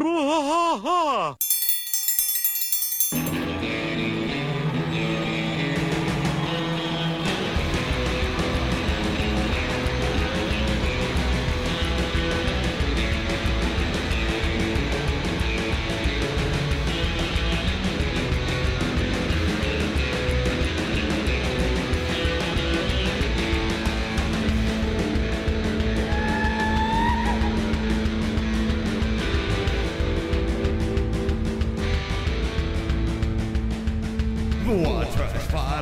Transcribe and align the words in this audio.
Ha 0.00 0.14
ha 0.48 0.78
ha! 0.84 1.53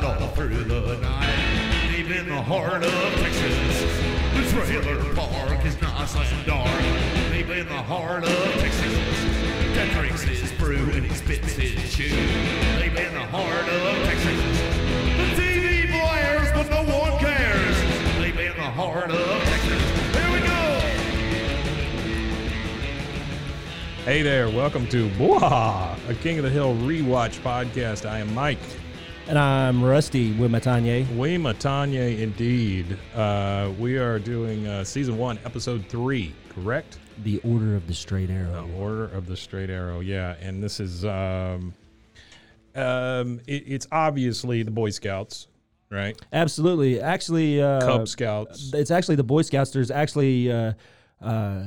All 0.03 0.27
through 0.29 0.63
the 0.65 0.97
night, 0.97 1.95
deep 1.95 2.09
in 2.11 2.27
the 2.27 2.41
heart 2.41 2.83
of 2.83 2.91
Texas. 3.21 3.81
The 4.35 4.43
trailer 4.51 5.15
park 5.15 5.65
is 5.65 5.81
nice 5.81 6.15
and 6.15 6.45
dark, 6.45 6.67
deep 7.31 7.47
in 7.47 7.67
the 7.67 7.73
heart 7.73 8.25
of 8.25 8.53
Texas. 8.59 8.93
That 9.75 9.89
drinks 9.93 10.23
his 10.23 10.51
brew 10.53 10.75
and 10.91 11.05
he 11.05 11.15
spits 11.15 11.53
his 11.53 11.95
deep 11.95 12.99
in 12.99 13.13
the 13.13 13.25
heart 13.31 13.69
of 13.69 14.05
Texas. 14.05 14.41
The 15.17 15.41
TV 15.41 15.87
blares, 15.87 16.51
but 16.51 16.69
no 16.69 16.83
one 16.83 17.17
cares, 17.19 17.77
deep 18.21 18.37
in 18.37 18.57
the 18.57 18.69
heart 18.71 19.09
of 19.09 19.43
Texas. 19.43 19.81
Hey 24.03 24.21
there, 24.21 24.49
welcome 24.49 24.85
to 24.87 25.09
Blah, 25.11 25.95
a 26.09 26.13
King 26.15 26.39
of 26.39 26.43
the 26.43 26.49
Hill 26.49 26.75
rewatch 26.75 27.39
podcast. 27.39 28.05
I 28.05 28.19
am 28.19 28.33
Mike. 28.33 28.59
And 29.25 29.39
I'm 29.39 29.81
Rusty 29.81 30.33
with 30.33 30.51
Matanye. 30.51 31.07
We 31.15 31.37
Matanye 31.37 32.19
indeed. 32.19 32.97
Uh, 33.15 33.71
we 33.79 33.97
are 33.97 34.19
doing 34.19 34.67
uh, 34.67 34.83
season 34.83 35.17
one, 35.17 35.39
episode 35.45 35.85
three, 35.87 36.35
correct? 36.49 36.99
The 37.23 37.39
Order 37.39 37.77
of 37.77 37.87
the 37.87 37.93
Straight 37.93 38.29
Arrow. 38.29 38.67
The 38.67 38.73
Order 38.77 39.05
of 39.05 39.25
the 39.27 39.37
Straight 39.37 39.69
Arrow, 39.69 40.01
yeah. 40.01 40.35
And 40.41 40.61
this 40.61 40.81
is, 40.81 41.05
um, 41.05 41.73
um, 42.75 43.39
it, 43.47 43.63
it's 43.65 43.87
obviously 43.93 44.61
the 44.61 44.71
Boy 44.71 44.89
Scouts, 44.89 45.47
right? 45.89 46.19
Absolutely. 46.33 46.99
Actually, 46.99 47.61
uh, 47.61 47.79
Cub 47.79 48.09
Scouts. 48.09 48.73
It's 48.73 48.91
actually 48.91 49.15
the 49.15 49.23
Boy 49.23 49.43
Scouts. 49.43 49.71
There's 49.71 49.89
actually 49.89 50.51
uh, 50.51 50.73
uh, 51.21 51.63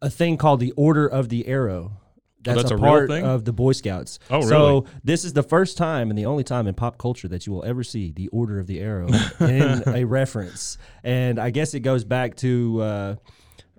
a 0.00 0.08
thing 0.08 0.38
called 0.38 0.60
the 0.60 0.72
Order 0.72 1.06
of 1.06 1.28
the 1.28 1.46
Arrow. 1.46 1.92
That's, 2.46 2.62
that's 2.62 2.70
a, 2.70 2.74
a 2.74 2.78
real 2.78 2.86
part 2.86 3.08
thing? 3.08 3.24
of 3.24 3.44
the 3.44 3.52
Boy 3.52 3.72
Scouts. 3.72 4.18
Oh, 4.30 4.38
really? 4.38 4.48
So 4.48 4.86
this 5.04 5.24
is 5.24 5.32
the 5.32 5.42
first 5.42 5.76
time 5.76 6.10
and 6.10 6.18
the 6.18 6.26
only 6.26 6.44
time 6.44 6.66
in 6.66 6.74
pop 6.74 6.96
culture 6.96 7.28
that 7.28 7.46
you 7.46 7.52
will 7.52 7.64
ever 7.64 7.82
see 7.82 8.12
the 8.12 8.28
Order 8.28 8.58
of 8.58 8.66
the 8.66 8.80
Arrow 8.80 9.08
in 9.40 9.82
a 9.86 10.04
reference. 10.04 10.78
And 11.04 11.38
I 11.38 11.50
guess 11.50 11.74
it 11.74 11.80
goes 11.80 12.04
back 12.04 12.36
to 12.36 12.82
uh, 12.82 13.16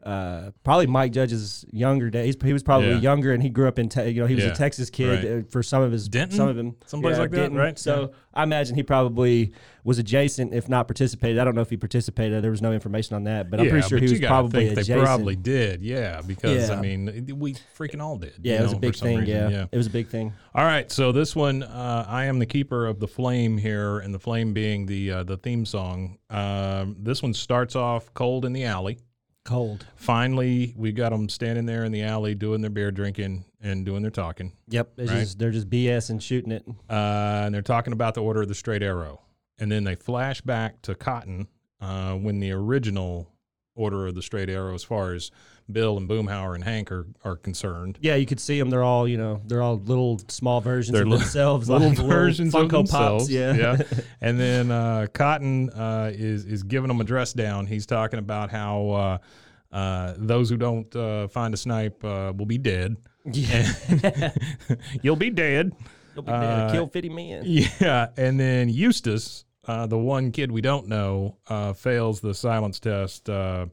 uh, 0.04 0.52
probably 0.64 0.88
Mike 0.88 1.12
Judge's 1.12 1.66
younger 1.72 2.10
days. 2.10 2.36
He 2.42 2.54
was 2.54 2.64
probably 2.64 2.90
Yeah. 2.92 3.00
younger, 3.00 3.34
and 3.34 3.44
he 3.44 3.50
grew 3.50 3.68
up 3.68 3.78
in 3.80 3.90
te- 3.90 4.10
you 4.10 4.22
know 4.22 4.28
he 4.28 4.36
was 4.36 4.46
Yeah, 4.46 4.52
a 4.52 4.56
Texas 4.56 4.90
kid 4.90 5.24
right. 5.24 5.40
uh, 5.40 5.48
for 5.50 5.62
some 5.64 5.82
of 5.82 5.92
his 5.92 6.08
Denton? 6.08 6.38
some 6.38 6.48
of 6.48 6.58
him 6.58 6.76
Someplace 6.86 7.18
like 7.18 7.32
that, 7.32 7.52
right? 7.52 7.78
So 7.78 8.02
Yeah. 8.02 8.08
I 8.34 8.44
imagine 8.44 8.76
he 8.76 8.84
probably 8.84 9.52
was 9.84 9.98
adjacent, 10.00 10.54
if 10.54 10.70
not 10.70 10.88
participated. 10.88 11.40
I 11.40 11.44
don't 11.46 11.56
know 11.56 11.62
if 11.62 11.70
he 11.70 11.78
participated. 11.78 12.44
There 12.44 12.52
was 12.52 12.62
no 12.62 12.72
information 12.74 13.16
on 13.16 13.24
that, 13.24 13.50
but 13.50 13.60
I'm 13.60 13.70
pretty 13.70 13.88
sure 13.88 13.98
he 13.98 14.10
was 14.10 14.20
probably 14.20 14.66
think 14.68 14.72
adjacent. 14.74 15.00
they 15.00 15.04
probably 15.06 15.36
did, 15.36 15.82
yeah, 15.82 16.22
because, 16.26 16.70
I 16.70 16.80
mean, 16.82 17.26
we 17.38 17.56
freaking 17.78 18.02
all 18.02 18.18
did. 18.18 18.34
yeah, 18.44 18.60
it 18.60 18.62
was 18.64 18.72
know, 18.74 18.78
a 18.78 18.82
big 18.82 18.96
thing. 18.96 19.20
reason, 19.20 19.52
yeah. 19.52 19.66
it 19.72 19.78
was 19.78 19.88
a 19.88 19.92
big 19.92 20.08
thing. 20.10 20.34
All 20.54 20.66
right, 20.66 20.92
so 20.92 21.12
this 21.12 21.36
one, 21.36 21.64
uh, 21.64 22.06
I 22.08 22.26
am 22.26 22.40
the 22.40 22.46
keeper 22.46 22.86
of 22.86 23.00
the 23.00 23.08
flame 23.08 23.58
here, 23.58 24.00
and 24.00 24.14
the 24.14 24.20
flame 24.20 24.54
being 24.54 24.86
the 24.86 25.12
uh, 25.12 25.24
the 25.24 25.38
theme 25.38 25.66
song. 25.66 26.18
Um, 26.30 26.98
this 27.00 27.24
one 27.24 27.34
starts 27.34 27.76
off 27.76 28.14
cold 28.14 28.46
in 28.46 28.54
the 28.54 28.66
alley. 28.66 29.00
Cold. 29.48 29.86
Finally, 29.96 30.74
we 30.78 30.92
got 30.92 31.10
them 31.12 31.30
standing 31.30 31.66
there 31.66 31.84
in 31.86 31.92
the 31.92 32.04
alley 32.04 32.36
doing 32.36 32.62
their 32.62 32.70
beer 32.70 32.92
drinking 32.92 33.46
and 33.62 33.86
doing 33.86 34.02
their 34.02 34.12
talking, 34.12 34.52
Yep, 34.68 34.92
it's 34.98 35.10
Right. 35.12 35.20
just, 35.22 35.40
they're 35.40 35.52
just 35.52 35.70
BS 35.70 36.10
and 36.10 36.22
shooting 36.22 36.52
it. 36.52 36.64
uh, 36.90 37.44
and 37.46 37.56
they're 37.56 37.62
talking 37.62 37.94
about 37.94 38.14
the 38.14 38.22
Order 38.22 38.42
of 38.44 38.50
the 38.50 38.56
Straight 38.56 38.84
Arrow, 38.84 39.22
and 39.58 39.72
then 39.72 39.84
they 39.86 39.96
flash 39.96 40.42
back 40.42 40.82
to 40.84 40.94
Cotton 40.96 41.48
uh, 41.82 42.14
when 42.16 42.40
the 42.40 42.52
original 42.52 43.32
Order 43.78 44.08
of 44.08 44.16
the 44.16 44.22
Straight 44.22 44.50
Arrow, 44.50 44.74
as 44.74 44.84
far 44.84 45.14
as 45.14 45.32
Bill 45.72 45.98
and 45.98 46.08
Boomhauer 46.10 46.56
and 46.56 46.64
Hank 46.64 46.92
are, 46.92 47.06
are 47.24 47.36
concerned. 47.36 47.98
Yeah, 48.02 48.16
you 48.16 48.26
could 48.26 48.40
see 48.40 48.58
them. 48.60 48.70
They're 48.70 48.84
all 48.84 49.08
you 49.08 49.18
know. 49.18 49.42
They're 49.46 49.62
all 49.62 49.78
little 49.78 50.20
small 50.28 50.62
versions 50.62 50.94
They're 50.94 51.04
of 51.04 51.10
li- 51.10 51.18
themselves, 51.18 51.70
little 51.70 51.90
like 51.90 51.98
versions 51.98 52.54
Funko 52.54 52.64
of 52.64 52.72
themselves. 52.72 53.24
Pops. 53.26 53.30
Yeah, 53.30 53.54
yeah. 53.54 53.78
And 54.22 54.40
then 54.40 54.72
uh, 54.72 55.08
Cotton 55.14 55.70
uh, 55.72 56.12
is 56.14 56.46
is 56.46 56.64
giving 56.64 56.88
them 56.88 57.00
a 57.02 57.04
dress 57.04 57.34
down. 57.34 57.66
He's 57.68 57.86
talking 57.86 58.20
about 58.20 58.50
how 58.50 58.90
uh, 58.90 59.76
uh, 59.76 60.14
those 60.18 60.50
who 60.50 60.58
don't 60.58 60.94
uh, 60.96 61.28
find 61.28 61.54
a 61.54 61.58
snipe 61.58 62.04
uh, 62.04 62.34
will 62.36 62.46
be 62.46 62.58
dead. 62.58 62.96
yeah. 63.26 63.70
You'll 65.02 65.16
be 65.18 65.30
dead. 65.30 65.74
You'll 66.16 66.24
be 66.24 66.32
dead. 66.32 66.72
Kill 66.72 66.88
fifty 66.88 67.10
men. 67.10 67.44
Yeah. 67.46 68.08
And 68.18 68.40
then 68.40 68.70
Eustace, 68.70 69.44
uh, 69.68 69.86
the 69.88 69.98
one 69.98 70.32
kid 70.32 70.52
we 70.52 70.62
don't 70.62 70.88
know, 70.88 71.38
uh, 71.48 71.74
fails 71.74 72.20
the 72.22 72.34
silence 72.34 72.80
test. 72.80 73.30
Uh, 73.30 73.68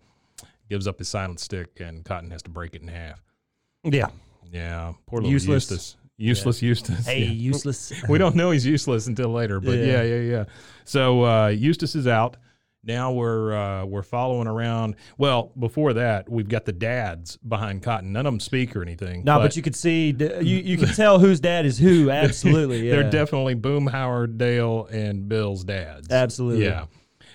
gives 0.71 0.87
up 0.89 0.99
his 0.99 1.09
silence 1.09 1.43
stick, 1.43 1.79
and 1.81 2.05
Cotton 2.05 2.31
has 2.31 2.43
to 2.43 2.51
break 2.51 2.75
it 2.75 2.83
in 2.83 2.89
half. 2.89 3.23
Yeah. 3.83 4.09
Yeah, 4.51 4.95
poor 5.07 5.21
little 5.21 5.31
Useless. 5.33 5.71
Eustace. 5.71 5.97
Useless 6.17 6.63
Eustace. 6.63 7.07
Hey, 7.07 7.25
Yeah. 7.25 7.31
useless. 7.33 7.93
we 8.09 8.19
don't 8.19 8.35
know 8.35 8.51
he's 8.51 8.65
useless 8.65 9.07
until 9.07 9.29
later, 9.31 9.61
but 9.61 9.73
yeah, 9.79 9.85
Yeah. 9.85 10.03
yeah, 10.03 10.21
yeah. 10.21 10.45
So 10.85 11.25
uh, 11.25 11.49
Eustace 11.49 11.95
is 11.95 12.07
out. 12.07 12.37
Now 12.87 13.13
we're 13.13 13.53
uh, 13.53 13.85
we're 13.85 14.03
following 14.03 14.47
around. 14.47 14.97
Well, 15.19 15.53
before 15.59 15.95
that, 15.95 16.29
we've 16.29 16.49
got 16.49 16.65
the 16.65 16.73
dads 16.73 17.37
behind 17.37 17.83
Cotton. 17.83 18.13
None 18.13 18.27
of 18.27 18.33
them 18.33 18.41
speak 18.41 18.77
or 18.77 18.83
anything. 18.83 19.25
No, 19.25 19.39
but, 19.39 19.57
you 19.57 19.63
could 19.63 19.77
see 19.77 20.15
you 20.19 20.57
you 20.57 20.77
can 20.77 20.89
tell 20.95 21.19
whose 21.19 21.41
dad 21.41 21.67
is 21.67 21.79
who. 21.79 22.11
Absolutely, 22.25 22.87
yeah. 22.87 22.97
they're 22.97 23.11
definitely 23.11 23.55
Boomhauer, 23.55 24.37
Dale, 24.37 24.87
and 24.87 25.29
Bill's 25.29 25.65
dads. 25.65 26.11
Absolutely. 26.11 26.65
Yeah. 26.65 26.87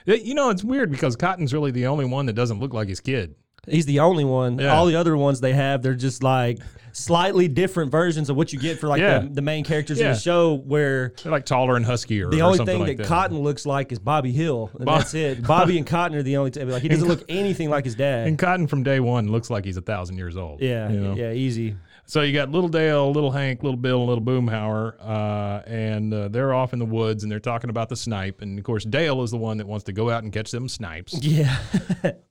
You 0.05 0.33
know, 0.33 0.49
it's 0.49 0.63
weird 0.63 0.89
because 0.89 1.15
Cotton's 1.15 1.53
really 1.53 1.71
the 1.71 1.87
only 1.87 2.05
one 2.05 2.25
that 2.27 2.33
doesn't 2.33 2.59
look 2.59 2.73
like 2.73 2.87
his 2.87 2.99
kid. 2.99 3.35
He's 3.67 3.85
the 3.85 3.99
only 3.99 4.23
one. 4.25 4.59
Yeah. 4.59 4.75
All 4.75 4.85
the 4.85 4.95
other 4.95 5.15
ones 5.17 5.41
they 5.41 5.53
have, 5.53 5.81
they're 5.81 5.93
just 5.93 6.23
like 6.23 6.59
slightly 6.91 7.47
different 7.47 7.91
versions 7.91 8.29
of 8.29 8.35
what 8.35 8.51
you 8.51 8.59
get 8.59 8.79
for 8.79 8.87
like 8.87 8.99
Yeah. 8.99 9.19
the, 9.19 9.29
the 9.29 9.41
main 9.41 9.63
characters 9.63 9.99
in 9.99 10.07
the 10.07 10.15
show. 10.17 10.55
Where 10.55 11.13
They're 11.21 11.31
like 11.31 11.45
taller 11.45 11.75
and 11.75 11.85
huskier. 11.85 12.31
the 12.31 12.41
or 12.41 12.45
only 12.45 12.57
something 12.57 12.77
thing 12.79 12.87
like 12.87 12.97
that, 12.97 13.07
Cotton 13.07 13.39
looks 13.39 13.65
like 13.65 13.91
is 13.91 13.99
Bobby 13.99 14.31
Hill, 14.31 14.71
and 14.75 14.85
Bo- 14.85 14.97
that's 14.97 15.13
it. 15.13 15.45
Bobby 15.45 15.77
and 15.77 15.85
Cotton 15.85 16.17
are 16.17 16.23
the 16.23 16.37
only. 16.37 16.51
T- 16.51 16.63
like 16.63 16.81
he 16.81 16.87
doesn't 16.87 17.07
look 17.07 17.23
anything 17.29 17.69
like 17.69 17.85
his 17.85 17.95
dad. 17.95 18.27
And 18.27 18.37
Cotton 18.39 18.67
from 18.67 18.83
day 18.83 18.99
one 18.99 19.31
looks 19.31 19.49
like 19.49 19.65
he's 19.65 19.77
a 19.77 19.81
thousand 19.81 20.17
years 20.17 20.35
old. 20.35 20.61
yeah, 20.61 20.89
you 20.89 20.99
know? 20.99 21.13
yeah, 21.15 21.31
easy. 21.31 21.75
So 22.09 22.21
you 22.21 22.33
got 22.33 22.49
little 22.49 22.69
Dale, 22.69 23.11
little 23.11 23.29
Hank, 23.29 23.61
little 23.61 23.77
Bill, 23.77 24.03
little 24.03 24.23
Boomhauer, 24.23 24.95
uh, 24.99 25.61
and 25.67 26.11
uh, 26.11 26.27
they're 26.29 26.55
off 26.55 26.73
in 26.73 26.79
the 26.79 26.85
woods 26.85 27.21
and 27.21 27.31
they're 27.31 27.39
talking 27.39 27.69
about 27.69 27.87
the 27.87 27.95
snipe. 27.95 28.41
And 28.41 28.57
of 28.57 28.65
course, 28.65 28.83
Dale 28.83 29.21
is 29.21 29.29
the 29.29 29.37
one 29.37 29.57
that 29.57 29.67
wants 29.67 29.83
to 29.83 29.91
go 29.93 30.09
out 30.09 30.23
and 30.23 30.33
catch 30.33 30.49
them 30.49 30.67
snipes. 30.67 31.13
Yeah, 31.29 31.55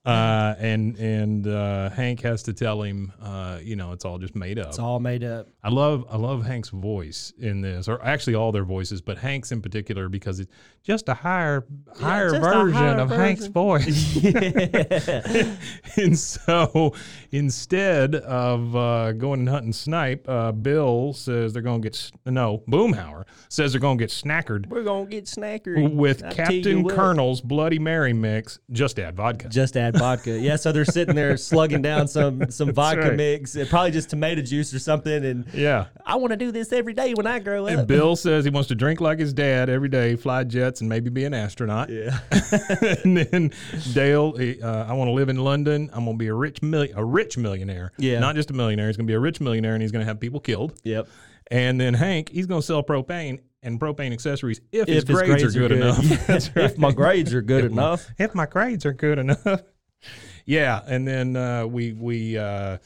Uh, 0.04 0.54
and 0.58 0.96
and 0.96 1.46
uh, 1.46 1.90
Hank 1.90 2.22
has 2.22 2.42
to 2.44 2.54
tell 2.54 2.82
him, 2.82 3.12
uh, 3.22 3.58
you 3.62 3.76
know, 3.76 3.92
it's 3.92 4.04
all 4.06 4.18
just 4.18 4.34
made 4.34 4.58
up. 4.58 4.68
it's 4.68 4.78
all 4.78 4.98
made 4.98 5.22
up. 5.22 5.48
I 5.62 5.68
love 5.68 6.06
I 6.10 6.16
love 6.16 6.44
Hank's 6.46 6.70
voice 6.70 7.32
in 7.38 7.60
this, 7.60 7.88
or 7.88 8.02
actually 8.02 8.34
all 8.34 8.50
their 8.50 8.64
voices, 8.64 9.02
but 9.02 9.18
Hank's 9.18 9.52
in 9.52 9.60
particular 9.60 10.08
because 10.08 10.40
it's 10.40 10.50
just 10.82 11.08
a 11.10 11.14
higher 11.14 11.66
higher 11.94 12.30
version 12.30 12.72
higher 12.72 12.98
of 12.98 13.10
Hank's 13.10 13.46
version. 13.46 13.52
voice. 13.52 14.24
and 15.98 16.18
so 16.18 16.94
instead 17.30 18.14
of 18.14 18.74
uh, 18.74 19.12
going 19.12 19.40
and 19.40 19.48
hunting 19.50 19.67
hunting 19.68 19.72
snipe. 19.72 20.28
Uh, 20.28 20.52
Bill 20.52 21.12
says 21.12 21.52
they're 21.52 21.62
going 21.62 21.82
to 21.82 21.88
get 21.88 22.10
no. 22.26 22.62
Boomhauer 22.68 23.24
says 23.48 23.72
they're 23.72 23.80
going 23.80 23.98
to 23.98 24.02
get 24.02 24.10
snackered 24.10 24.68
We're 24.68 24.82
gonna 24.82 25.06
get 25.06 25.24
snackered 25.24 25.94
with 25.94 26.24
I 26.24 26.30
tell 26.30 26.52
you 26.52 26.62
Captain. 26.62 26.88
Colonel's 26.88 27.40
Bloody 27.40 27.78
Mary 27.78 28.12
mix. 28.12 28.58
Just 28.70 28.98
add 28.98 29.16
vodka. 29.16 29.48
Just 29.48 29.76
add 29.76 29.96
vodka. 29.96 30.38
Yeah, 30.38 30.56
so 30.56 30.72
they're 30.72 30.84
sitting 30.84 31.14
there 31.14 31.36
slugging 31.36 31.82
down 31.82 32.08
some 32.08 32.50
some 32.50 32.72
vodka 32.72 33.08
right. 33.08 33.16
mix, 33.16 33.54
and 33.54 33.68
probably 33.68 33.90
just 33.90 34.10
tomato 34.10 34.42
juice 34.42 34.72
or 34.74 34.78
something. 34.78 35.24
And 35.24 35.46
yeah. 35.52 35.86
I 36.04 36.16
want 36.16 36.32
to 36.32 36.36
do 36.36 36.52
this 36.52 36.72
every 36.72 36.94
day 36.94 37.14
when 37.14 37.26
I 37.26 37.38
grow 37.38 37.66
And 37.66 37.80
up. 37.80 37.86
Bill 37.86 38.16
says 38.16 38.44
he 38.44 38.50
wants 38.50 38.68
to 38.68 38.74
drink 38.74 39.00
like 39.00 39.18
his 39.18 39.32
dad 39.32 39.68
every 39.68 39.88
day, 39.88 40.16
fly 40.16 40.44
jets, 40.44 40.80
and 40.80 40.88
maybe 40.88 41.10
be 41.10 41.24
an 41.24 41.34
astronaut. 41.34 41.90
Yeah. 41.90 42.18
and 43.04 43.16
then 43.16 43.52
Dale, 43.92 44.32
he, 44.32 44.60
uh, 44.62 44.84
I 44.84 44.92
want 44.92 45.08
to 45.08 45.12
live 45.12 45.28
in 45.28 45.36
London. 45.36 45.90
I'm 45.92 46.04
going 46.04 46.16
to 46.16 46.18
be 46.18 46.28
a 46.28 46.34
rich, 46.34 46.62
mil- 46.62 46.88
a 46.94 47.04
rich 47.04 47.36
millionaire. 47.36 47.92
Yeah. 47.98 48.18
not 48.20 48.34
just 48.34 48.50
a 48.50 48.54
millionaire. 48.54 48.86
He's 48.86 48.96
going 48.96 49.06
to 49.06 49.10
be 49.10 49.14
a 49.14 49.20
rich 49.20 49.40
millionaire, 49.40 49.57
and 49.64 49.82
he's 49.82 49.92
going 49.92 50.00
to 50.00 50.06
have 50.06 50.20
people 50.20 50.40
killed. 50.40 50.78
Yep. 50.84 51.08
And 51.50 51.80
then 51.80 51.94
Hank, 51.94 52.28
he's 52.28 52.46
going 52.46 52.60
to 52.60 52.66
sell 52.66 52.82
propane 52.82 53.40
and 53.62 53.80
propane 53.80 54.12
accessories 54.12 54.60
if, 54.70 54.86
his, 54.86 55.02
If 55.02 55.08
his 55.08 55.22
grades, 55.22 55.42
are 55.42 55.50
good, 55.58 55.72
enough. 55.72 56.04
Yeah. 56.04 56.16
That's 56.26 56.54
right. 56.54 56.64
If 56.66 56.78
my 56.78 56.92
grades 56.92 57.34
are 57.34 57.42
good 57.42 57.64
enough. 57.64 58.08
if 58.18 58.34
my 58.34 58.46
grades 58.46 58.84
are 58.86 58.92
good 58.92 59.18
enough. 59.18 59.62
yeah, 60.44 60.82
and 60.86 61.06
then 61.08 61.36
uh, 61.36 61.66
we 61.66 61.92
we 61.92 62.36
uh, 62.36 62.78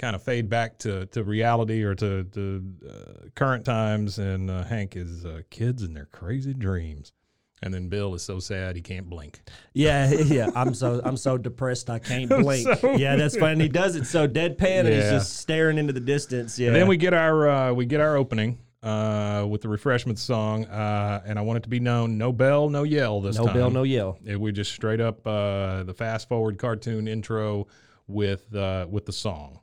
kind 0.00 0.16
of 0.16 0.22
fade 0.22 0.48
back 0.48 0.78
to, 0.78 1.04
to 1.06 1.22
reality 1.22 1.82
or 1.82 1.94
to, 1.94 2.24
to 2.24 2.64
uh, 2.88 3.28
current 3.34 3.64
times, 3.66 4.18
and 4.18 4.50
uh, 4.50 4.64
Hank 4.64 4.96
is 4.96 5.26
uh, 5.26 5.42
kids 5.50 5.82
and 5.82 5.94
their 5.94 6.06
crazy 6.06 6.54
dreams, 6.54 7.12
and 7.62 7.72
then 7.74 7.88
Bill 7.88 8.14
is 8.14 8.22
so 8.22 8.38
sad 8.38 8.76
he 8.76 8.82
can't 8.82 9.08
blink. 9.08 9.40
Yeah, 9.74 10.10
yeah. 10.24 10.50
I'm 10.54 10.74
so 10.74 11.00
I'm 11.04 11.16
so 11.16 11.36
depressed 11.38 11.90
I 11.90 11.98
can't 11.98 12.28
blink. 12.42 12.66
so- 12.80 12.92
yeah, 12.96 13.16
that's 13.16 13.36
funny. 13.36 13.64
He 13.64 13.68
does 13.68 13.96
it 13.96 14.06
so 14.06 14.26
deadpan, 14.26 14.80
and 14.80 14.88
he's 14.88 15.10
just 15.10 15.36
staring 15.36 15.78
into 15.78 15.92
the 15.92 16.00
distance. 16.00 16.58
Yeah. 16.58 16.68
And 16.68 16.76
then 16.76 16.86
we 16.88 16.96
get 16.96 17.14
our 17.14 17.48
uh, 17.48 17.72
we 17.72 17.86
get 17.86 18.00
our 18.00 18.16
opening 18.16 18.58
uh, 18.82 19.46
with 19.48 19.60
the 19.60 19.68
refreshment 19.68 20.18
song, 20.18 20.64
uh, 20.64 21.22
and 21.26 21.38
I 21.38 21.42
want 21.42 21.58
it 21.58 21.62
to 21.64 21.68
be 21.68 21.80
known: 21.80 22.16
no 22.18 22.32
bell, 22.32 22.68
no 22.70 22.82
yell 22.82 23.20
this 23.20 23.36
no 23.36 23.44
time. 23.46 23.54
No 23.54 23.60
bell, 23.60 23.70
no 23.70 23.82
yell. 23.82 24.18
It, 24.24 24.40
we 24.40 24.52
just 24.52 24.72
straight 24.72 25.00
up 25.00 25.26
uh, 25.26 25.82
the 25.82 25.94
fast 25.94 26.28
forward 26.28 26.58
cartoon 26.58 27.06
intro 27.08 27.66
with 28.06 28.54
uh, 28.54 28.86
with 28.90 29.04
the 29.04 29.12
song, 29.12 29.60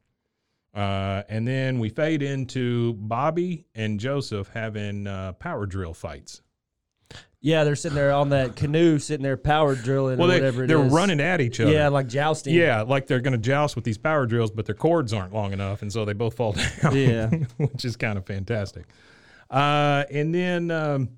uh, 0.75 1.23
and 1.29 1.47
then 1.47 1.79
we 1.79 1.89
fade 1.89 2.21
into 2.21 2.93
Bobby 2.93 3.65
and 3.73 3.99
Joseph 3.99 4.49
having 4.53 5.07
uh, 5.07 5.33
power 5.33 5.65
drill 5.65 5.93
fights. 5.95 6.41
Yeah, 7.39 7.63
they're 7.63 7.75
sitting 7.75 7.95
there 7.95 8.11
on 8.13 8.29
that 8.29 8.55
canoe, 8.55 8.97
sitting 8.97 9.23
there 9.23 9.37
power 9.37 9.75
drilling 9.75 10.17
Well, 10.17 10.27
or 10.27 10.33
they, 10.33 10.39
whatever 10.39 10.63
it 10.63 10.67
they're 10.67 10.83
is. 10.85 10.91
running 10.91 11.19
at 11.19 11.39
each 11.39 11.59
other. 11.59 11.71
Yeah, 11.71 11.89
like 11.89 12.07
jousting. 12.07 12.53
Yeah, 12.55 12.81
like 12.81 13.05
they're 13.07 13.19
going 13.21 13.33
to 13.33 13.37
joust 13.37 13.75
with 13.75 13.85
these 13.85 13.97
power 13.97 14.25
drills, 14.25 14.49
but 14.49 14.65
their 14.65 14.73
cords 14.75 15.13
aren't 15.13 15.33
long 15.33 15.53
enough, 15.53 15.81
and 15.83 15.93
so 15.93 16.03
they 16.03 16.13
both 16.13 16.35
fall 16.35 16.53
down. 16.81 16.95
Yeah. 16.95 17.29
which 17.57 17.85
is 17.85 17.95
kind 17.95 18.17
of 18.17 18.25
fantastic. 18.25 18.85
Uh, 19.51 20.03
and 20.11 20.33
then 20.33 20.71
um, 20.71 21.09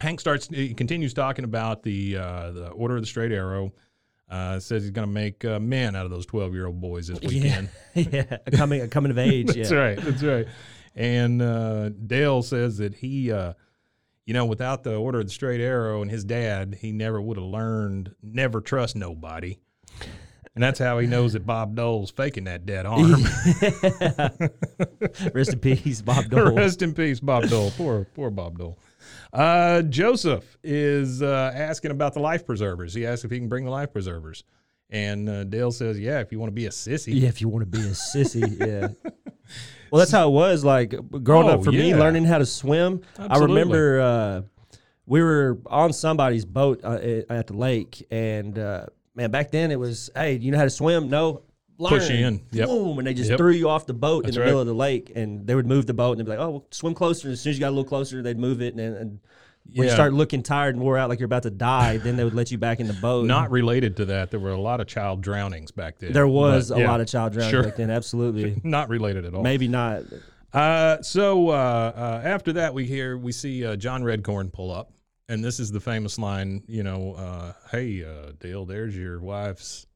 Hank 0.00 0.20
starts. 0.20 0.48
He 0.48 0.74
continues 0.74 1.12
talking 1.12 1.44
about 1.44 1.82
the 1.82 2.16
uh, 2.18 2.50
the 2.52 2.68
Order 2.68 2.96
of 2.96 3.02
the 3.02 3.06
Straight 3.06 3.32
Arrow. 3.32 3.72
Uh, 4.30 4.58
says 4.58 4.82
he's 4.82 4.92
going 4.92 5.06
to 5.06 5.12
make 5.12 5.44
uh, 5.44 5.58
men 5.60 5.94
out 5.94 6.04
of 6.06 6.10
those 6.10 6.24
twelve 6.24 6.54
year 6.54 6.66
old 6.66 6.80
boys 6.80 7.08
this 7.08 7.18
Yeah, 7.20 7.28
weekend. 7.28 7.68
yeah, 8.14 8.36
coming 8.56 8.80
a 8.80 8.88
coming 8.88 9.10
of 9.10 9.18
age. 9.18 9.48
That's 9.48 9.70
yeah, 9.70 9.76
right. 9.76 9.98
That's 9.98 10.22
right. 10.22 10.46
And 10.94 11.42
uh, 11.42 11.88
Dale 11.90 12.42
says 12.42 12.78
that 12.78 12.94
he, 12.94 13.30
uh, 13.32 13.52
you 14.26 14.34
know, 14.34 14.44
without 14.44 14.84
the 14.84 14.94
Order 14.94 15.20
of 15.20 15.26
the 15.26 15.32
Straight 15.32 15.60
Arrow 15.60 16.02
and 16.02 16.10
his 16.10 16.24
dad, 16.24 16.78
he 16.80 16.92
never 16.92 17.20
would 17.20 17.36
have 17.36 17.46
learned 17.46 18.14
never 18.22 18.60
trust 18.60 18.96
nobody. 18.96 19.58
And 20.54 20.62
that's 20.62 20.78
how 20.78 20.98
he 20.98 21.06
knows 21.06 21.32
that 21.32 21.46
Bob 21.46 21.74
Dole's 21.74 22.10
faking 22.10 22.44
that 22.44 22.66
dead 22.66 22.84
arm. 22.84 23.24
Rest 25.34 25.54
in 25.54 25.58
peace, 25.60 26.02
Bob 26.02 26.24
Dole. 26.30 26.54
Rest 26.54 26.82
in 26.82 26.92
peace, 26.92 27.20
Bob 27.20 27.48
Dole. 27.48 27.70
Poor, 27.70 28.06
poor 28.14 28.30
Bob 28.30 28.58
Dole. 28.58 28.78
Uh, 29.32 29.80
Joseph 29.82 30.58
is 30.62 31.22
uh, 31.22 31.52
asking 31.54 31.90
about 31.90 32.12
the 32.12 32.20
life 32.20 32.44
preservers. 32.44 32.92
He 32.92 33.06
asks 33.06 33.24
if 33.24 33.30
he 33.30 33.38
can 33.38 33.48
bring 33.48 33.64
the 33.64 33.70
life 33.70 33.92
preservers, 33.92 34.44
and 34.90 35.26
uh, 35.28 35.44
Dale 35.44 35.72
says, 35.72 35.98
"Yeah, 35.98 36.20
if 36.20 36.32
you 36.32 36.38
want 36.38 36.48
to 36.48 36.54
be 36.54 36.66
a 36.66 36.70
sissy." 36.70 37.18
Yeah, 37.18 37.28
if 37.28 37.40
you 37.40 37.48
want 37.48 37.62
to 37.62 37.78
be 37.78 37.84
a 37.86 37.92
sissy, 37.92 38.60
yeah. 38.60 38.88
Well, 39.92 39.98
that's 39.98 40.10
how 40.10 40.26
it 40.28 40.32
was. 40.32 40.64
Like 40.64 40.94
growing 41.22 41.48
Oh, 41.48 41.52
up 41.52 41.64
for 41.64 41.70
me, 41.70 41.94
learning 41.94 42.24
how 42.24 42.38
to 42.38 42.46
swim. 42.46 43.02
I 43.18 43.38
remember 43.38 44.00
uh, 44.00 44.42
we 45.04 45.22
were 45.22 45.58
on 45.66 45.92
somebody's 45.92 46.46
boat 46.46 46.80
uh, 46.82 46.92
at- 46.94 47.30
at 47.30 47.46
the 47.48 47.52
lake, 47.52 48.06
and 48.10 48.58
uh, 48.58 48.86
man, 49.14 49.30
back 49.30 49.50
then 49.50 49.70
it 49.70 49.78
was, 49.78 50.08
hey, 50.16 50.38
you 50.38 50.50
know 50.50 50.56
how 50.56 50.64
to 50.64 50.70
swim? 50.70 51.10
No. 51.10 51.42
Learn. 51.78 51.90
Push 51.90 52.10
you 52.10 52.26
in. 52.26 52.40
Yep. 52.52 52.68
Boom, 52.68 52.98
and 52.98 53.06
they 53.06 53.12
just 53.14 53.28
Yep. 53.30 53.38
threw 53.38 53.50
you 53.52 53.68
off 53.68 53.86
the 53.86 53.94
boat 53.94 54.24
That's 54.24 54.36
in 54.36 54.40
the 54.40 54.40
right. 54.40 54.46
middle 54.46 54.60
of 54.60 54.66
the 54.66 54.74
lake, 54.74 55.10
and 55.14 55.46
they 55.46 55.54
would 55.54 55.66
move 55.66 55.86
the 55.86 55.94
boat, 55.94 56.12
and 56.12 56.20
they'd 56.20 56.24
be 56.30 56.36
like, 56.36 56.38
"Oh, 56.46 56.50
well, 56.50 56.66
swim 56.70 56.94
closer." 56.94 57.28
And 57.28 57.32
as 57.32 57.40
soon 57.40 57.50
as 57.50 57.56
you 57.56 57.60
got 57.60 57.68
a 57.68 57.74
little 57.76 57.84
closer, 57.84 58.22
they'd 58.22 58.38
move 58.38 58.62
it, 58.62 58.74
and, 58.74 58.96
and 58.96 59.18
when 59.74 59.86
you 59.86 59.92
start 59.92 60.12
looking 60.12 60.42
tired 60.42 60.74
and 60.74 60.82
wore 60.84 60.98
out, 60.98 61.08
like 61.08 61.18
you're 61.20 61.26
about 61.26 61.44
to 61.44 61.50
die, 61.50 61.96
then 61.98 62.16
they 62.16 62.24
would 62.24 62.34
let 62.34 62.50
you 62.50 62.58
back 62.58 62.80
in 62.80 62.86
the 62.88 62.92
boat. 62.94 63.26
Not 63.26 63.50
related 63.50 63.96
to 63.98 64.04
that. 64.06 64.30
There 64.30 64.40
were 64.40 64.50
a 64.50 64.60
lot 64.60 64.80
of 64.80 64.86
child 64.86 65.22
drownings 65.22 65.70
back 65.70 65.98
then. 65.98 66.12
there 66.12 66.26
was 66.28 66.68
But, 66.68 66.78
a 66.78 66.80
yeah, 66.82 66.90
lot 66.90 67.00
of 67.00 67.06
child 67.06 67.32
drownings 67.32 67.50
Sure. 67.50 67.62
back 67.62 67.76
then. 67.76 67.90
Absolutely, 67.90 68.60
Not 68.64 68.88
related 68.88 69.24
at 69.24 69.34
all. 69.34 69.42
maybe 69.42 69.68
not. 69.68 70.02
Uh, 70.52 71.00
so 71.00 71.48
uh, 71.48 71.52
uh, 71.52 72.20
after 72.24 72.52
that, 72.54 72.74
we 72.74 72.84
hear 72.84 73.16
we 73.16 73.32
see 73.32 73.64
uh, 73.64 73.76
John 73.76 74.02
Redcorn 74.02 74.52
pull 74.52 74.70
up, 74.70 74.92
and 75.28 75.42
this 75.42 75.58
is 75.58 75.70
the 75.72 75.80
famous 75.80 76.18
line. 76.18 76.62
You 76.66 76.82
know, 76.82 77.14
uh, 77.14 77.52
hey 77.70 78.04
uh, 78.04 78.32
Dale, 78.38 78.66
there's 78.66 78.94
your 78.94 79.18
wife's, 79.20 79.86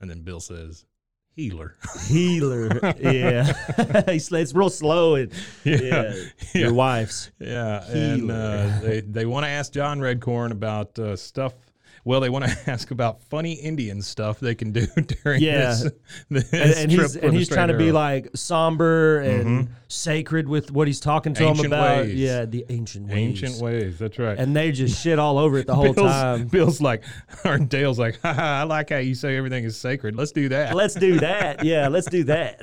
and 0.00 0.08
then 0.08 0.22
Bill 0.22 0.40
says, 0.40 0.86
"Healer." 1.34 1.74
healer. 2.08 2.78
yeah, 3.00 3.52
it's 4.08 4.54
real 4.54 4.70
slow 4.70 5.14
and 5.16 5.32
yeah, 5.64 5.78
Yeah. 6.14 6.14
your 6.54 6.72
wife's. 6.74 7.30
Yeah, 7.38 7.84
and 7.90 8.30
uh, 8.30 8.80
they 8.80 9.00
they 9.00 9.26
want 9.26 9.44
to 9.44 9.48
ask 9.50 9.72
John 9.72 10.00
Redcorn 10.00 10.50
about 10.50 10.98
uh, 10.98 11.16
stuff. 11.16 11.54
Well, 12.04 12.18
they 12.20 12.30
want 12.30 12.44
to 12.46 12.56
ask 12.70 12.90
about 12.90 13.22
funny 13.22 13.52
Indian 13.52 14.02
stuff 14.02 14.40
they 14.40 14.54
can 14.56 14.72
do 14.72 14.86
during 15.22 15.40
Yeah. 15.40 15.68
this, 15.68 15.92
this 16.30 16.52
And, 16.52 16.72
and 16.72 16.90
trip 16.90 17.02
he's 17.02 17.16
and 17.16 17.32
he's 17.32 17.48
trying 17.48 17.68
to 17.68 17.76
be 17.78 17.92
like 17.92 18.28
somber 18.34 19.20
and 19.20 19.68
sacred 19.86 20.48
with 20.48 20.72
what 20.72 20.86
he's 20.88 20.98
talking 20.98 21.32
to 21.34 21.44
Ancient 21.44 21.66
him 21.66 21.72
about. 21.72 21.98
ways. 21.98 22.14
Yeah, 22.14 22.44
the 22.46 22.64
ancient 22.70 23.06
ways. 23.08 23.16
ancient 23.18 23.62
ways. 23.62 23.98
That's 24.00 24.18
right. 24.18 24.36
And 24.36 24.56
they 24.56 24.72
just 24.72 25.00
shit 25.00 25.18
all 25.20 25.38
over 25.38 25.58
it 25.58 25.66
the 25.68 25.74
whole 25.76 25.92
Bill's, 25.92 26.10
time. 26.10 26.46
Bill's 26.48 26.80
like, 26.80 27.04
or 27.44 27.58
Dale's 27.58 27.98
like, 28.00 28.18
Haha, 28.20 28.42
I 28.42 28.62
like 28.64 28.90
how 28.90 28.96
you 28.96 29.14
say 29.14 29.36
everything 29.36 29.62
is 29.64 29.76
sacred. 29.76 30.16
Let's 30.16 30.32
do 30.32 30.48
that. 30.48 30.74
Let's 30.74 30.94
do 30.94 31.20
that. 31.20 31.62
Yeah, 31.64 31.86
let's 31.88 32.08
do 32.08 32.24
that. 32.24 32.62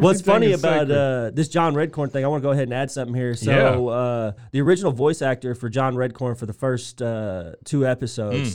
What's 0.00 0.20
funny 0.20 0.52
about 0.52 0.90
uh, 0.90 1.30
this 1.32 1.48
John 1.48 1.74
Redcorn 1.74 2.10
thing, 2.12 2.24
I 2.24 2.28
want 2.28 2.42
to 2.42 2.46
go 2.46 2.50
ahead 2.50 2.64
and 2.64 2.74
add 2.74 2.90
something 2.90 3.14
here. 3.14 3.34
So, 3.34 3.50
Yeah. 3.50 3.92
uh, 3.94 4.32
the 4.50 4.60
original 4.60 4.92
voice 4.92 5.22
actor 5.22 5.54
for 5.54 5.68
John 5.70 5.94
Redcorn 5.94 6.36
for 6.36 6.44
the 6.46 6.52
first 6.52 7.00
uh, 7.00 7.52
two 7.64 7.86
episodes 7.86 8.01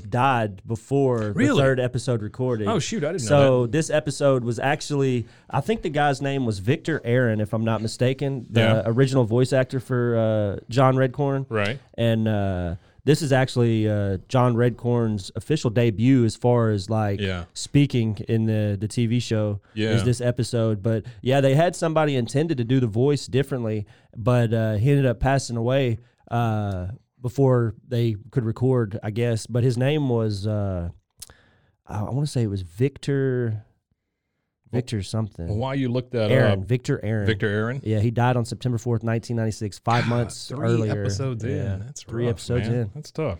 died 0.10 0.62
before 0.68 1.20
the 1.34 1.48
Hmm. 1.48 1.58
Third 1.58 1.80
episode 1.80 2.22
recorded. 2.22 2.68
Oh, 2.68 2.80
shoot, 2.80 3.04
I 3.04 3.12
didn't 3.14 3.24
know 3.24 3.28
So, 3.28 3.68
this 3.68 3.90
episode 3.90 4.44
was 4.44 4.60
actually, 4.60 5.26
I 5.50 5.62
think 5.62 5.82
the 5.82 5.90
guy's 5.90 6.22
name 6.22 6.46
was 6.46 6.60
Victor 6.60 7.02
Aaron, 7.04 7.40
if 7.42 7.54
I'm 7.54 7.64
not 7.66 7.82
mistaken, 7.82 8.46
the 8.50 8.60
Yeah. 8.62 8.84
original 8.86 9.24
voice 9.26 9.54
actor 9.54 9.80
for 9.80 10.18
uh, 10.18 10.66
John 10.70 10.96
Redcorn. 10.96 11.46
right. 11.50 11.80
And 11.98 12.28
uh, 12.28 12.76
this 13.06 13.22
is 13.22 13.32
actually 13.32 13.90
uh, 13.90 14.18
John 14.28 14.56
Redcorn's 14.56 15.32
official 15.36 15.70
debut 15.70 16.26
as 16.26 16.36
far 16.36 16.72
as 16.72 16.90
like 16.90 17.20
Yeah. 17.22 17.46
speaking 17.54 18.18
in 18.28 18.46
the 18.46 18.78
the 18.80 18.88
TV 18.88 19.22
show. 19.22 19.62
Yeah. 19.74 19.92
Is 19.92 20.04
this 20.04 20.20
episode? 20.22 20.84
But 20.84 21.06
yeah, 21.22 21.40
they 21.42 21.56
had 21.56 21.76
somebody 21.76 22.16
intended 22.16 22.58
to 22.58 22.64
do 22.66 22.80
the 22.82 22.88
voice 22.88 23.26
differently, 23.28 23.86
but 24.16 24.54
uh, 24.54 24.74
he 24.76 24.90
ended 24.92 25.06
up 25.06 25.20
passing 25.20 25.56
away 25.58 25.98
uh, 26.30 26.88
before 27.22 27.76
they 27.88 28.16
could 28.32 28.44
record, 28.46 29.00
I 29.04 29.12
guess. 29.12 29.48
But 29.48 29.64
his 29.64 29.78
name 29.78 30.10
was 30.10 30.46
uh, 30.48 30.90
I 31.88 32.04
want 32.04 32.26
to 32.26 32.32
say 32.32 32.44
it 32.44 32.48
was 32.48 32.62
Victor. 32.62 33.64
Victor 34.72 35.02
something. 35.02 35.48
Well, 35.48 35.56
while 35.58 35.76
you 35.76 35.88
look 35.88 36.12
that 36.12 36.30
Aaron. 36.30 36.60
up, 36.60 36.68
Victor 36.68 37.00
Aaron. 37.04 37.26
Victor 37.26 37.48
Aaron. 37.48 37.80
Yeah, 37.86 38.00
he 38.00 38.12
died 38.12 38.36
on 38.36 38.44
September 38.44 38.78
fourth, 38.78 39.02
nineteen 39.02 39.38
ninety 39.38 39.54
six. 39.54 39.80
Five 39.80 40.08
months 40.08 40.50
Three 40.50 40.60
earlier. 40.68 41.02
episodes 41.02 41.44
in. 41.46 41.56
Yeah, 41.56 41.78
That's 41.86 42.04
three 42.04 42.26
rough, 42.26 42.32
episodes 42.34 42.68
man. 42.68 42.78
in. 42.82 42.92
That's 42.94 43.12
tough. 43.12 43.40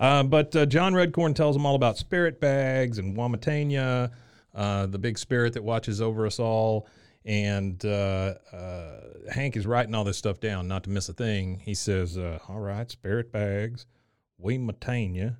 Uh, 0.00 0.22
but 0.22 0.56
uh, 0.56 0.64
John 0.64 0.94
Redcorn 0.94 1.34
tells 1.34 1.54
them 1.54 1.66
all 1.66 1.74
about 1.74 1.98
spirit 1.98 2.40
bags 2.40 2.96
and 2.98 3.14
Wematanye, 3.14 4.10
uh, 4.54 4.86
the 4.86 4.98
big 4.98 5.18
spirit 5.18 5.52
that 5.52 5.62
watches 5.62 6.00
over 6.00 6.26
us 6.26 6.38
all. 6.40 6.88
And 7.26 7.82
uh, 7.84 8.34
uh, 8.52 9.00
Hank 9.32 9.56
is 9.56 9.66
writing 9.66 9.94
all 9.94 10.04
this 10.04 10.18
stuff 10.18 10.40
down, 10.40 10.68
not 10.68 10.84
to 10.84 10.90
miss 10.90 11.08
a 11.08 11.14
thing. 11.14 11.60
He 11.64 11.74
says, 11.74 12.18
uh, 12.18 12.38
"All 12.48 12.60
right, 12.60 12.90
spirit 12.90 13.32
bags, 13.32 13.86
Wematanye, 14.42 15.36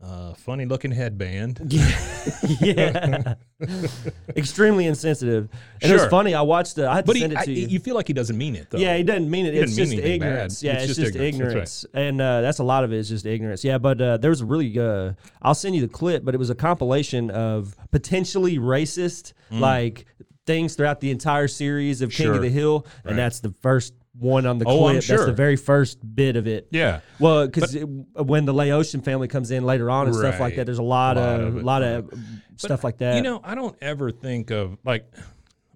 uh, 0.00 0.34
funny 0.34 0.64
looking 0.64 0.92
headband." 0.92 1.60
yeah. 2.60 3.34
Extremely 4.36 4.86
insensitive. 4.86 5.48
And 5.82 5.90
it 5.90 5.94
was 5.94 6.06
funny. 6.06 6.34
I 6.34 6.42
watched. 6.42 6.78
I 6.78 6.94
had 6.96 7.04
to 7.04 7.06
But 7.08 7.16
he, 7.16 7.20
send 7.22 7.32
it 7.32 7.38
I, 7.40 7.42
you. 7.44 7.66
you 7.66 7.80
feel 7.80 7.94
like 7.96 8.06
he 8.06 8.12
doesn't 8.12 8.36
mean 8.38 8.54
it, 8.54 8.68
though. 8.70 8.78
yeah, 8.78 8.96
he 8.96 9.02
doesn't 9.02 9.28
mean 9.28 9.46
it. 9.46 9.54
He 9.54 9.60
It's 9.60 9.74
just 9.74 9.96
bad. 9.96 10.04
ignorance. 10.04 10.62
Yeah, 10.62 10.74
It's 10.74 10.84
it's, 10.84 10.94
just 10.98 11.00
just 11.00 11.16
ignorance. 11.16 11.48
ignorance. 11.50 11.80
That's 11.82 11.94
And 11.94 12.20
uh, 12.20 12.40
that's 12.42 12.58
a 12.60 12.64
lot 12.64 12.84
of 12.84 12.92
it 12.92 12.98
is 12.98 13.08
just 13.08 13.26
ignorance. 13.26 13.64
Yeah, 13.64 13.78
but 13.78 14.00
uh, 14.00 14.16
there 14.18 14.30
was 14.30 14.40
a 14.40 14.46
really. 14.46 14.78
Uh, 14.78 15.14
I'll 15.42 15.54
send 15.54 15.74
you 15.74 15.80
the 15.80 15.88
clip, 15.88 16.24
but 16.24 16.34
it 16.34 16.38
was 16.38 16.50
a 16.50 16.54
compilation 16.54 17.30
of 17.30 17.76
potentially 17.90 18.58
racist, 18.58 19.32
Mm. 19.50 19.60
like 19.60 20.04
things 20.48 20.74
throughout 20.74 20.98
the 21.00 21.12
entire 21.12 21.46
series 21.46 22.02
of 22.02 22.10
King 22.10 22.26
Sure. 22.26 22.34
of 22.34 22.42
the 22.42 22.48
Hill, 22.48 22.84
Right. 23.04 23.10
and 23.10 23.18
that's 23.18 23.38
the 23.38 23.54
first 23.62 23.94
one 24.18 24.46
on 24.46 24.58
the 24.58 24.64
Oh, 24.66 24.78
clip. 24.78 25.04
That's 25.04 25.26
the 25.26 25.32
very 25.32 25.54
first 25.54 25.98
bit 26.16 26.34
of 26.34 26.48
it. 26.48 26.66
Yeah. 26.72 27.00
Well, 27.20 27.46
because 27.46 27.76
when 28.14 28.46
the 28.46 28.52
Laotian 28.54 29.00
family 29.02 29.28
comes 29.28 29.52
in 29.52 29.64
later 29.64 29.88
on 29.90 30.06
and 30.08 30.16
stuff 30.16 30.40
like 30.40 30.56
that, 30.56 30.66
there's 30.66 30.78
a 30.78 30.82
lot, 30.82 31.16
Lot 31.16 31.40
of 31.40 31.56
of 31.56 31.62
lot 31.62 31.82
of 31.84 32.12
stuff 32.56 32.82
like 32.82 32.98
that. 32.98 33.14
You 33.14 33.22
know, 33.22 33.40
I 33.44 33.54
don't 33.54 33.76
ever 33.80 34.10
think 34.10 34.50
of 34.50 34.76
like 34.84 35.08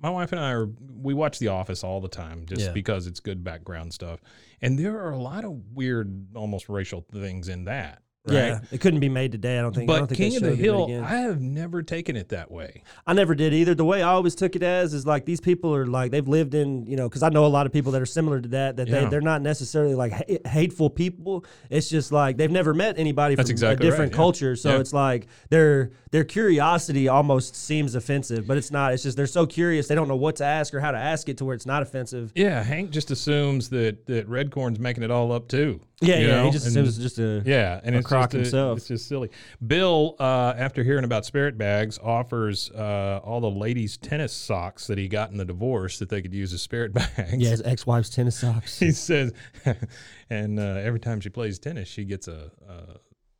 my 0.02 0.10
wife 0.10 0.32
and 0.32 0.40
I 0.40 0.50
are 0.50 0.68
we 1.00 1.14
watch 1.14 1.38
The 1.38 1.48
Office 1.48 1.84
all 1.84 2.00
the 2.00 2.08
time 2.08 2.46
just 2.46 2.62
Yeah. 2.62 2.72
because 2.72 3.06
it's 3.06 3.20
good 3.20 3.44
background 3.44 3.92
stuff. 3.92 4.20
And 4.60 4.76
there 4.78 4.98
are 5.00 5.10
a 5.10 5.18
lot 5.22 5.44
of 5.44 5.60
weird, 5.74 6.26
almost 6.34 6.68
racial 6.68 7.04
things 7.12 7.48
in 7.48 7.64
that. 7.66 8.01
Right? 8.24 8.34
yeah, 8.34 8.60
it 8.70 8.80
couldn't 8.80 9.00
be 9.00 9.08
made 9.08 9.32
today. 9.32 9.58
I 9.58 9.62
don't 9.62 9.74
think. 9.74 9.90
I 9.90 9.94
don't 9.96 10.02
But 10.08 10.16
think 10.16 10.32
King 10.32 10.36
of 10.36 10.42
the 10.48 10.54
Hill. 10.54 11.02
I 11.04 11.16
have 11.16 11.40
never 11.40 11.82
taken 11.82 12.14
it 12.14 12.28
that 12.28 12.52
way. 12.52 12.84
I 13.04 13.14
never 13.14 13.34
did 13.34 13.52
either. 13.52 13.74
The 13.74 13.84
way 13.84 14.00
I 14.00 14.10
always 14.10 14.36
took 14.36 14.54
it 14.54 14.62
as 14.62 14.94
is 14.94 15.04
like 15.04 15.24
these 15.24 15.40
people 15.40 15.74
are 15.74 15.86
like 15.86 16.12
they've 16.12 16.26
lived 16.28 16.54
in 16.54 16.86
you 16.86 16.94
know 16.94 17.08
because 17.08 17.24
I 17.24 17.30
know 17.30 17.44
a 17.44 17.48
lot 17.48 17.66
of 17.66 17.72
people 17.72 17.90
that 17.92 18.00
are 18.00 18.06
similar 18.06 18.40
to 18.40 18.48
that 18.50 18.76
that 18.76 18.88
they 18.88 19.02
Yeah. 19.02 19.08
they're 19.08 19.20
not 19.20 19.42
necessarily 19.42 19.96
like 19.96 20.12
ha- 20.12 20.38
hateful 20.48 20.88
people. 20.88 21.44
It's 21.68 21.88
just 21.88 22.12
like 22.12 22.36
they've 22.36 22.48
never 22.48 22.72
met 22.74 22.96
anybody 22.96 23.34
That's 23.34 23.48
from 23.48 23.54
exactly 23.54 23.86
a 23.88 23.90
right, 23.90 23.92
different 23.92 24.12
yeah. 24.12 24.16
culture, 24.16 24.54
so 24.54 24.74
Yeah. 24.74 24.78
it's 24.80 24.92
like 24.92 25.26
their 25.50 25.90
their 26.12 26.24
curiosity 26.24 27.08
almost 27.08 27.56
seems 27.56 27.94
offensive, 27.94 28.46
but 28.46 28.56
it's 28.58 28.70
not. 28.70 28.92
It's 28.92 29.02
just 29.02 29.16
they're 29.16 29.26
so 29.26 29.46
curious 29.46 29.88
they 29.88 29.94
don't 29.94 30.08
know 30.08 30.14
what 30.16 30.36
to 30.36 30.44
ask 30.44 30.72
or 30.74 30.78
how 30.80 30.90
to 30.92 30.98
ask 30.98 31.28
it 31.28 31.38
to 31.38 31.44
where 31.44 31.54
it's 31.54 31.66
not 31.66 31.82
offensive. 31.82 32.30
Yeah, 32.34 32.62
Hank 32.62 32.90
just 32.90 33.10
assumes 33.10 33.70
that 33.70 34.06
that 34.06 34.28
Redcorn's 34.28 34.78
making 34.78 35.02
it 35.02 35.10
all 35.10 35.32
up 35.32 35.48
too. 35.48 35.80
Yeah, 36.02 36.16
yeah. 36.18 36.26
know? 36.26 36.44
He 36.46 36.50
just 36.50 36.66
And- 36.66 36.76
assumes 36.76 36.98
it's 36.98 37.02
just 37.02 37.18
a 37.18 37.42
Yeah, 37.46 37.80
and 37.82 37.94
a 37.94 37.98
it's 38.00 38.06
crock 38.06 38.32
just 38.32 38.52
a- 38.52 38.72
it's 38.72 38.86
just 38.88 39.08
silly. 39.08 39.30
Bill, 39.66 40.16
uh, 40.20 40.52
after 40.56 40.82
hearing 40.84 41.04
about 41.04 41.24
spirit 41.24 41.56
bags, 41.56 41.98
offers 41.98 42.70
uh, 42.72 43.20
all 43.24 43.40
the 43.40 43.50
ladies' 43.50 43.96
tennis 43.96 44.32
socks 44.32 44.86
that 44.88 44.98
he 44.98 45.08
got 45.08 45.30
in 45.30 45.38
the 45.38 45.44
divorce 45.44 45.98
that 46.00 46.08
they 46.10 46.20
could 46.20 46.34
use 46.34 46.52
as 46.52 46.60
spirit 46.60 46.92
bags. 47.16 47.32
yeah 47.38 47.50
his 47.50 47.62
ex 47.62 47.86
wife's 47.86 48.10
tennis 48.10 48.36
socks. 48.38 48.78
he 48.78 48.90
says, 48.90 49.32
and 50.30 50.58
uh, 50.58 50.62
every 50.62 51.00
time 51.00 51.20
she 51.20 51.30
plays 51.30 51.58
tennis, 51.58 51.88
she 51.88 52.04
gets 52.04 52.28
a, 52.28 52.50
uh, 52.68 52.94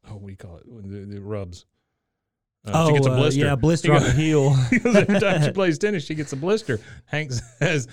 oh, 0.09 0.15
what 0.15 0.27
do 0.27 0.31
you 0.31 0.37
call 0.37 0.57
it? 0.57 0.65
The, 0.67 1.17
the 1.17 1.21
rubs. 1.21 1.67
Uh, 2.65 2.71
oh, 2.75 2.87
she 2.89 2.93
gets 2.95 3.07
a 3.07 3.11
uh, 3.13 3.17
blister. 3.17 3.41
yeah, 3.41 3.55
blister 3.57 3.93
on 3.93 4.03
the 4.05 4.13
heel. 4.13 4.57
every 4.95 5.19
time 5.21 5.43
she 5.43 5.51
plays 5.55 5.79
tennis, 5.79 6.05
she 6.05 6.15
gets 6.15 6.33
a 6.33 6.37
blister. 6.37 6.81
Hank 7.07 7.33
says, 7.33 7.89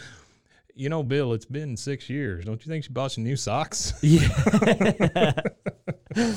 "You 0.75 0.89
know, 0.89 1.01
Bill, 1.01 1.33
it's 1.33 1.45
been 1.45 1.75
six 1.75 2.09
years. 2.09 2.45
Don't 2.45 2.63
you 2.65 2.69
think 2.71 2.83
she 2.83 2.91
bought 2.91 3.11
some 3.11 3.23
new 3.23 3.35
socks?" 3.35 3.93
yeah. 4.01 5.31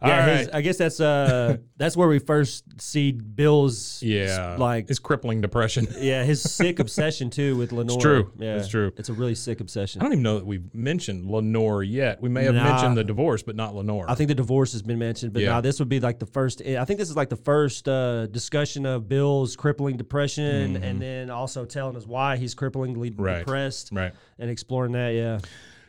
Yeah, 0.00 0.18
right. 0.26 0.38
his- 0.38 0.48
I 0.50 0.60
guess 0.60 0.76
that's 0.76 1.00
uh 1.00 1.56
that's 1.76 1.96
where 1.96 2.06
we 2.06 2.20
first 2.20 2.80
see 2.80 3.10
Bill's 3.12 4.00
yeah, 4.02 4.54
like 4.58 4.86
his 4.88 4.98
crippling 5.00 5.40
depression. 5.40 5.88
yeah 5.98 6.22
his 6.22 6.40
sick 6.40 6.78
obsession 6.78 7.30
too 7.30 7.56
with 7.56 7.72
Lenore. 7.72 7.96
It's 7.96 8.02
true. 8.04 8.32
Yeah, 8.38 8.56
It's 8.58 8.68
true. 8.68 8.92
It's 8.96 9.08
a 9.08 9.12
really 9.12 9.34
sick 9.34 9.60
obsession. 9.60 10.00
I 10.00 10.04
don't 10.04 10.12
even 10.12 10.22
know 10.22 10.38
that 10.38 10.46
we've 10.46 10.72
mentioned 10.72 11.26
Lenore 11.26 11.82
yet. 11.82 12.22
We 12.22 12.28
may 12.28 12.44
have 12.44 12.54
Nah. 12.54 12.64
mentioned 12.64 12.96
the 12.96 13.02
divorce, 13.04 13.42
but 13.42 13.56
not 13.56 13.74
Lenore. 13.74 14.08
I 14.08 14.14
think 14.14 14.28
the 14.28 14.34
divorce 14.36 14.72
has 14.72 14.82
been 14.82 14.98
mentioned, 15.00 15.32
but 15.32 15.42
Yeah. 15.42 15.50
now 15.50 15.60
this 15.60 15.80
would 15.80 15.88
be 15.88 15.98
like 16.00 16.20
the 16.20 16.26
first. 16.26 16.62
I 16.62 16.84
think 16.84 17.00
this 17.00 17.10
is 17.10 17.16
like 17.16 17.28
the 17.30 17.36
first 17.36 17.88
uh, 17.88 18.26
discussion 18.26 18.86
of 18.86 19.08
Bill's 19.08 19.56
crippling 19.56 19.96
depression, 19.96 20.76
and 20.76 21.02
then 21.02 21.28
also 21.30 21.64
telling 21.64 21.96
us 21.96 22.06
why 22.06 22.36
he's 22.36 22.54
cripplingly 22.54 23.10
Mm-hmm. 23.10 23.22
Right. 23.22 23.38
depressed, 23.40 23.90
right. 23.92 24.12
and 24.38 24.48
exploring 24.50 24.92
that. 24.92 25.10
Yeah, 25.10 25.38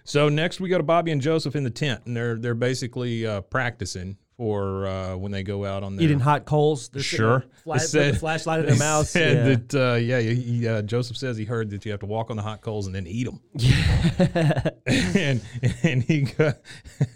So 0.09 0.27
next 0.27 0.59
we 0.59 0.69
go 0.69 0.77
to 0.79 0.83
Bobby 0.83 1.11
and 1.11 1.21
Joseph 1.21 1.55
in 1.55 1.63
the 1.63 1.69
tent, 1.69 2.01
and 2.07 2.17
they're 2.17 2.35
they're 2.35 2.55
basically 2.55 3.27
uh, 3.27 3.41
practicing 3.41 4.17
for 4.39 4.87
uh, 4.87 5.17
when 5.17 5.33
they 5.33 5.43
go 5.43 5.65
out 5.65 5.83
on 5.83 5.97
their 5.97 6.05
eating 6.05 6.21
hot 6.21 6.45
coals. 6.45 6.87
They're 6.87 7.03
Sure. 7.03 7.39
there, 7.39 7.49
Fly, 7.65 7.75
They 7.75 7.79
put 7.83 7.89
said- 7.89 8.13
the 8.15 8.19
flashlight 8.19 8.59
in 8.61 8.65
their 8.67 8.77
mouth. 8.77 9.05
said 9.09 9.35
yeah. 9.35 9.55
that 9.55 9.75
uh, 9.75 9.95
yeah, 9.97 10.19
he, 10.21 10.65
uh, 10.65 10.81
Joseph 10.81 11.17
says 11.17 11.35
he 11.35 11.43
heard 11.43 11.69
that 11.71 11.83
you 11.83 11.91
have 11.91 11.99
to 11.99 12.05
walk 12.05 12.31
on 12.31 12.37
the 12.37 12.41
hot 12.41 12.61
coals 12.61 12.85
and 12.87 12.95
then 12.95 13.05
eat 13.05 13.25
them. 13.25 13.41
and 14.85 15.41
and 15.83 16.03
he 16.03 16.21
go, 16.21 16.53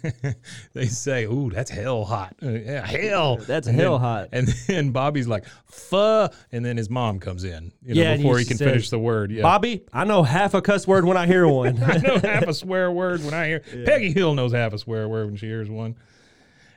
they 0.74 0.84
say, 0.86 1.24
"Ooh, 1.24 1.48
that's 1.50 1.70
hell 1.70 2.04
hot." 2.04 2.36
Uh, 2.42 2.50
yeah, 2.50 2.86
hell. 2.86 3.36
That's 3.38 3.66
And 3.68 3.80
hell 3.80 3.92
then- 3.92 4.00
hot. 4.00 4.28
And 4.32 4.48
then 4.66 4.90
Bobby's 4.90 5.26
like, 5.26 5.46
"Fuh," 5.66 6.28
and 6.52 6.62
then 6.62 6.76
his 6.76 6.90
mom 6.90 7.20
comes 7.20 7.44
in, 7.44 7.72
you 7.82 7.94
know, 7.94 8.02
Yeah, 8.02 8.16
before 8.18 8.36
he 8.38 8.44
he 8.44 8.48
can 8.48 8.58
finish 8.58 8.90
the 8.90 8.98
word. 8.98 9.30
Yeah. 9.30 9.40
Bobby, 9.42 9.84
I 9.94 10.04
know 10.04 10.22
half 10.24 10.52
a 10.52 10.60
cuss 10.60 10.86
word 10.86 11.06
when 11.06 11.16
I 11.16 11.26
hear 11.26 11.48
one. 11.48 11.82
I 11.82 11.96
know 11.96 12.18
half 12.18 12.42
a 12.46 12.52
swear 12.52 12.90
word 12.92 13.24
when 13.24 13.32
I 13.32 13.46
hear 13.46 13.60
Peggy 13.86 14.12
Hill 14.12 14.34
knows 14.34 14.52
half 14.52 14.74
a 14.74 14.78
swear 14.78 15.08
word 15.08 15.26
when 15.28 15.36
she 15.36 15.46
hears 15.46 15.70
one. 15.70 15.96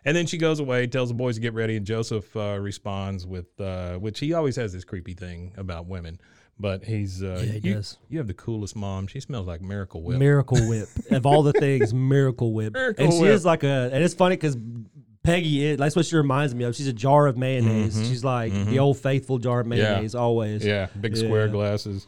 And 0.07 0.15
then 0.15 0.25
she 0.25 0.37
goes 0.37 0.59
away, 0.61 0.87
tells 0.87 1.09
the 1.09 1.15
boys 1.15 1.35
to 1.35 1.41
get 1.41 1.53
ready, 1.53 1.75
and 1.75 1.85
Joseph 1.85 2.33
uh, 2.37 2.57
responds 2.61 3.27
with, 3.27 3.47
uh, 3.59 3.95
which 3.97 4.19
he 4.19 4.33
always 4.33 4.55
has 4.55 4.71
this 4.71 4.85
creepy 4.85 5.13
thing 5.13 5.53
about 5.57 5.85
women, 5.85 6.19
but 6.57 6.85
he's, 6.85 7.21
uh, 7.21 7.43
Yeah, 7.45 7.51
he 7.51 7.59
you, 7.67 7.73
does. 7.75 7.97
you 8.07 8.17
have 8.17 8.27
the 8.27 8.33
coolest 8.33 8.75
mom. 8.75 9.07
She 9.07 9.19
smells 9.19 9.47
like 9.47 9.61
Miracle 9.61 10.01
Whip. 10.01 10.17
Miracle 10.17 10.57
Whip. 10.69 10.87
of 11.11 11.25
all 11.25 11.43
the 11.43 11.51
things, 11.51 11.93
Miracle 11.93 12.53
Whip. 12.53 12.71
Miracle 12.73 13.03
and 13.03 13.13
she 13.13 13.21
Whip. 13.21 13.31
is 13.31 13.43
like 13.45 13.63
a, 13.63 13.89
and 13.91 14.01
it's 14.01 14.13
funny 14.13 14.37
because 14.37 14.55
Peggy, 15.23 15.65
is, 15.65 15.77
that's 15.77 15.93
what 15.93 16.05
she 16.05 16.15
reminds 16.15 16.55
me 16.55 16.63
of. 16.63 16.73
She's 16.73 16.87
a 16.87 16.93
jar 16.93 17.27
of 17.27 17.35
mayonnaise. 17.35 17.97
She's 18.07 18.23
like 18.23 18.53
the 18.53 18.79
old 18.79 18.97
faithful 18.97 19.39
jar 19.39 19.59
of 19.59 19.67
mayonnaise 19.67 20.15
always. 20.15 20.61
Mm-hmm. 20.61 20.69
yeah, 20.69 20.87
big 21.01 21.17
square 21.17 21.47
Yeah. 21.47 21.51
glasses. 21.51 22.07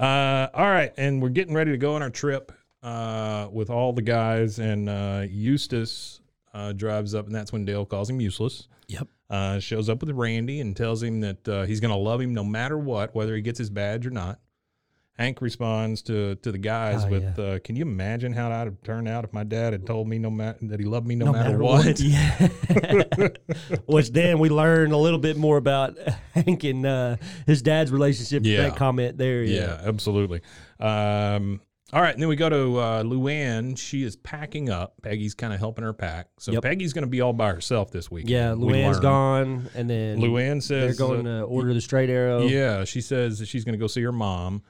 Uh, 0.00 0.48
all 0.54 0.64
right, 0.70 0.92
and 0.96 1.20
we're 1.20 1.28
getting 1.28 1.52
ready 1.54 1.72
to 1.72 1.76
go 1.76 1.94
on 1.94 2.00
our 2.02 2.08
trip 2.08 2.52
uh, 2.82 3.48
with 3.52 3.68
all 3.68 3.92
the 3.92 4.00
guys, 4.02 4.58
and 4.58 4.88
uh, 4.88 5.24
Eustace 5.28 6.20
uh, 6.54 6.72
drives 6.72 7.14
up, 7.14 7.26
and 7.26 7.34
that's 7.34 7.52
when 7.52 7.64
Dale 7.66 7.84
calls 7.84 8.08
him 8.08 8.20
useless. 8.20 8.68
Yep. 8.88 9.08
uh, 9.30 9.58
shows 9.58 9.88
up 9.88 10.00
with 10.02 10.10
Randy 10.10 10.60
and 10.60 10.76
tells 10.76 11.02
him 11.02 11.20
that 11.20 11.48
uh, 11.48 11.62
he's 11.64 11.80
going 11.80 11.90
to 11.92 11.96
love 11.98 12.20
him 12.20 12.32
no 12.34 12.44
matter 12.44 12.78
what, 12.78 13.14
whether 13.14 13.34
he 13.34 13.42
gets 13.42 13.58
his 13.58 13.70
badge 13.70 14.06
or 14.06 14.10
not. 14.10 14.38
Hank 15.16 15.40
responds 15.40 16.02
to 16.02 16.34
to 16.36 16.50
the 16.50 16.58
guys 16.58 17.04
Oh, 17.04 17.08
with, 17.08 17.38
uh, 17.38 17.60
"Can 17.60 17.76
you 17.76 17.82
imagine 17.82 18.32
how 18.32 18.48
that 18.48 18.64
would 18.64 18.82
turn 18.82 19.06
out 19.06 19.22
if 19.24 19.32
my 19.32 19.44
dad 19.44 19.72
had 19.72 19.86
told 19.86 20.08
me 20.08 20.18
no 20.18 20.28
matter 20.28 20.58
that 20.62 20.80
he 20.80 20.86
loved 20.86 21.06
me 21.06 21.14
no, 21.14 21.26
No 21.26 21.32
matter, 21.32 21.50
matter 21.50 21.62
what?" 21.62 21.86
what. 21.86 22.00
Yeah. 22.00 23.28
Which 23.86 24.10
then 24.10 24.40
we 24.40 24.48
learn 24.48 24.90
a 24.90 24.96
little 24.98 25.20
bit 25.20 25.36
more 25.36 25.56
about 25.56 25.96
Hank 26.34 26.64
and 26.64 26.84
uh, 26.84 27.16
his 27.46 27.62
dad's 27.62 27.92
relationship. 27.92 28.42
Yeah. 28.44 28.62
That 28.64 28.76
comment 28.76 29.16
there. 29.16 29.44
Yeah, 29.44 29.60
Yeah. 29.60 29.80
absolutely. 29.88 30.40
Um, 30.80 31.60
all 31.92 32.02
right, 32.02 32.12
and 32.14 32.20
then 32.20 32.28
we 32.28 32.34
go 32.36 32.48
to 32.48 32.76
uh, 32.78 33.02
Luann. 33.04 33.78
She 33.78 34.02
is 34.02 34.16
packing 34.16 34.70
up. 34.70 34.94
Peggy's 35.02 35.34
kind 35.34 35.52
of 35.52 35.58
helping 35.60 35.84
her 35.84 35.92
pack. 35.92 36.28
So 36.38 36.50
Yep. 36.52 36.62
Peggy's 36.62 36.92
going 36.92 37.04
to 37.04 37.10
be 37.10 37.20
all 37.20 37.32
by 37.32 37.52
herself 37.52 37.90
this 37.92 38.10
week. 38.10 38.24
Yeah. 38.28 38.54
we 38.54 38.72
Luann's 38.72 38.94
learn. 38.96 39.02
gone, 39.02 39.70
and 39.74 39.88
then 39.88 40.18
Luann 40.18 40.62
says 40.62 40.96
they're 40.96 41.06
going 41.08 41.26
uh, 41.26 41.40
to 41.40 41.44
order 41.44 41.72
the 41.74 41.80
straight 41.80 42.10
arrow. 42.10 42.42
Yeah, 42.46 42.84
she 42.84 43.00
says 43.00 43.38
that 43.38 43.46
she's 43.46 43.64
going 43.64 43.74
to 43.74 43.78
go 43.78 43.86
see 43.86 44.02
her 44.02 44.10
mom, 44.12 44.62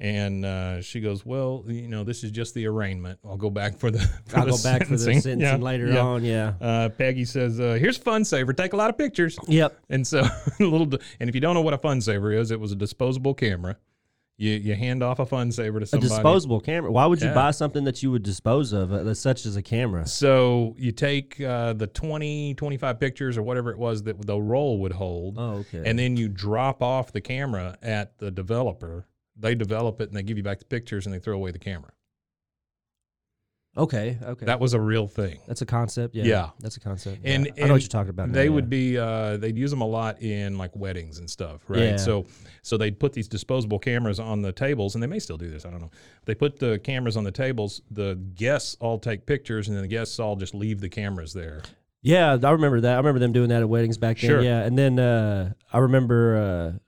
and 0.00 0.44
uh, 0.44 0.80
she 0.82 1.00
goes, 1.00 1.24
"Well, 1.24 1.62
you 1.68 1.86
know, 1.88 2.02
this 2.04 2.24
is 2.24 2.30
just 2.32 2.54
the 2.54 2.66
arraignment. 2.66 3.20
I'll 3.24 3.36
go 3.36 3.50
back 3.50 3.76
for 3.78 3.90
the. 3.90 4.00
For 4.26 4.38
I'll 4.38 4.46
the 4.46 4.50
go 4.52 4.62
back 4.64 4.86
for 4.86 4.92
the 4.94 4.98
sentencing." 4.98 5.20
sentencing 5.20 5.40
Yeah, 5.60 5.64
later 5.64 5.86
yeah. 5.86 6.00
on. 6.00 6.24
Yeah. 6.24 6.54
Uh, 6.60 6.88
Peggy 6.88 7.24
says, 7.26 7.60
uh, 7.60 7.76
"Here's 7.78 7.98
a 7.98 8.00
fun 8.00 8.24
saver. 8.24 8.52
Take 8.54 8.72
a 8.72 8.76
lot 8.76 8.90
of 8.90 8.98
pictures." 8.98 9.38
Yep. 9.46 9.78
And 9.90 10.04
so, 10.06 10.20
a 10.60 10.64
little. 10.64 10.88
And 11.20 11.28
if 11.28 11.34
you 11.36 11.40
don't 11.40 11.54
know 11.54 11.60
what 11.60 11.74
a 11.74 11.78
fun 11.78 12.00
saver 12.00 12.32
is, 12.32 12.50
it 12.50 12.58
was 12.58 12.72
a 12.72 12.76
disposable 12.76 13.34
camera. 13.34 13.76
You 14.42 14.54
you 14.54 14.74
hand 14.74 15.04
off 15.04 15.20
a 15.20 15.26
fun 15.26 15.52
saver 15.52 15.78
to 15.78 15.96
A 15.96 16.00
disposable 16.00 16.60
camera. 16.60 16.90
Why 16.90 17.06
would 17.06 17.20
you 17.22 17.28
Yeah. 17.28 17.34
buy 17.34 17.52
something 17.52 17.84
that 17.84 18.02
you 18.02 18.10
would 18.10 18.24
dispose 18.24 18.72
of, 18.72 18.92
uh, 18.92 19.14
such 19.14 19.46
as 19.46 19.54
a 19.54 19.62
camera? 19.62 20.04
So 20.06 20.74
you 20.76 20.90
take 20.90 21.40
uh, 21.40 21.74
the 21.74 21.86
20, 21.86 22.54
25 22.54 22.98
pictures 22.98 23.38
or 23.38 23.42
whatever 23.44 23.70
it 23.70 23.78
was 23.78 24.02
that 24.02 24.26
the 24.26 24.40
roll 24.40 24.78
would 24.80 24.92
hold, 24.94 25.36
Oh, 25.38 25.58
okay. 25.62 25.82
and 25.86 25.96
then 25.96 26.16
you 26.16 26.28
drop 26.28 26.82
off 26.82 27.12
the 27.12 27.20
camera 27.20 27.78
at 27.82 28.18
the 28.18 28.32
developer. 28.32 29.06
They 29.38 29.54
develop 29.54 30.00
it 30.00 30.08
and 30.08 30.16
they 30.16 30.24
give 30.24 30.36
you 30.36 30.42
back 30.42 30.58
the 30.58 30.64
pictures 30.64 31.06
and 31.06 31.14
they 31.14 31.20
throw 31.20 31.36
away 31.36 31.52
the 31.52 31.58
camera. 31.60 31.92
Okay. 33.76 34.18
Okay. 34.22 34.46
That 34.46 34.60
was 34.60 34.74
a 34.74 34.80
real 34.80 35.06
thing. 35.06 35.38
that's 35.46 35.62
a 35.62 35.66
concept. 35.66 36.14
Yeah. 36.14 36.24
Yeah. 36.24 36.50
That's 36.60 36.76
a 36.76 36.80
concept. 36.80 37.20
And, 37.24 37.46
yeah. 37.56 37.64
I 37.64 37.66
know 37.68 37.74
what 37.74 37.82
you're 37.82 37.88
talking 37.88 38.10
about. 38.10 38.28
now, 38.28 38.34
They 38.34 38.44
yeah. 38.44 38.50
would 38.50 38.68
be 38.68 38.98
uh, 38.98 39.36
they'd 39.36 39.56
use 39.56 39.70
them 39.70 39.80
a 39.80 39.86
lot 39.86 40.20
in 40.22 40.58
like 40.58 40.74
weddings 40.76 41.18
and 41.18 41.28
stuff, 41.28 41.62
right? 41.68 41.80
Yeah. 41.80 41.96
So 41.96 42.26
so 42.62 42.76
they'd 42.76 42.98
put 42.98 43.12
these 43.12 43.28
disposable 43.28 43.78
cameras 43.78 44.20
on 44.20 44.42
the 44.42 44.52
tables, 44.52 44.94
and 44.94 45.02
they 45.02 45.06
may 45.06 45.18
still 45.18 45.38
do 45.38 45.50
this. 45.50 45.64
I 45.64 45.70
don't 45.70 45.80
know. 45.80 45.90
They 46.24 46.34
put 46.34 46.58
the 46.58 46.78
cameras 46.78 47.16
on 47.16 47.24
the 47.24 47.32
tables. 47.32 47.82
The 47.90 48.14
guests 48.34 48.76
all 48.80 48.98
take 48.98 49.26
pictures, 49.26 49.68
and 49.68 49.76
then 49.76 49.82
the 49.82 49.88
guests 49.88 50.18
all 50.18 50.36
just 50.36 50.54
leave 50.54 50.80
the 50.80 50.88
cameras 50.88 51.32
there. 51.32 51.62
Yeah, 52.02 52.36
I 52.42 52.50
remember 52.50 52.80
that. 52.80 52.94
I 52.94 52.96
remember 52.96 53.20
them 53.20 53.32
doing 53.32 53.48
that 53.50 53.62
at 53.62 53.68
weddings 53.68 53.96
back 53.96 54.18
then. 54.18 54.28
Sure. 54.30 54.42
Yeah, 54.42 54.62
and 54.62 54.76
then 54.76 54.98
uh, 54.98 55.52
I 55.72 55.78
remember 55.78 56.36
uh, 56.36 56.78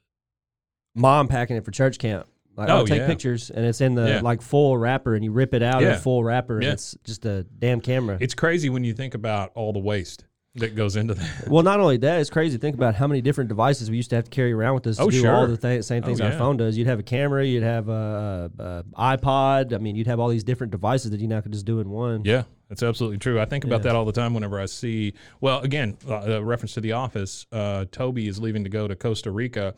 mom 0.95 1.29
packing 1.29 1.57
it 1.57 1.65
for 1.65 1.71
church 1.71 1.99
camp. 1.99 2.27
Like, 2.57 2.69
Oh, 2.69 2.77
I'll 2.79 2.87
take 2.87 3.01
yeah. 3.01 3.07
pictures, 3.07 3.51
and 3.51 3.65
it's 3.67 3.81
in 3.81 3.95
the 3.95 4.09
Yeah. 4.09 4.21
like 4.21 4.41
full 4.43 4.77
wrapper, 4.79 5.15
and 5.15 5.25
you 5.25 5.33
rip 5.33 5.55
it 5.55 5.63
out 5.63 5.77
of 5.83 5.89
Yeah. 5.89 5.95
the 5.95 6.01
full 6.01 6.23
wrapper, 6.23 6.57
and 6.59 6.65
it's 6.67 6.97
just 7.05 7.25
a 7.27 7.45
damn 7.59 7.81
camera. 7.81 8.17
It's 8.21 8.35
crazy 8.35 8.69
when 8.71 8.85
you 8.85 8.93
think 8.95 9.15
about 9.15 9.51
all 9.55 9.73
the 9.73 9.81
waste 9.81 10.25
that 10.57 10.77
goes 10.77 10.95
into 10.95 11.15
that. 11.15 11.49
well, 11.49 11.65
not 11.65 11.81
only 11.81 11.97
that, 11.97 12.21
it's 12.21 12.31
crazy 12.31 12.57
to 12.57 12.61
think 12.61 12.77
about 12.77 12.95
how 12.95 13.09
many 13.09 13.21
different 13.21 13.49
devices 13.49 13.91
we 13.91 13.97
used 13.97 14.11
to 14.11 14.17
have 14.17 14.27
to 14.27 14.31
carry 14.31 14.53
around 14.53 14.75
with 14.75 14.87
us 14.87 14.99
to 14.99 15.03
Oh, 15.03 15.11
do 15.11 15.19
sure. 15.21 15.35
all 15.35 15.47
the 15.49 15.57
th- 15.57 15.83
same 15.83 16.05
things 16.05 16.21
Oh, 16.21 16.27
our 16.27 16.33
phone 16.33 16.57
does. 16.57 16.79
You'd 16.79 16.87
have 16.87 17.01
a 17.01 17.03
camera, 17.03 17.45
you'd 17.45 17.65
have 17.65 17.89
a, 17.89 18.51
a, 18.57 18.85
iPod. 18.97 19.73
I 19.75 19.79
mean, 19.79 19.97
you'd 19.97 20.07
have 20.07 20.21
all 20.21 20.29
these 20.29 20.45
different 20.45 20.71
devices 20.71 21.11
that 21.11 21.19
you 21.21 21.27
now 21.27 21.41
could 21.41 21.51
just 21.53 21.67
do 21.67 21.81
in 21.81 21.91
one. 21.91 22.23
Yeah, 22.25 22.45
that's 22.69 22.85
absolutely 22.85 23.19
true. 23.19 23.41
I 23.41 23.47
think 23.47 23.65
about 23.65 23.83
that 23.83 23.97
all 23.97 24.05
the 24.05 24.13
time 24.13 24.33
whenever 24.33 24.61
I 24.61 24.67
see. 24.67 25.15
Well, 25.41 25.59
again, 25.61 25.97
uh, 26.09 26.21
a 26.21 26.43
reference 26.45 26.75
to 26.75 26.81
The 26.81 26.93
Office. 26.93 27.47
Uh, 27.51 27.87
Toby 27.91 28.29
is 28.29 28.39
leaving 28.41 28.63
to 28.63 28.71
go 28.71 28.87
to 28.87 28.95
Costa 28.95 29.33
Rica, 29.33 29.75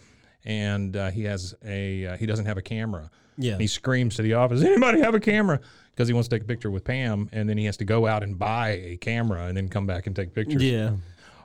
and 0.46 0.96
uh, 0.96 1.10
he 1.10 1.24
has 1.24 1.54
a 1.64 2.06
uh, 2.06 2.16
he 2.16 2.26
doesn't 2.26 2.46
have 2.46 2.56
a 2.56 2.62
camera. 2.62 3.10
Yeah. 3.38 3.58
He 3.58 3.66
screams 3.66 4.16
to 4.16 4.22
the 4.22 4.34
office, 4.34 4.62
"Anybody 4.62 5.00
have 5.00 5.14
a 5.14 5.20
camera?" 5.20 5.60
Because 5.94 6.08
he 6.08 6.14
wants 6.14 6.28
to 6.28 6.36
take 6.36 6.42
a 6.42 6.46
picture 6.46 6.70
with 6.70 6.84
Pam, 6.84 7.28
and 7.32 7.48
then 7.48 7.56
he 7.58 7.64
has 7.66 7.76
to 7.78 7.84
go 7.84 8.06
out 8.06 8.22
and 8.22 8.38
buy 8.38 8.70
a 8.70 8.96
camera 8.98 9.46
and 9.46 9.56
then 9.56 9.68
come 9.68 9.86
back 9.86 10.06
and 10.06 10.14
take 10.14 10.34
pictures. 10.34 10.62
Yeah. 10.62 10.92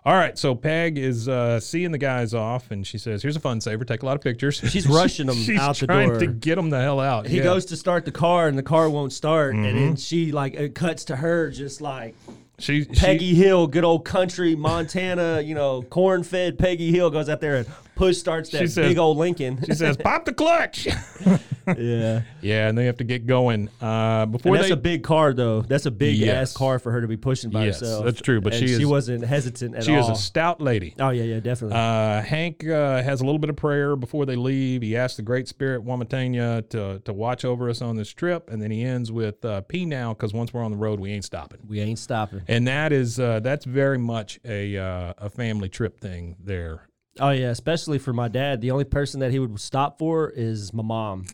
All 0.03 0.15
right, 0.15 0.36
so 0.36 0.55
Peg 0.55 0.98
is 0.98 1.29
uh, 1.29 1.60
seeing 1.60 1.91
the 1.91 1.98
guys 2.00 2.34
off, 2.34 2.72
and 2.72 2.86
she 2.88 2.98
says, 2.98 3.22
"Here's 3.22 3.36
a 3.36 3.39
fun 3.39 3.62
saver. 3.62 3.86
Take 3.86 4.01
a 4.01 4.05
lot 4.05 4.15
of 4.15 4.22
pictures." 4.22 4.55
She's 4.58 4.88
rushing 4.88 5.29
'em 5.29 5.36
She's 5.43 5.60
out 5.60 5.77
the 5.77 5.86
door, 5.88 5.96
trying 6.08 6.20
to 6.20 6.27
get 6.27 6.55
them 6.55 6.70
the 6.72 6.81
hell 6.81 7.00
out. 7.00 7.27
He 7.27 7.38
Yeah. 7.38 7.43
goes 7.43 7.65
to 7.65 7.75
start 7.75 8.05
the 8.05 8.12
car 8.12 8.48
and 8.48 8.58
the 8.58 8.63
car 8.63 8.89
won't 8.89 9.13
start, 9.13 9.53
and 9.53 9.63
Mm-hmm. 9.65 9.77
then 9.77 9.96
she 9.98 10.31
like 10.31 10.55
it 10.55 10.74
cuts 10.75 11.05
to 11.05 11.15
her 11.17 11.51
just 11.51 11.81
like 11.81 12.15
She, 12.58 12.84
she 12.86 12.89
Peggy 12.96 13.36
Hill, 13.36 13.67
good 13.67 13.84
old 13.84 14.03
country 14.03 14.55
Montana, 14.55 15.39
you 15.41 15.53
know, 15.55 15.84
corn 15.84 16.24
fed 16.24 16.58
Peggy 16.58 16.91
Hill 16.91 17.10
goes 17.12 17.29
out 17.29 17.39
there 17.41 17.58
and 17.58 17.67
push 17.95 18.17
starts 18.17 18.50
that 18.51 18.60
says- 18.69 18.75
big 18.75 18.98
old 18.98 19.17
Lincoln. 19.17 19.60
she 19.65 19.74
says, 19.74 19.98
"Pop 19.98 20.25
the 20.25 20.33
clutch." 20.33 20.88
yeah, 21.77 22.21
yeah, 22.41 22.67
and 22.67 22.77
they 22.77 22.86
have 22.86 22.98
to 22.98 23.03
get 23.03 23.25
going 23.27 23.69
uh, 23.81 24.25
before 24.25 24.51
and 24.55 24.57
that's 24.57 24.69
they. 24.69 24.74
a 24.74 24.77
big 24.77 25.03
car 25.03 25.33
though. 25.33 25.62
That's 25.62 25.86
a 25.86 25.91
big 25.91 26.15
Yes. 26.17 26.50
ass 26.51 26.57
car 26.57 26.79
for 26.79 26.91
her 26.91 27.01
to 27.01 27.07
be 27.07 27.17
pushing 27.17 27.50
by 27.51 27.65
Yes, 27.65 27.79
herself. 27.79 28.05
that's 28.05 28.21
true, 28.21 28.41
but 28.41 28.53
And 28.53 28.67
she 28.67 28.77
she 28.79 28.86
wasn't 28.86 29.24
hesitant 29.24 29.75
at 29.75 29.83
she 29.83 29.95
all. 29.95 30.00
is 30.01 30.10
a 30.10 30.15
stout 30.21 30.62
lady. 30.62 30.95
oh 31.00 31.10
yeah, 31.10 31.24
yeah, 31.24 31.39
definitely. 31.39 31.77
Uh, 31.77 32.21
Hank 32.21 32.67
uh, 32.67 33.01
has 33.03 33.21
a 33.21 33.25
little 33.25 33.39
bit 33.39 33.50
of 33.50 33.55
prayer 33.55 33.95
before 33.95 34.25
they 34.25 34.36
leave. 34.36 34.81
He 34.81 34.95
asks 34.98 35.17
the 35.17 35.24
Great 35.24 35.48
Spirit 35.48 35.86
Wematanye 35.86 36.67
to 36.69 37.00
to 37.05 37.13
watch 37.13 37.45
over 37.45 37.69
us 37.69 37.81
on 37.81 37.95
this 37.95 38.10
trip, 38.10 38.50
and 38.50 38.62
then 38.62 38.71
he 38.71 38.83
ends 38.83 39.12
with 39.12 39.43
uh, 39.45 39.62
"P 39.62 39.86
now," 39.86 40.13
because 40.13 40.33
once 40.33 40.53
we're 40.53 40.63
on 40.63 40.71
the 40.71 40.77
road, 40.77 41.00
we 41.00 41.12
ain't 41.12 41.25
stopping. 41.25 41.60
we 41.67 41.79
ain't 41.79 42.00
stopping. 42.00 42.41
And 42.48 42.67
that 42.67 42.91
is 42.91 43.19
uh, 43.19 43.39
that's 43.39 43.65
very 43.65 43.98
much 43.98 44.39
a 44.45 44.77
uh, 44.77 45.13
a 45.17 45.29
family 45.29 45.69
trip 45.69 46.00
thing 46.00 46.36
there. 46.43 46.88
Oh 47.19 47.31
yeah, 47.31 47.49
especially 47.49 47.99
for 47.99 48.13
my 48.13 48.27
dad. 48.27 48.61
The 48.61 48.71
only 48.71 48.85
person 48.85 49.19
that 49.19 49.31
he 49.31 49.39
would 49.39 49.59
stop 49.59 49.99
for 49.99 50.29
is 50.29 50.73
my 50.73 50.83
mom. 50.83 51.25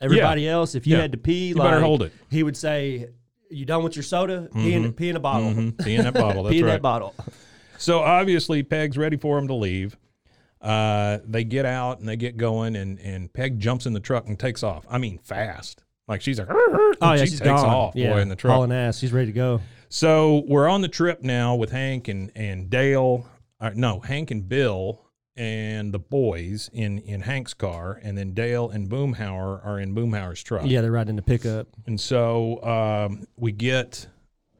Everybody 0.00 0.48
else, 0.48 0.74
if 0.74 0.86
you 0.86 0.96
Yeah. 0.96 1.02
had 1.02 1.12
to 1.12 1.18
pee, 1.18 1.48
You 1.48 1.54
like, 1.54 1.70
better 1.70 1.80
hold 1.80 2.02
it. 2.02 2.12
He 2.30 2.42
would 2.42 2.56
say, 2.56 3.08
"You 3.50 3.64
done 3.64 3.82
with 3.84 3.96
your 3.96 4.02
soda? 4.02 4.48
Pee 4.54 4.74
in 4.74 4.92
pee 4.92 5.08
in 5.08 5.16
a 5.16 5.20
bottle. 5.20 5.50
Mhm. 5.50 5.84
Pee 5.84 5.94
in 5.94 6.04
that 6.04 6.14
bottle. 6.14 6.42
That's 6.44 6.52
pee 6.52 6.58
in 6.58 6.64
right. 6.66 6.72
that 6.72 6.82
bottle." 6.82 7.14
So 7.78 8.00
obviously, 8.00 8.62
Peg's 8.62 8.98
ready 8.98 9.16
for 9.16 9.38
him 9.38 9.48
to 9.48 9.54
leave. 9.54 9.96
Uh, 10.60 11.18
they 11.26 11.42
get 11.44 11.64
out 11.64 11.98
and 11.98 12.08
they 12.08 12.16
get 12.16 12.36
going, 12.36 12.76
and 12.76 12.98
and 13.00 13.32
Peg 13.32 13.58
jumps 13.58 13.86
in 13.86 13.92
the 13.94 14.00
truck 14.00 14.28
and 14.28 14.38
takes 14.38 14.62
off. 14.62 14.84
I 14.90 14.98
mean, 14.98 15.18
fast. 15.18 15.82
Like 16.08 16.20
she's 16.20 16.38
like, 16.38 16.48
Oh 16.50 16.94
yeah, 17.00 17.16
she 17.16 17.26
she's 17.30 17.38
takes 17.40 17.62
gone. 17.62 17.66
off, 17.68 17.94
yeah, 17.96 18.12
boy, 18.12 18.20
in 18.20 18.28
the 18.28 18.36
truck. 18.36 18.54
hauling 18.54 18.72
ass. 18.72 18.98
She's 18.98 19.12
ready 19.12 19.26
to 19.26 19.32
go. 19.32 19.60
So 19.88 20.42
we're 20.46 20.68
on 20.68 20.80
the 20.82 20.88
trip 20.88 21.22
now 21.22 21.54
with 21.54 21.70
Hank 21.70 22.08
and 22.08 22.30
and 22.34 22.68
Dale. 22.68 23.26
Uh, 23.60 23.70
no, 23.74 24.00
Hank 24.00 24.30
and 24.32 24.48
Bill 24.48 25.00
and 25.36 25.92
the 25.92 25.98
boys 25.98 26.68
in 26.72 26.98
in 26.98 27.22
Hank's 27.22 27.54
car, 27.54 27.98
and 28.02 28.16
then 28.18 28.32
Dale 28.34 28.68
and 28.70 28.88
Boomhauer 28.88 29.64
are 29.64 29.78
in 29.80 29.94
Boomhauer's 29.94 30.42
truck. 30.42 30.62
Yeah, 30.66 30.80
they're 30.80 30.92
riding 30.92 31.16
the 31.16 31.22
pickup. 31.22 31.68
And 31.86 32.00
so 32.00 32.62
um, 32.64 33.26
we 33.36 33.52
get 33.52 34.06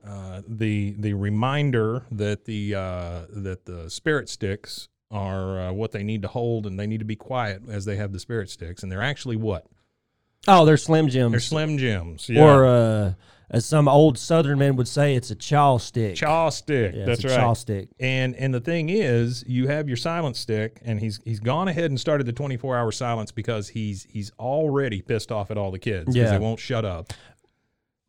uh, 0.06 0.42
the 0.48 0.94
the 0.98 1.14
reminder 1.14 2.04
that 2.10 2.44
the 2.46 2.74
uh, 2.74 3.20
that 3.30 3.64
the 3.66 3.90
spirit 3.90 4.28
sticks 4.28 4.88
are 5.10 5.60
uh, 5.60 5.72
what 5.72 5.92
they 5.92 6.02
need 6.02 6.22
to 6.22 6.28
hold, 6.28 6.66
and 6.66 6.78
they 6.80 6.86
need 6.86 7.00
to 7.00 7.04
be 7.04 7.16
quiet 7.16 7.62
as 7.68 7.84
they 7.84 7.96
have 7.96 8.12
the 8.12 8.18
spirit 8.20 8.48
sticks, 8.48 8.82
and 8.82 8.90
they're 8.90 9.02
actually 9.02 9.36
what 9.36 9.66
Oh, 10.48 10.64
they're 10.64 10.76
Slim 10.76 11.08
Jims. 11.08 11.30
they're 11.30 11.38
Slim 11.40 11.78
Jims, 11.78 12.28
yeah. 12.28 12.42
Or 12.42 12.64
uh, 12.66 13.12
as 13.52 13.66
some 13.66 13.86
old 13.86 14.16
Southern 14.18 14.58
men 14.58 14.76
would 14.76 14.88
say, 14.88 15.14
it's 15.14 15.30
a 15.30 15.34
chaw 15.34 15.76
stick. 15.76 16.14
chaw 16.16 16.48
stick. 16.48 16.94
Yeah, 16.96 17.04
That's 17.04 17.22
right. 17.24 17.34
chaw 17.36 17.52
stick. 17.52 17.90
And 18.00 18.34
and 18.36 18.52
the 18.54 18.60
thing 18.60 18.88
is, 18.88 19.44
you 19.46 19.68
have 19.68 19.88
your 19.88 19.96
silence 19.98 20.38
stick, 20.38 20.80
and 20.84 20.98
he's 20.98 21.20
he's 21.24 21.38
gone 21.40 21.68
ahead 21.68 21.84
and 21.90 22.00
started 22.00 22.24
the 22.26 22.32
24 22.32 22.76
hour 22.76 22.90
silence 22.90 23.30
because 23.30 23.68
he's 23.68 24.04
he's 24.10 24.32
already 24.38 25.02
pissed 25.02 25.30
off 25.30 25.50
at 25.50 25.58
all 25.58 25.70
the 25.70 25.78
kids 25.78 26.06
because 26.06 26.16
Yeah. 26.16 26.30
they 26.30 26.38
won't 26.38 26.58
shut 26.60 26.84
up. 26.84 27.12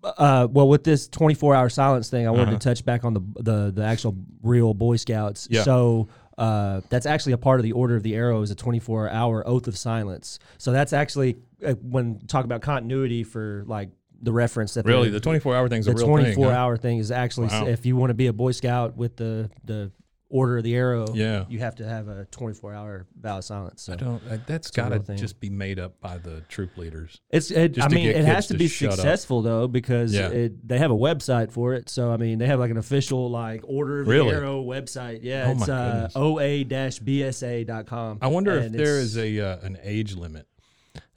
Uh, 0.03 0.47
well, 0.51 0.67
with 0.67 0.83
this 0.83 1.07
24 1.07 1.55
hour 1.55 1.69
silence 1.69 2.09
thing, 2.09 2.27
I 2.27 2.29
wanted 2.31 2.49
Uh-huh. 2.49 2.57
to 2.57 2.69
touch 2.69 2.83
back 2.85 3.05
on 3.05 3.13
the 3.13 3.21
the 3.39 3.71
the 3.71 3.83
actual 3.83 4.15
real 4.41 4.73
Boy 4.73 4.97
Scouts. 4.97 5.47
Yeah. 5.49 5.63
So 5.63 6.09
uh, 6.37 6.81
that's 6.89 7.05
actually 7.05 7.33
a 7.33 7.37
part 7.37 7.59
of 7.59 7.63
the 7.63 7.71
Order 7.71 7.95
of 7.95 8.03
the 8.03 8.15
Arrow 8.15 8.41
is 8.41 8.51
a 8.51 8.55
24 8.55 9.09
hour 9.09 9.47
oath 9.47 9.67
of 9.67 9.77
silence. 9.77 10.39
So 10.57 10.71
that's 10.73 10.91
actually 10.91 11.37
uh, 11.65 11.73
when 11.75 12.19
talk 12.27 12.43
about 12.43 12.61
continuity 12.61 13.23
for 13.23 13.63
like 13.67 13.91
the 14.23 14.33
reference 14.33 14.73
that 14.73 14.85
Really, 14.85 15.09
the, 15.09 15.15
the 15.15 15.19
24 15.19 15.55
hour 15.55 15.69
thing's 15.69 15.85
the 15.85 15.91
a 15.91 15.95
real 15.95 16.07
24 16.07 16.33
thing. 16.33 16.43
huh? 16.43 16.49
hour 16.49 16.77
thing 16.77 16.97
is 16.97 17.11
actually 17.11 17.47
Wow. 17.49 17.67
if 17.67 17.85
you 17.85 17.95
want 17.95 18.09
to 18.09 18.15
be 18.15 18.25
a 18.27 18.33
Boy 18.33 18.51
Scout 18.53 18.97
with 18.97 19.17
the 19.17 19.51
the 19.63 19.91
Order 20.29 20.57
of 20.57 20.63
the 20.63 20.73
Arrow, 20.75 21.05
Yeah. 21.13 21.45
you 21.47 21.59
have 21.59 21.75
to 21.75 21.85
have 21.87 22.07
a 22.07 22.25
24 22.31 22.73
hour 22.73 23.05
vow 23.21 23.37
of 23.37 23.43
silence. 23.43 23.83
So 23.83 23.93
I 23.93 23.97
don't. 23.97 24.19
uh, 24.27 24.39
That's 24.47 24.71
got 24.71 24.89
to 24.89 25.15
just 25.15 25.39
be 25.39 25.51
made 25.51 25.77
up 25.77 26.01
by 26.01 26.17
the 26.17 26.41
troop 26.49 26.75
leaders. 26.75 27.21
It's. 27.29 27.51
It, 27.51 27.79
I 27.79 27.87
mean, 27.87 28.09
it 28.09 28.25
has 28.25 28.47
to 28.47 28.53
to 28.53 28.57
be 28.57 28.67
shut 28.67 28.89
up. 28.89 28.95
successful 28.95 29.43
though 29.43 29.67
because 29.67 30.11
Yeah. 30.11 30.29
it, 30.29 30.67
they 30.67 30.79
have 30.79 30.89
a 30.89 30.95
website 30.95 31.51
for 31.51 31.75
it. 31.75 31.87
So 31.87 32.11
I 32.11 32.17
mean, 32.17 32.39
they 32.39 32.47
have 32.47 32.59
like 32.59 32.71
an 32.71 32.77
official 32.77 33.29
like 33.29 33.61
Order 33.63 33.99
of 34.01 34.07
Really? 34.07 34.31
the 34.31 34.37
Arrow 34.37 34.63
website. 34.63 35.19
Yeah, 35.21 35.49
Oh, 35.49 35.51
it's 35.51 35.69
uh, 35.69 36.09
oa-bsa.com. 36.15 38.17
I 38.21 38.27
wonder 38.27 38.53
if 38.57 38.71
there 38.71 38.95
it's- 39.01 39.15
a 39.15 39.39
uh, 39.39 39.57
an 39.61 39.77
age 39.83 40.15
limit. 40.15 40.47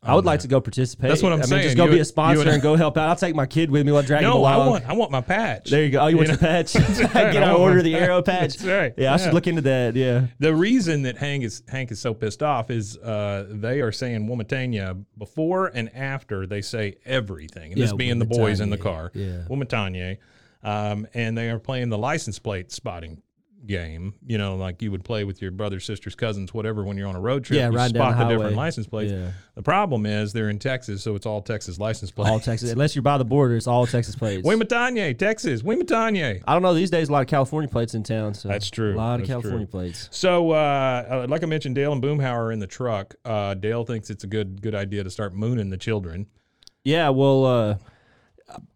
I 0.02 0.14
would 0.14 0.20
on 0.20 0.24
like 0.24 0.40
to 0.40 0.48
go 0.48 0.60
participate. 0.60 1.08
That's 1.08 1.22
what 1.22 1.32
I'm 1.32 1.38
I 1.38 1.42
mean, 1.42 1.48
saying. 1.48 1.62
Just 1.64 1.76
go 1.76 1.86
You 1.86 1.90
be 1.92 1.98
a 1.98 2.04
sponsor 2.04 2.48
and- 2.48 2.62
go 2.62 2.76
help 2.84 2.96
out. 2.96 3.08
I'll 3.08 3.16
take 3.16 3.34
my 3.34 3.46
kid 3.46 3.70
with 3.72 3.84
me 3.84 3.90
while 3.90 4.02
dragging 4.04 4.28
No, 4.28 4.44
I 4.44 4.54
along. 4.54 4.70
want 4.70 4.88
I 4.88 4.92
want 4.92 5.10
my 5.10 5.20
patch. 5.20 5.68
There 5.70 5.82
you 5.82 5.90
go. 5.90 6.00
Oh, 6.00 6.06
you 6.06 6.16
want 6.16 6.28
You 6.28 6.32
your 6.34 6.38
patch? 6.38 6.74
right. 6.76 7.12
Get 7.12 7.36
I 7.42 7.46
our 7.46 7.52
want 7.58 7.60
Order 7.62 7.76
my 7.78 7.82
the 7.82 7.94
Arrow 7.96 8.22
patch. 8.22 8.56
That's 8.58 8.64
right. 8.64 8.94
Yeah, 8.96 9.14
I 9.14 9.16
should 9.16 9.34
look 9.34 9.46
into 9.48 9.62
that. 9.62 9.96
Yeah. 9.96 10.26
The 10.38 10.54
reason 10.54 11.02
that 11.02 11.16
Hank 11.16 11.42
is 11.42 11.62
Hank 11.68 11.90
is 11.90 11.98
so 11.98 12.14
pissed 12.14 12.42
off 12.42 12.70
is 12.70 12.96
uh, 12.98 13.46
they 13.50 13.80
are 13.80 13.90
saying 13.90 14.28
Wematanye 14.28 15.04
before 15.18 15.66
and 15.68 15.92
after 15.94 16.46
they 16.46 16.60
say 16.62 16.96
everything, 17.04 17.72
and 17.72 17.80
this 17.80 17.90
Yeah, 17.90 17.96
being 17.96 18.18
the 18.20 18.26
boys 18.26 18.60
in 18.60 18.70
the 18.70 18.78
car, 18.78 19.10
yeah. 19.14 19.42
Wematanye, 19.48 20.18
um, 20.62 21.06
and 21.14 21.36
they 21.36 21.50
are 21.50 21.58
playing 21.58 21.88
the 21.88 21.98
license 21.98 22.38
plate 22.38 22.70
spotting 22.70 23.22
game. 23.66 24.14
You 24.26 24.38
know, 24.38 24.56
like 24.56 24.82
you 24.82 24.90
would 24.90 25.04
play 25.04 25.24
with 25.24 25.42
your 25.42 25.50
brothers, 25.50 25.84
sisters, 25.84 26.14
cousins, 26.14 26.54
whatever, 26.54 26.84
when 26.84 26.96
you're 26.96 27.08
on 27.08 27.16
a 27.16 27.20
road 27.20 27.44
trip. 27.44 27.58
Yeah, 27.58 27.70
spot 27.70 28.16
the 28.16 28.24
the, 28.24 28.28
different 28.28 28.56
license 28.56 28.86
plates. 28.86 29.12
Yeah. 29.12 29.30
The 29.54 29.62
problem 29.62 30.06
is 30.06 30.32
they're 30.32 30.50
in 30.50 30.58
Texas, 30.58 31.02
so 31.02 31.14
it's 31.14 31.26
all 31.26 31.42
Texas 31.42 31.78
license 31.78 32.10
plates. 32.10 32.30
All 32.30 32.40
Texas, 32.40 32.70
unless 32.72 32.94
you're 32.94 33.02
by 33.02 33.18
the 33.18 33.24
border, 33.24 33.56
it's 33.56 33.66
all 33.66 33.86
Texas 33.86 34.14
plates. 34.16 34.46
Wematanye, 34.46 35.18
Texas, 35.18 35.62
Wematanye. 35.62 36.42
I 36.46 36.52
don't 36.52 36.62
know. 36.62 36.74
These 36.74 36.90
days, 36.90 37.08
a 37.08 37.12
lot 37.12 37.22
of 37.22 37.28
California 37.28 37.68
plates 37.68 37.94
in 37.94 38.02
town. 38.02 38.34
So 38.34 38.48
That's 38.48 38.70
true. 38.70 38.94
A 38.94 38.96
lot 38.96 39.20
of 39.20 39.26
California 39.26 39.60
true. 39.60 39.66
plates. 39.66 40.08
So, 40.12 40.52
uh, 40.52 40.54
uh, 40.54 41.26
like 41.28 41.42
I 41.42 41.46
mentioned, 41.46 41.74
Dale 41.74 41.92
and 41.92 42.02
Boomhauer 42.02 42.36
are 42.36 42.52
in 42.52 42.58
the 42.58 42.66
truck. 42.66 43.14
Uh, 43.24 43.54
Dale 43.54 43.84
thinks 43.84 44.10
it's 44.10 44.24
a 44.24 44.28
good 44.28 44.62
good 44.62 44.74
idea 44.74 45.04
to 45.04 45.10
start 45.10 45.34
mooning 45.34 45.70
the 45.70 45.76
children. 45.76 46.26
Yeah, 46.84 47.08
well, 47.08 47.44
uh, 47.44 47.78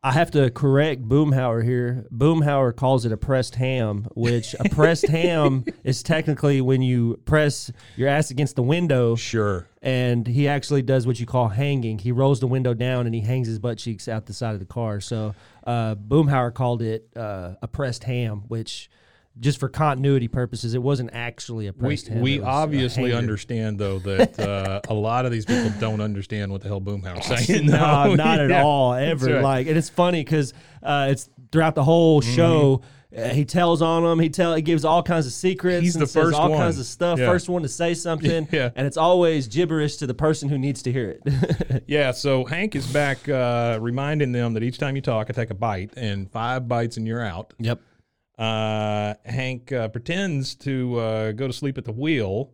I 0.03 0.13
have 0.13 0.33
to 0.33 0.51
correct 0.51 1.03
Boomhauer 1.09 1.63
here. 1.65 2.05
Boomhauer 2.13 2.75
calls 2.75 3.07
it 3.07 3.13
a 3.13 3.17
pressed 3.17 3.55
ham, 3.55 4.09
which 4.15 4.55
a 4.59 4.69
pressed 4.69 5.07
ham 5.09 5.65
is 5.85 6.03
technically 6.03 6.61
when 6.61 6.83
you 6.83 7.21
press 7.25 7.71
your 7.97 8.09
ass 8.09 8.31
against 8.33 8.57
the 8.57 8.63
window, 8.65 9.15
Sure. 9.15 9.69
and 9.81 10.27
he 10.27 10.49
actually 10.49 10.83
does 10.83 11.07
what 11.07 11.21
you 11.21 11.27
call 11.27 11.49
hanging. 11.49 11.99
He 11.99 12.11
rolls 12.11 12.41
the 12.41 12.49
window 12.49 12.75
down 12.75 13.07
and 13.07 13.15
he 13.15 13.21
hangs 13.21 13.47
his 13.47 13.61
butt 13.61 13.79
cheeks 13.79 14.09
out 14.09 14.27
the 14.27 14.33
side 14.33 14.55
of 14.55 14.61
the 14.61 14.67
car. 14.67 15.01
So 15.01 15.35
uh, 15.65 15.95
Boomhauer 15.95 16.53
called 16.53 16.83
it 16.83 17.09
uh, 17.15 17.55
a 17.63 17.69
pressed 17.69 18.05
ham, 18.05 18.43
which. 18.49 18.91
Just 19.39 19.59
for 19.61 19.69
continuity 19.69 20.29
purposes, 20.29 20.75
it 20.75 20.83
wasn't 20.83 21.11
actually 21.15 21.69
a 21.69 21.73
We, 21.73 21.79
pressed 21.79 22.11
we 22.11 22.41
was 22.41 22.49
obviously 22.49 23.13
understand 23.15 23.79
though 23.79 23.99
that 24.01 24.39
uh, 24.39 24.81
a 24.89 24.93
lot 24.95 25.25
of 25.25 25.33
these 25.33 25.47
people 25.47 25.71
don't 25.79 26.01
understand 26.01 26.51
what 26.53 26.61
the 26.63 26.69
hell 26.69 26.81
Boomhauer's 26.81 27.25
saying. 27.47 27.67
no, 27.67 28.07
No, 28.09 28.15
not 28.17 28.41
at 28.41 28.51
Yeah. 28.51 28.65
all, 28.65 28.93
ever. 28.93 29.35
right. 29.35 29.43
Like, 29.43 29.67
and 29.69 29.79
it's 29.79 29.89
funny 29.89 30.23
because 30.25 30.53
uh, 30.83 31.09
it's 31.11 31.31
throughout 31.53 31.75
the 31.75 31.85
whole 31.85 32.21
show. 32.21 32.83
Uh, 33.17 33.29
he 33.31 33.45
tells 33.45 33.83
on 33.83 34.05
them. 34.05 34.21
He 34.21 34.29
tell. 34.29 34.55
He 34.55 34.63
gives 34.63 34.85
all 34.85 35.03
kinds 35.03 35.27
of 35.27 35.33
secrets. 35.33 35.83
He's 35.83 35.97
and 35.97 36.03
the 36.03 36.07
first 36.07 36.39
all 36.39 36.51
one. 36.51 36.59
kinds 36.61 36.79
of 36.79 36.87
stuff. 36.87 37.19
Yeah. 37.19 37.27
First 37.27 37.49
one 37.49 37.63
to 37.63 37.69
say 37.69 37.95
something. 38.07 38.47
Yeah. 38.53 38.71
and 38.77 38.87
it's 38.87 38.97
always 38.97 39.49
gibberish 39.49 39.97
to 39.97 40.07
the 40.07 40.15
person 40.15 40.49
who 40.49 40.59
needs 40.59 40.83
to 40.83 40.93
hear 40.93 41.19
it. 41.25 41.85
Yeah, 41.89 42.11
so 42.13 42.45
Hank 42.45 42.77
is 42.77 42.87
back 42.93 43.29
uh, 43.29 43.79
reminding 43.81 44.31
them 44.33 44.53
that 44.55 44.63
each 44.63 44.79
time 44.79 44.95
you 44.97 45.03
talk, 45.03 45.27
I 45.29 45.33
take 45.33 45.51
a 45.51 45.55
bite, 45.55 45.93
and 45.97 46.31
five 46.31 46.69
bites 46.69 46.99
and 46.99 47.07
you're 47.07 47.25
out. 47.25 47.53
yep. 47.59 47.81
Uh, 48.41 49.15
Hank 49.25 49.71
uh, 49.71 49.89
pretends 49.89 50.55
to 50.57 50.99
uh, 50.99 51.33
go 51.33 51.47
to 51.47 51.53
sleep 51.53 51.77
at 51.79 51.85
the 51.85 51.93
wheel. 51.93 52.53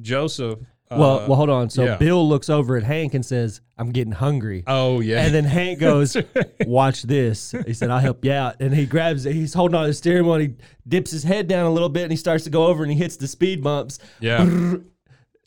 Joseph. 0.00 0.58
Uh, 0.90 0.96
Well, 0.98 1.18
well, 1.28 1.34
hold 1.36 1.50
on. 1.50 1.68
So 1.68 1.84
yeah. 1.84 1.96
Bill 1.96 2.26
looks 2.28 2.48
over 2.48 2.76
at 2.76 2.84
Hank 2.84 3.14
and 3.14 3.24
says, 3.26 3.60
"I'm 3.76 3.90
getting 3.90 4.12
hungry." 4.12 4.62
Oh 4.68 5.00
yeah. 5.00 5.24
And 5.24 5.34
then 5.34 5.44
Hank 5.44 5.78
goes, 5.90 6.16
"Watch 6.64 7.02
this." 7.02 7.52
He 7.66 7.74
said, 7.74 7.90
"I'll 7.90 7.98
help 8.00 8.24
you 8.24 8.32
out." 8.32 8.56
And 8.60 8.72
he 8.74 8.86
grabs, 8.86 9.24
he's 9.24 9.52
holding 9.52 9.74
on 9.74 9.82
to 9.82 9.88
the 9.88 9.94
steering 9.94 10.24
wheel. 10.24 10.34
And 10.34 10.42
he 10.42 10.54
dips 10.88 11.10
his 11.10 11.24
head 11.24 11.48
down 11.48 11.66
a 11.66 11.72
little 11.72 11.88
bit, 11.88 12.04
and 12.04 12.12
he 12.12 12.16
starts 12.16 12.44
to 12.44 12.50
go 12.50 12.66
over, 12.66 12.82
and 12.84 12.92
he 12.92 12.96
hits 12.98 13.16
the 13.16 13.26
speed 13.26 13.62
bumps. 13.62 13.98
yeah. 14.20 14.44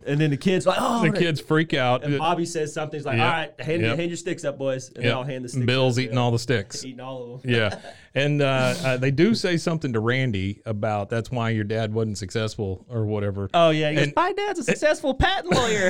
And 0.05 0.19
then 0.19 0.29
the 0.29 0.37
kids 0.37 0.65
like, 0.65 0.77
oh, 0.79 1.01
the 1.01 1.11
kids 1.17 1.41
freak 1.41 1.73
out. 1.73 2.03
And 2.03 2.17
Bobby 2.17 2.45
says 2.45 2.73
something. 2.73 2.97
He's 2.97 3.05
like, 3.05 3.17
Yep. 3.17 3.25
all 3.25 3.31
right, 3.31 3.61
hand, 3.61 3.81
Yep. 3.81 3.97
hand 3.97 4.09
your 4.09 4.17
sticks 4.17 4.45
up, 4.45 4.57
boys. 4.57 4.87
And 4.87 4.97
Yep. 4.97 5.03
they 5.03 5.11
all 5.11 5.23
hand 5.23 5.43
the 5.45 5.49
sticks 5.49 5.65
Bill's 5.65 5.97
up, 5.97 6.03
eating 6.03 6.15
yeah. 6.15 6.21
all 6.21 6.31
the 6.31 6.39
sticks. 6.39 6.85
Eating 6.85 6.99
all 7.01 7.35
of 7.35 7.41
them. 7.41 7.51
Yeah, 7.51 7.79
and 8.15 8.41
uh, 8.41 8.73
uh, 8.83 8.97
they 8.97 9.11
do 9.11 9.35
say 9.35 9.57
something 9.57 9.91
to 9.93 9.99
Randy 9.99 10.61
about 10.65 11.09
that's 11.09 11.29
why 11.31 11.49
your 11.49 11.65
dad 11.65 11.93
wasn't 11.93 12.17
successful 12.17 12.85
or 12.89 13.05
whatever. 13.05 13.49
Oh, 13.53 13.71
yeah. 13.71 13.89
He 13.89 13.95
goes, 13.97 14.13
my 14.15 14.31
dad's 14.31 14.59
a 14.59 14.63
successful 14.63 15.13
patent 15.13 15.53
lawyer. 15.53 15.89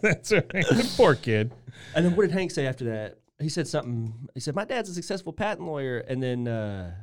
that's 0.00 0.32
right. 0.32 0.64
Poor 0.96 1.14
kid. 1.14 1.52
And 1.94 2.04
then 2.04 2.16
what 2.16 2.22
did 2.22 2.32
Hank 2.32 2.50
say 2.50 2.66
after 2.66 2.86
that? 2.86 3.18
He 3.38 3.50
said 3.50 3.68
something. 3.68 4.14
He 4.34 4.40
said, 4.40 4.54
my 4.54 4.64
dad's 4.64 4.88
a 4.88 4.94
successful 4.94 5.32
patent 5.32 5.66
lawyer. 5.66 5.98
And 5.98 6.22
then 6.22 6.48
uh, 6.48 6.94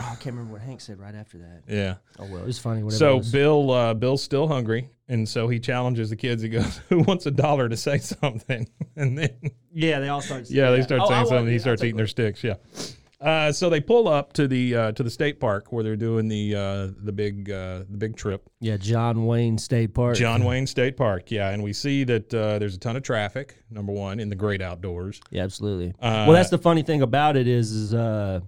oh, 0.00 0.04
I 0.04 0.14
can't 0.14 0.34
remember 0.36 0.52
what 0.52 0.62
Hank 0.62 0.80
said 0.80 0.98
right 0.98 1.14
after 1.14 1.38
that. 1.38 1.62
Yeah. 1.68 1.94
Oh, 2.18 2.26
well, 2.26 2.42
it 2.42 2.46
was 2.46 2.58
funny. 2.58 2.82
Whatever 2.82 2.96
it 2.96 2.98
So 2.98 3.16
was. 3.18 3.32
Bill, 3.32 3.70
uh, 3.70 3.94
Bill's 3.94 4.22
still 4.22 4.48
hungry, 4.48 4.90
and 5.08 5.28
so 5.28 5.48
he 5.48 5.60
challenges 5.60 6.10
the 6.10 6.16
kids. 6.16 6.42
He 6.42 6.48
goes, 6.48 6.78
"Who 6.88 7.00
wants 7.00 7.26
a 7.26 7.30
dollar 7.30 7.68
to 7.68 7.76
say 7.76 7.98
something?" 7.98 8.68
And 8.96 9.16
then 9.16 9.30
yeah, 9.72 10.00
they 10.00 10.08
all 10.08 10.20
start. 10.20 10.50
yeah, 10.50 10.70
they 10.72 10.82
start 10.82 11.00
Oh, 11.00 11.04
I 11.04 11.08
saying 11.08 11.16
want 11.18 11.28
something. 11.28 11.52
He 11.52 11.58
starts 11.58 11.80
take 11.80 11.88
eating 11.88 11.96
their 11.98 12.06
sticks. 12.06 12.42
Yeah. 12.44 12.54
Uh, 13.20 13.52
so 13.52 13.68
they 13.68 13.80
pull 13.82 14.08
up 14.08 14.32
to 14.32 14.48
the 14.48 14.74
uh, 14.74 14.92
to 14.92 15.02
the 15.02 15.10
state 15.10 15.38
park 15.40 15.72
where 15.72 15.84
they're 15.84 15.94
doing 15.94 16.26
the 16.26 16.54
uh, 16.54 16.88
the 17.04 17.12
big 17.12 17.50
uh, 17.50 17.80
the 17.90 17.98
big 17.98 18.16
trip. 18.16 18.48
Yeah, 18.60 18.78
John 18.78 19.26
Wayne 19.26 19.58
State 19.58 19.92
Park. 19.92 20.16
John 20.16 20.42
Wayne 20.42 20.66
State 20.66 20.96
Park. 20.96 21.30
Yeah, 21.30 21.50
and 21.50 21.62
we 21.62 21.74
see 21.74 22.04
that 22.04 22.32
uh, 22.32 22.58
there's 22.58 22.74
a 22.74 22.78
ton 22.78 22.96
of 22.96 23.02
traffic. 23.02 23.56
Number 23.70 23.92
one 23.92 24.20
in 24.20 24.30
the 24.30 24.36
great 24.36 24.62
outdoors. 24.62 25.20
Yeah, 25.30 25.42
absolutely. 25.42 25.90
Uh, 26.00 26.24
well, 26.26 26.32
that's 26.32 26.48
the 26.48 26.56
funny 26.58 26.82
thing 26.82 27.02
about 27.02 27.36
it 27.36 27.46
is, 27.46 27.72
is 27.72 27.92
uh, 27.92 28.40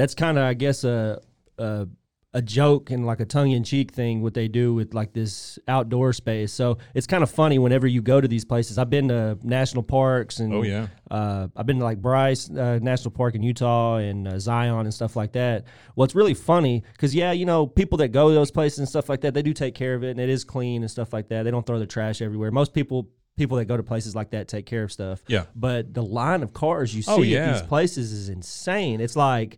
that's 0.00 0.14
kind 0.14 0.38
of, 0.38 0.44
I 0.44 0.54
guess, 0.54 0.84
a, 0.84 1.20
a 1.58 1.86
a 2.32 2.40
joke 2.40 2.90
and 2.92 3.04
like 3.04 3.18
a 3.18 3.24
tongue 3.24 3.50
in 3.50 3.64
cheek 3.64 3.90
thing 3.90 4.22
what 4.22 4.34
they 4.34 4.46
do 4.46 4.72
with 4.72 4.94
like 4.94 5.12
this 5.12 5.58
outdoor 5.66 6.12
space. 6.12 6.52
So 6.52 6.78
it's 6.94 7.08
kind 7.08 7.24
of 7.24 7.30
funny 7.30 7.58
whenever 7.58 7.88
you 7.88 8.02
go 8.02 8.20
to 8.20 8.28
these 8.28 8.44
places. 8.44 8.78
I've 8.78 8.88
been 8.88 9.08
to 9.08 9.36
national 9.42 9.82
parks 9.82 10.38
and 10.38 10.54
Oh, 10.54 10.62
yeah. 10.62 10.86
uh, 11.10 11.48
I've 11.56 11.66
been 11.66 11.78
to 11.80 11.84
like 11.84 12.00
Bryce 12.00 12.48
uh, 12.48 12.78
National 12.80 13.10
Park 13.10 13.34
in 13.34 13.42
Utah 13.42 13.96
and 13.96 14.28
uh, 14.28 14.38
Zion 14.38 14.86
and 14.86 14.94
stuff 14.94 15.16
like 15.16 15.32
that. 15.32 15.64
Well, 15.96 16.04
it's 16.04 16.14
really 16.14 16.34
funny 16.34 16.84
because 16.92 17.16
yeah, 17.16 17.32
you 17.32 17.46
know, 17.46 17.66
people 17.66 17.98
that 17.98 18.08
go 18.12 18.28
to 18.28 18.34
those 18.34 18.52
places 18.52 18.78
and 18.78 18.88
stuff 18.88 19.08
like 19.08 19.22
that, 19.22 19.34
they 19.34 19.42
do 19.42 19.52
take 19.52 19.74
care 19.74 19.94
of 19.96 20.04
it 20.04 20.10
and 20.12 20.20
it 20.20 20.28
is 20.28 20.44
clean 20.44 20.82
and 20.82 20.90
stuff 20.90 21.12
like 21.12 21.30
that. 21.30 21.42
They 21.42 21.50
don't 21.50 21.66
throw 21.66 21.80
the 21.80 21.86
trash 21.86 22.22
everywhere. 22.22 22.52
Most 22.52 22.72
people. 22.74 23.08
People 23.36 23.56
that 23.56 23.64
go 23.66 23.76
to 23.76 23.82
places 23.82 24.14
like 24.14 24.32
that 24.32 24.48
take 24.48 24.66
care 24.66 24.82
of 24.82 24.92
stuff. 24.92 25.22
Yeah. 25.26 25.44
But 25.56 25.94
the 25.94 26.02
line 26.02 26.42
of 26.42 26.52
cars 26.52 26.94
you 26.94 27.00
see 27.00 27.10
Oh, 27.10 27.38
at 27.40 27.52
these 27.54 27.62
places 27.62 28.12
is 28.12 28.28
insane. 28.28 29.00
It's 29.00 29.16
like 29.16 29.56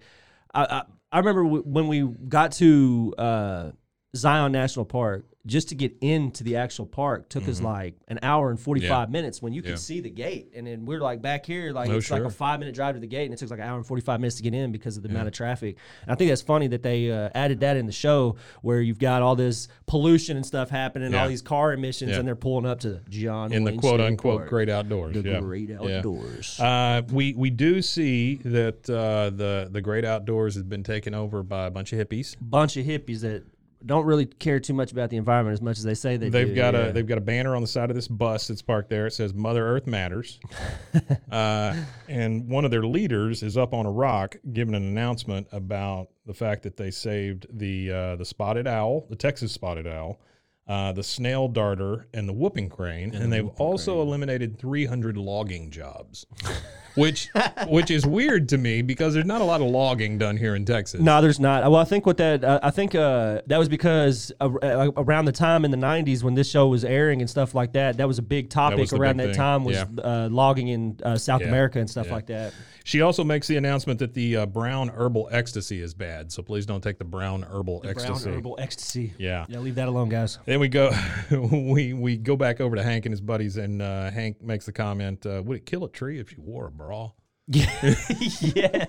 I 0.54 0.82
I, 1.12 1.18
remember 1.18 1.44
w- 1.44 1.62
when 1.64 1.88
we 1.88 2.02
got 2.28 2.52
to 2.52 3.14
uh, 3.18 3.70
Zion 4.16 4.53
National 4.53 4.85
Park 4.85 5.25
just 5.44 5.70
to 5.70 5.75
get 5.75 5.92
into 6.03 6.44
the 6.44 6.55
actual 6.55 6.87
park 6.87 7.29
took 7.29 7.48
us 7.48 7.61
like 7.61 7.96
an 8.07 8.16
hour 8.22 8.48
and 8.51 8.61
45 8.61 8.83
Mm-hmm. 8.88 8.92
Yeah. 8.92 9.07
minutes 9.20 9.42
when 9.42 9.53
you 9.53 9.61
can 9.61 9.72
Yeah. 9.72 9.77
see 9.77 10.01
the 10.01 10.11
gate 10.11 10.53
and 10.55 10.64
then 10.68 10.85
we're 10.85 11.01
like 11.01 11.20
back 11.20 11.44
here 11.44 11.72
like 11.72 11.88
Oh, 11.90 11.96
it's 11.96 12.12
like 12.12 12.22
a 12.22 12.31
five 12.31 12.61
minute 12.61 12.77
drive 12.77 12.94
to 12.94 13.01
the 13.01 13.09
gate 13.09 13.25
and 13.25 13.35
it 13.35 13.38
took 13.38 13.51
like 13.51 13.59
an 13.59 13.64
hour 13.66 13.77
and 13.77 13.85
45 13.85 14.20
minutes 14.20 14.37
to 14.37 14.44
get 14.44 14.55
in 14.55 14.70
because 14.70 14.96
of 14.96 15.03
the 15.03 15.09
amount 15.09 15.27
of 15.27 15.35
traffic 15.35 15.79
and 16.03 16.12
i 16.12 16.14
think 16.14 16.31
that's 16.31 16.42
funny 16.42 16.68
that 16.68 16.85
they 16.85 17.11
uh, 17.11 17.29
added 17.35 17.59
that 17.59 17.77
in 17.77 17.87
the 17.87 17.92
show 17.92 18.37
where 18.61 18.81
you've 18.81 19.01
got 19.01 19.20
all 19.22 19.35
this 19.35 19.66
pollution 19.87 20.37
and 20.37 20.46
stuff 20.46 20.70
happening 20.70 21.11
Yeah. 21.11 21.22
all 21.22 21.29
these 21.29 21.42
car 21.42 21.72
emissions 21.72 22.12
Yeah. 22.12 22.18
and 22.20 22.29
they're 22.29 22.37
pulling 22.37 22.66
up 22.66 22.79
to 22.81 23.01
john 23.09 23.53
In 23.53 23.64
the 23.64 23.72
quote 23.72 23.94
State 23.98 24.07
unquote 24.07 24.37
Park. 24.40 24.48
great 24.51 24.68
outdoors. 24.68 25.14
the 25.20 25.29
yeah. 25.29 25.40
great 25.40 25.70
Yeah. 25.70 25.96
outdoors 25.98 26.61
Uh, 26.61 27.03
we 27.11 27.33
we 27.35 27.51
do 27.51 27.83
see 27.83 28.37
that 28.44 28.88
uh, 28.88 29.31
the 29.31 29.68
the 29.72 29.81
great 29.81 30.05
outdoors 30.05 30.55
has 30.55 30.62
been 30.62 30.85
taken 30.85 31.14
over 31.14 31.42
by 31.42 31.66
a 31.66 31.70
bunch 31.72 31.92
of 31.92 31.98
hippies. 31.98 32.37
bunch 32.40 32.77
of 32.77 32.87
hippies 32.87 33.22
that 33.22 33.42
don't 33.86 34.04
really 34.04 34.26
care 34.26 34.60
too 34.60 34.74
much 34.74 34.92
about 34.92 35.10
the 35.10 35.16
environment 35.16 35.52
as 35.54 35.62
much 35.62 35.78
as 35.78 35.84
they 35.84 35.94
say 35.94 36.16
they 36.16 36.28
They've 36.28 36.48
do. 36.48 36.54
got 36.54 36.74
yeah. 36.74 36.86
a 36.86 36.92
they've 36.92 37.06
got 37.06 37.18
a 37.18 37.22
banner 37.22 37.54
on 37.54 37.62
the 37.62 37.68
side 37.68 37.90
of 37.90 37.96
this 37.96 38.08
bus 38.08 38.48
that's 38.48 38.62
parked 38.62 38.90
there. 38.90 39.06
It 39.06 39.12
says 39.12 39.34
"Mother 39.34 39.66
Earth 39.66 39.86
Matters," 39.86 40.40
uh, 41.30 41.76
and 42.08 42.48
one 42.48 42.64
of 42.64 42.70
their 42.70 42.84
leaders 42.86 43.42
is 43.42 43.56
up 43.56 43.74
on 43.74 43.86
a 43.86 43.90
rock 43.90 44.36
giving 44.52 44.74
an 44.74 44.82
announcement 44.82 45.46
about 45.52 46.08
the 46.26 46.34
fact 46.34 46.62
that 46.62 46.76
they 46.76 46.90
saved 46.90 47.46
the 47.50 47.90
uh, 47.90 48.16
the 48.16 48.24
spotted 48.24 48.66
owl, 48.66 49.06
the 49.10 49.16
Texas 49.16 49.52
spotted 49.52 49.86
owl, 49.86 50.20
uh, 50.68 50.92
the 50.92 51.02
snail 51.02 51.48
darter, 51.48 52.06
and 52.14 52.28
the 52.28 52.32
whooping 52.32 52.68
crane, 52.68 53.14
and, 53.14 53.32
they've 53.32 53.48
also 53.58 54.00
eliminated 54.00 54.58
300 54.58 55.16
logging 55.16 55.70
jobs, 55.70 56.26
which 56.94 57.28
which 57.68 57.90
is 57.90 58.07
weird 58.07 58.48
to 58.50 58.59
me 58.59 58.83
because 58.83 59.14
there's 59.14 59.26
not 59.26 59.40
a 59.40 59.44
lot 59.44 59.61
of 59.61 59.68
logging 59.68 60.18
done 60.18 60.37
here 60.37 60.55
in 60.55 60.64
Texas. 60.64 61.00
No, 61.00 61.20
there's 61.22 61.40
not. 61.40 61.62
Well, 61.62 61.76
I 61.81 61.85
think 61.85 62.07
what 62.07 62.16
that 62.18 62.44
uh, 62.44 62.61
I 62.62 62.70
think 62.70 62.94
uh, 62.94 63.40
that 63.46 63.59
was 63.59 63.68
because 63.68 64.33
uh, 64.40 64.48
around 64.96 65.24
the 65.26 65.33
time 65.33 65.64
in 65.64 65.70
the 65.70 65.76
'90s 65.76 66.22
when 66.22 66.35
this 66.35 66.48
show 66.48 66.68
was 66.68 66.85
airing 66.85 67.20
and 67.20 67.28
stuff 67.31 67.55
like 67.55 67.72
that, 67.72 67.96
that 67.98 68.07
was 68.09 68.18
a 68.18 68.22
big 68.22 68.50
topic 68.50 68.88
the 68.90 68.96
around 68.96 69.16
big 69.16 69.26
that 69.28 69.33
thing. 69.33 69.37
time 69.37 69.64
was 69.64 69.76
Yeah. 69.76 70.02
uh, 70.02 70.28
logging 70.31 70.68
in 70.68 70.98
uh, 71.02 71.16
South 71.16 71.40
Yeah. 71.40 71.48
America 71.48 71.78
and 71.78 71.88
stuff 71.88 72.07
Yeah. 72.09 72.12
like 72.14 72.26
that. 72.26 72.52
She 72.84 73.00
also 73.00 73.24
makes 73.24 73.46
the 73.46 73.56
announcement 73.56 73.98
that 74.00 74.14
the 74.14 74.38
uh, 74.38 74.46
brown 74.46 74.88
herbal 74.88 75.28
ecstasy 75.30 75.80
is 75.80 75.94
bad, 75.94 76.32
so 76.32 76.42
please 76.42 76.66
don't 76.66 76.82
take 76.82 76.98
the 76.98 77.04
brown 77.04 77.44
herbal 77.44 77.82
ecstasy. 77.84 78.24
Brown 78.24 78.38
herbal 78.38 78.56
ecstasy. 78.58 79.14
Yeah. 79.18 79.46
yeah, 79.48 79.58
leave 79.58 79.76
that 79.76 79.88
alone, 79.88 80.08
guys. 80.08 80.38
Then 80.44 80.60
we 80.60 80.68
go, 80.68 80.90
we 81.30 81.92
we 81.92 82.16
go 82.16 82.36
back 82.36 82.60
over 82.60 82.76
to 82.76 82.82
Hank 82.82 83.06
and 83.06 83.12
his 83.12 83.20
buddies, 83.20 83.56
and 83.56 83.80
uh, 83.80 84.10
Hank 84.10 84.42
makes 84.42 84.66
the 84.66 84.72
comment: 84.72 85.24
uh, 85.26 85.42
"Would 85.44 85.58
it 85.58 85.66
kill 85.66 85.84
a 85.84 85.90
tree 85.90 86.18
if 86.18 86.32
you 86.32 86.42
wore 86.42 86.66
a 86.66 86.70
bra?" 86.70 87.10
yeah, 87.48 88.86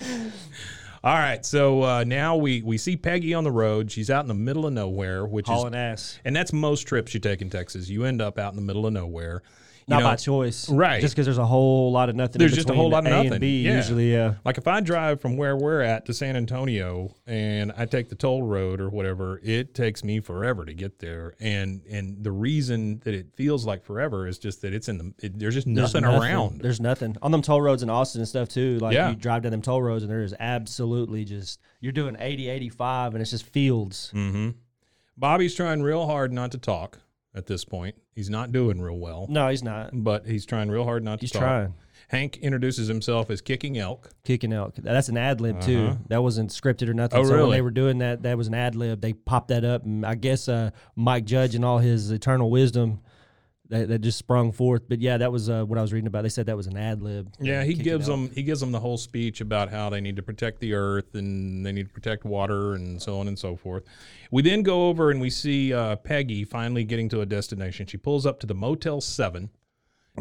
All 1.04 1.14
right, 1.14 1.44
so 1.46 1.82
uh, 1.82 2.04
now 2.04 2.36
we 2.36 2.62
we 2.62 2.76
see 2.78 2.96
Peggy 2.96 3.32
on 3.34 3.44
the 3.44 3.52
road. 3.52 3.90
She's 3.90 4.10
out 4.10 4.22
in 4.22 4.28
the 4.28 4.34
middle 4.34 4.66
of 4.66 4.72
nowhere, 4.72 5.24
which 5.26 5.46
hauling 5.46 5.74
is, 5.74 5.76
ass. 5.76 6.18
and 6.24 6.34
that's 6.34 6.52
most 6.52 6.82
trips 6.82 7.14
you 7.14 7.20
take 7.20 7.40
in 7.40 7.50
Texas. 7.50 7.88
You 7.88 8.04
end 8.04 8.20
up 8.20 8.38
out 8.38 8.52
in 8.52 8.56
the 8.56 8.62
middle 8.62 8.86
of 8.86 8.92
nowhere. 8.92 9.42
Not 9.88 10.00
know, 10.00 10.04
by 10.04 10.16
choice, 10.16 10.68
right. 10.68 11.00
Just 11.00 11.14
because 11.14 11.24
there's 11.26 11.38
a 11.38 11.46
whole 11.46 11.90
lot 11.90 12.08
of 12.10 12.14
nothing. 12.14 12.38
There's 12.38 12.54
just 12.54 12.68
a 12.68 12.74
whole 12.74 12.90
lot 12.90 13.06
of 13.06 13.06
A 13.06 13.10
nothing. 13.10 13.32
And 13.32 13.40
B 13.40 13.62
Yeah. 13.62 13.76
usually, 13.76 14.12
yeah. 14.12 14.34
Like 14.44 14.58
if 14.58 14.68
I 14.68 14.80
drive 14.80 15.20
from 15.20 15.36
where 15.38 15.56
we're 15.56 15.80
at 15.80 16.04
to 16.06 16.12
San 16.12 16.36
Antonio 16.36 17.14
and 17.26 17.72
I 17.76 17.86
take 17.86 18.10
the 18.10 18.14
toll 18.14 18.42
road 18.42 18.80
or 18.82 18.90
whatever, 18.90 19.40
it 19.42 19.74
takes 19.74 20.04
me 20.04 20.20
forever 20.20 20.64
to 20.66 20.74
get 20.74 20.98
there. 20.98 21.34
And 21.40 21.80
and 21.90 22.22
the 22.22 22.30
reason 22.32 23.00
that 23.04 23.14
it 23.14 23.28
feels 23.34 23.64
like 23.64 23.82
forever 23.82 24.26
is 24.26 24.38
just 24.38 24.60
that 24.62 24.74
it's 24.74 24.88
in 24.88 24.98
the 24.98 25.14
it, 25.22 25.38
there's 25.38 25.54
just 25.54 25.66
There's 25.72 25.94
nothing, 25.94 26.04
around. 26.04 26.60
There's 26.60 26.80
nothing 26.80 27.16
on 27.22 27.30
them 27.32 27.40
toll 27.40 27.62
roads 27.62 27.82
in 27.82 27.88
Austin 27.88 28.20
and 28.20 28.28
stuff 28.28 28.48
too. 28.50 28.78
Like 28.80 28.92
Yeah. 28.94 29.08
you 29.10 29.16
drive 29.16 29.42
down 29.42 29.52
them 29.52 29.62
toll 29.62 29.80
roads 29.82 30.02
and 30.02 30.12
there 30.12 30.22
is 30.22 30.34
absolutely 30.38 31.24
just 31.24 31.60
you're 31.80 31.92
doing 31.92 32.14
80, 32.20 32.48
85 32.50 33.14
and 33.14 33.22
it's 33.22 33.30
just 33.30 33.46
fields. 33.46 34.12
Mm-hmm. 34.14 34.50
Bobby's 35.16 35.54
trying 35.54 35.82
real 35.82 36.06
hard 36.06 36.32
not 36.32 36.52
to 36.52 36.58
talk 36.58 36.98
at 37.38 37.46
this 37.46 37.64
point. 37.64 37.94
He's 38.14 38.28
not 38.28 38.52
doing 38.52 38.80
real 38.80 38.98
well, 38.98 39.26
No, 39.30 39.48
he's 39.48 39.62
not. 39.62 39.90
but 39.92 40.26
he's 40.26 40.44
trying 40.44 40.70
real 40.70 40.84
hard 40.84 41.02
not 41.04 41.20
He's 41.20 41.30
to 41.30 41.38
talk. 41.38 41.46
trying. 41.46 41.74
Hank 42.08 42.38
introduces 42.38 42.88
himself 42.88 43.28
as 43.30 43.40
Kicking 43.40 43.76
Elk. 43.78 44.10
Kicking 44.24 44.52
elk. 44.52 44.74
That's 44.76 45.08
an 45.08 45.16
ad 45.18 45.40
lib 45.40 45.60
too. 45.60 45.86
Uh-huh. 45.88 45.96
That 46.08 46.22
wasn't 46.22 46.50
scripted 46.50 46.88
or 46.88 46.94
nothing. 46.94 47.20
Oh, 47.20 47.24
so 47.24 47.30
when 47.30 47.38
really? 47.40 47.56
they 47.56 47.60
were 47.62 47.70
doing 47.70 47.98
that, 47.98 48.22
that 48.22 48.36
was 48.38 48.48
an 48.48 48.54
ad 48.54 48.74
lib. 48.74 49.00
They 49.00 49.12
popped 49.12 49.48
that 49.48 49.64
up, 49.64 49.84
and 49.84 50.06
I 50.06 50.14
guess 50.14 50.48
uh, 50.48 50.70
Mike 50.96 51.24
Judge 51.26 51.54
and 51.54 51.64
all 51.64 51.78
his 51.78 52.10
eternal 52.10 52.50
wisdom 52.50 53.00
that, 53.68 53.88
that 53.88 53.98
just 54.00 54.18
sprung 54.18 54.52
forth. 54.52 54.82
But 54.88 55.00
yeah, 55.00 55.18
that 55.18 55.30
was 55.30 55.48
uh, 55.48 55.64
what 55.64 55.78
I 55.78 55.82
was 55.82 55.92
reading 55.92 56.06
about. 56.06 56.22
They 56.22 56.28
said 56.28 56.46
that 56.46 56.56
was 56.56 56.66
an 56.66 56.76
ad 56.76 57.02
lib. 57.02 57.32
Yeah, 57.40 57.64
he 57.64 57.74
gives 57.74 58.06
them 58.06 58.30
he 58.30 58.42
gives 58.42 58.60
them 58.60 58.72
the 58.72 58.80
whole 58.80 58.96
speech 58.96 59.40
about 59.40 59.70
how 59.70 59.90
they 59.90 60.00
need 60.00 60.16
to 60.16 60.22
protect 60.22 60.60
the 60.60 60.74
earth 60.74 61.14
and 61.14 61.64
they 61.64 61.72
need 61.72 61.88
to 61.88 61.92
protect 61.92 62.24
water 62.24 62.74
and 62.74 63.00
so 63.00 63.18
on 63.18 63.28
and 63.28 63.38
so 63.38 63.56
forth. 63.56 63.84
We 64.30 64.42
then 64.42 64.62
go 64.62 64.88
over 64.88 65.10
and 65.10 65.20
we 65.20 65.30
see 65.30 65.72
uh, 65.72 65.96
Peggy 65.96 66.44
finally 66.44 66.84
getting 66.84 67.08
to 67.10 67.20
a 67.20 67.26
destination. 67.26 67.86
She 67.86 67.96
pulls 67.96 68.26
up 68.26 68.40
to 68.40 68.46
the 68.46 68.54
Motel 68.54 69.00
Seven 69.00 69.50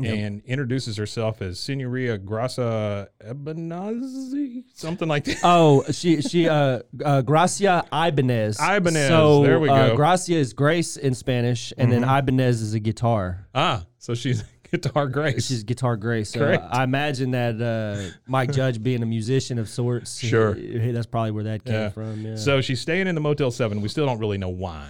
and 0.05 0.41
introduces 0.45 0.97
herself 0.97 1.41
as 1.41 1.57
Signoria 1.60 2.17
Grasa 2.17 3.07
Ebenazi, 3.25 4.63
something 4.73 5.07
like 5.07 5.25
that. 5.25 5.38
Oh, 5.43 5.83
she 5.91 6.21
she 6.21 6.47
uh, 6.47 6.79
uh 7.03 7.21
Gracia 7.21 7.86
Ibanez. 7.91 8.60
Ibanez, 8.60 9.07
So 9.07 9.43
there 9.43 9.60
we 9.60 9.69
Uh, 9.69 9.75
go. 9.75 9.88
Mm-hmm. 9.89 9.95
Gracia 9.95 10.36
is 10.36 10.53
grace 10.53 10.97
in 10.97 11.13
Spanish, 11.13 11.73
and 11.77 11.91
then 11.91 12.03
Ibanez 12.03 12.62
is 12.62 12.73
a 12.73 12.79
guitar. 12.79 13.47
ah, 13.55 13.86
so 13.97 14.13
she's 14.13 14.43
guitar 14.71 15.07
grace. 15.07 15.47
She's 15.47 15.63
guitar 15.63 15.95
grace. 15.97 16.29
So 16.31 16.39
Correct. 16.39 16.63
I 16.69 16.83
imagine 16.83 17.31
that 17.31 17.62
uh, 17.62 18.12
Mike 18.27 18.51
Judge 18.51 18.81
being 18.81 19.01
a 19.01 19.05
musician 19.05 19.60
of 19.60 19.69
sorts. 19.69 20.19
Sure. 20.19 20.55
that's 20.55 21.05
probably 21.07 21.31
where 21.31 21.43
that 21.45 21.63
came 21.65 21.73
Yeah. 21.73 21.89
from. 21.89 22.21
Yeah. 22.25 22.36
So 22.36 22.62
she's 22.62 22.81
staying 22.81 23.07
in 23.07 23.15
the 23.15 23.21
Motel 23.21 23.51
Seven. 23.51 23.81
We 23.81 23.88
still 23.89 24.05
don't 24.05 24.19
really 24.19 24.38
know 24.38 24.49
why. 24.49 24.89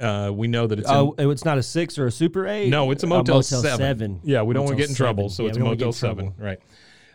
Uh, 0.00 0.30
we 0.32 0.46
know 0.46 0.66
that 0.66 0.78
it's 0.78 0.88
in- 0.88 0.94
Oh, 0.96 1.14
it's 1.18 1.44
not 1.44 1.58
a 1.58 1.62
six 1.62 1.98
or 1.98 2.06
a 2.06 2.10
super 2.12 2.46
eight. 2.46 2.68
No, 2.70 2.90
it's 2.92 3.02
a 3.02 3.06
Motel, 3.06 3.36
Motel 3.36 3.42
7. 3.42 3.76
seven. 3.78 4.20
Yeah, 4.22 4.42
we 4.42 4.54
don't 4.54 4.64
want 4.64 4.76
to 4.76 4.80
get 4.82 4.88
in 4.90 4.94
trouble, 4.94 5.28
so 5.28 5.42
Yeah, 5.42 5.48
it's 5.48 5.56
a 5.56 5.60
don't 5.60 5.66
wanna 5.66 5.76
get 5.76 5.86
Motel 5.86 5.92
7. 5.92 6.34
Right. 6.38 6.58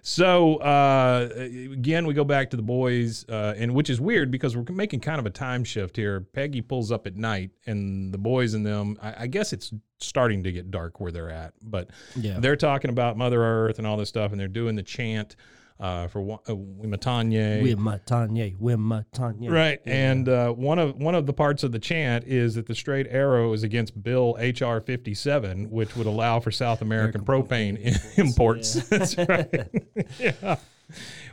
So, 0.06 0.58
uh, 0.58 1.30
again, 1.72 2.06
we 2.06 2.14
go 2.14 2.26
back 2.26 2.50
to 2.50 2.58
the 2.58 2.62
boys, 2.64 3.26
uh, 3.30 3.54
and 3.56 3.74
which 3.74 3.90
is 3.90 4.02
weird 4.02 4.32
because 4.32 4.58
we're 4.58 4.66
making 4.74 5.00
kind 5.00 5.18
of 5.18 5.26
a 5.26 5.30
time 5.30 5.64
shift 5.64 5.96
here. 5.96 6.20
Peggy 6.34 6.62
pulls 6.62 6.92
up 6.92 7.08
at 7.08 7.16
night, 7.16 7.52
and 7.66 8.14
the 8.14 8.18
boys 8.18 8.54
and 8.54 8.66
them, 8.66 8.98
I, 9.02 9.16
I 9.20 9.28
guess 9.28 9.54
it's 9.54 9.72
starting 10.00 10.44
to 10.44 10.52
get 10.52 10.70
dark 10.70 11.00
where 11.00 11.14
they're 11.14 11.30
at, 11.30 11.54
but 11.62 11.90
Yeah. 12.18 12.38
they're 12.42 12.58
talking 12.58 12.90
about 12.90 13.16
Mother 13.18 13.42
Earth 13.42 13.78
and 13.78 13.88
all 13.88 13.96
this 13.96 14.10
stuff, 14.10 14.32
and 14.32 14.40
they're 14.42 14.50
doing 14.50 14.76
the 14.76 14.84
chant. 14.84 15.38
Uh, 15.80 16.08
for 16.08 16.40
uh, 16.48 16.54
Wematanye. 16.54 17.62
Wematanye, 17.62 18.58
Wematanye. 18.58 19.50
Right, 19.52 19.80
and 19.86 20.30
uh, 20.30 20.52
one 20.52 20.80
of 20.80 20.96
one 20.98 21.16
of 21.16 21.26
the 21.26 21.34
parts 21.34 21.64
of 21.64 21.72
the 21.72 21.80
chant 21.80 22.26
is 22.26 22.56
that 22.56 22.68
the 22.68 22.76
straight 22.76 23.08
arrow 23.10 23.52
is 23.54 23.64
against 23.64 24.02
Bill 24.02 24.38
HR 24.40 24.80
fifty 24.80 25.14
seven, 25.14 25.70
which 25.72 25.96
would 25.96 26.06
allow 26.06 26.40
for 26.40 26.52
South 26.52 26.82
American 26.82 27.26
propane 27.26 27.78
imports. 28.18 28.74
That's 28.90 29.18
right. 29.18 29.70
yeah, 30.20 30.58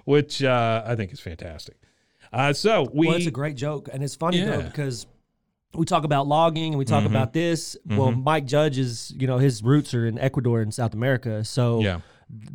which 0.04 0.42
uh, 0.42 0.82
I 0.86 0.96
think 0.96 1.12
is 1.12 1.20
fantastic. 1.20 1.76
Uh, 2.32 2.52
so 2.52 2.88
we 2.92 3.08
Well, 3.08 3.16
it's 3.16 3.26
a 3.26 3.30
great 3.30 3.56
joke, 3.56 3.88
and 3.92 4.02
it's 4.02 4.16
funny 4.16 4.40
though 4.42 4.62
because 4.62 5.06
we 5.74 5.84
talk 5.84 6.04
about 6.04 6.26
logging 6.26 6.72
and 6.72 6.78
we 6.78 6.84
talk 6.86 7.04
Mhm. 7.04 7.10
about 7.10 7.32
this. 7.32 7.76
Well, 7.86 8.10
Mike 8.10 8.46
Judge 8.46 8.78
is, 8.78 9.14
you 9.16 9.26
know, 9.28 9.38
his 9.38 9.62
roots 9.62 9.94
are 9.94 10.06
in 10.06 10.18
Ecuador 10.18 10.60
and 10.62 10.72
South 10.74 10.94
America, 10.94 11.44
so 11.44 11.80
yeah 11.80 12.00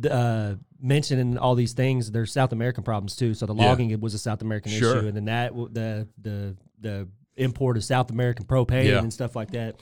uh, 0.10 0.56
mentioning 0.82 1.38
all 1.38 1.56
these 1.56 1.74
things, 1.74 2.12
there's 2.12 2.32
South 2.32 2.52
American 2.52 2.84
problems 2.84 3.16
too. 3.16 3.34
So 3.34 3.46
the 3.46 3.56
Yeah. 3.56 3.66
logging 3.70 4.00
was 4.00 4.14
a 4.14 4.20
South 4.20 4.42
American 4.42 4.72
Sure. 4.72 4.98
issue, 4.98 5.08
and 5.08 5.16
then 5.18 5.26
that 5.26 5.54
the 5.74 6.08
the 6.22 6.56
the 6.82 7.08
import 7.38 7.76
of 7.78 7.84
South 7.84 8.10
American 8.12 8.46
propane 8.46 8.86
Yeah. 8.86 9.00
and 9.00 9.12
stuff 9.12 9.36
like 9.36 9.52
that. 9.52 9.76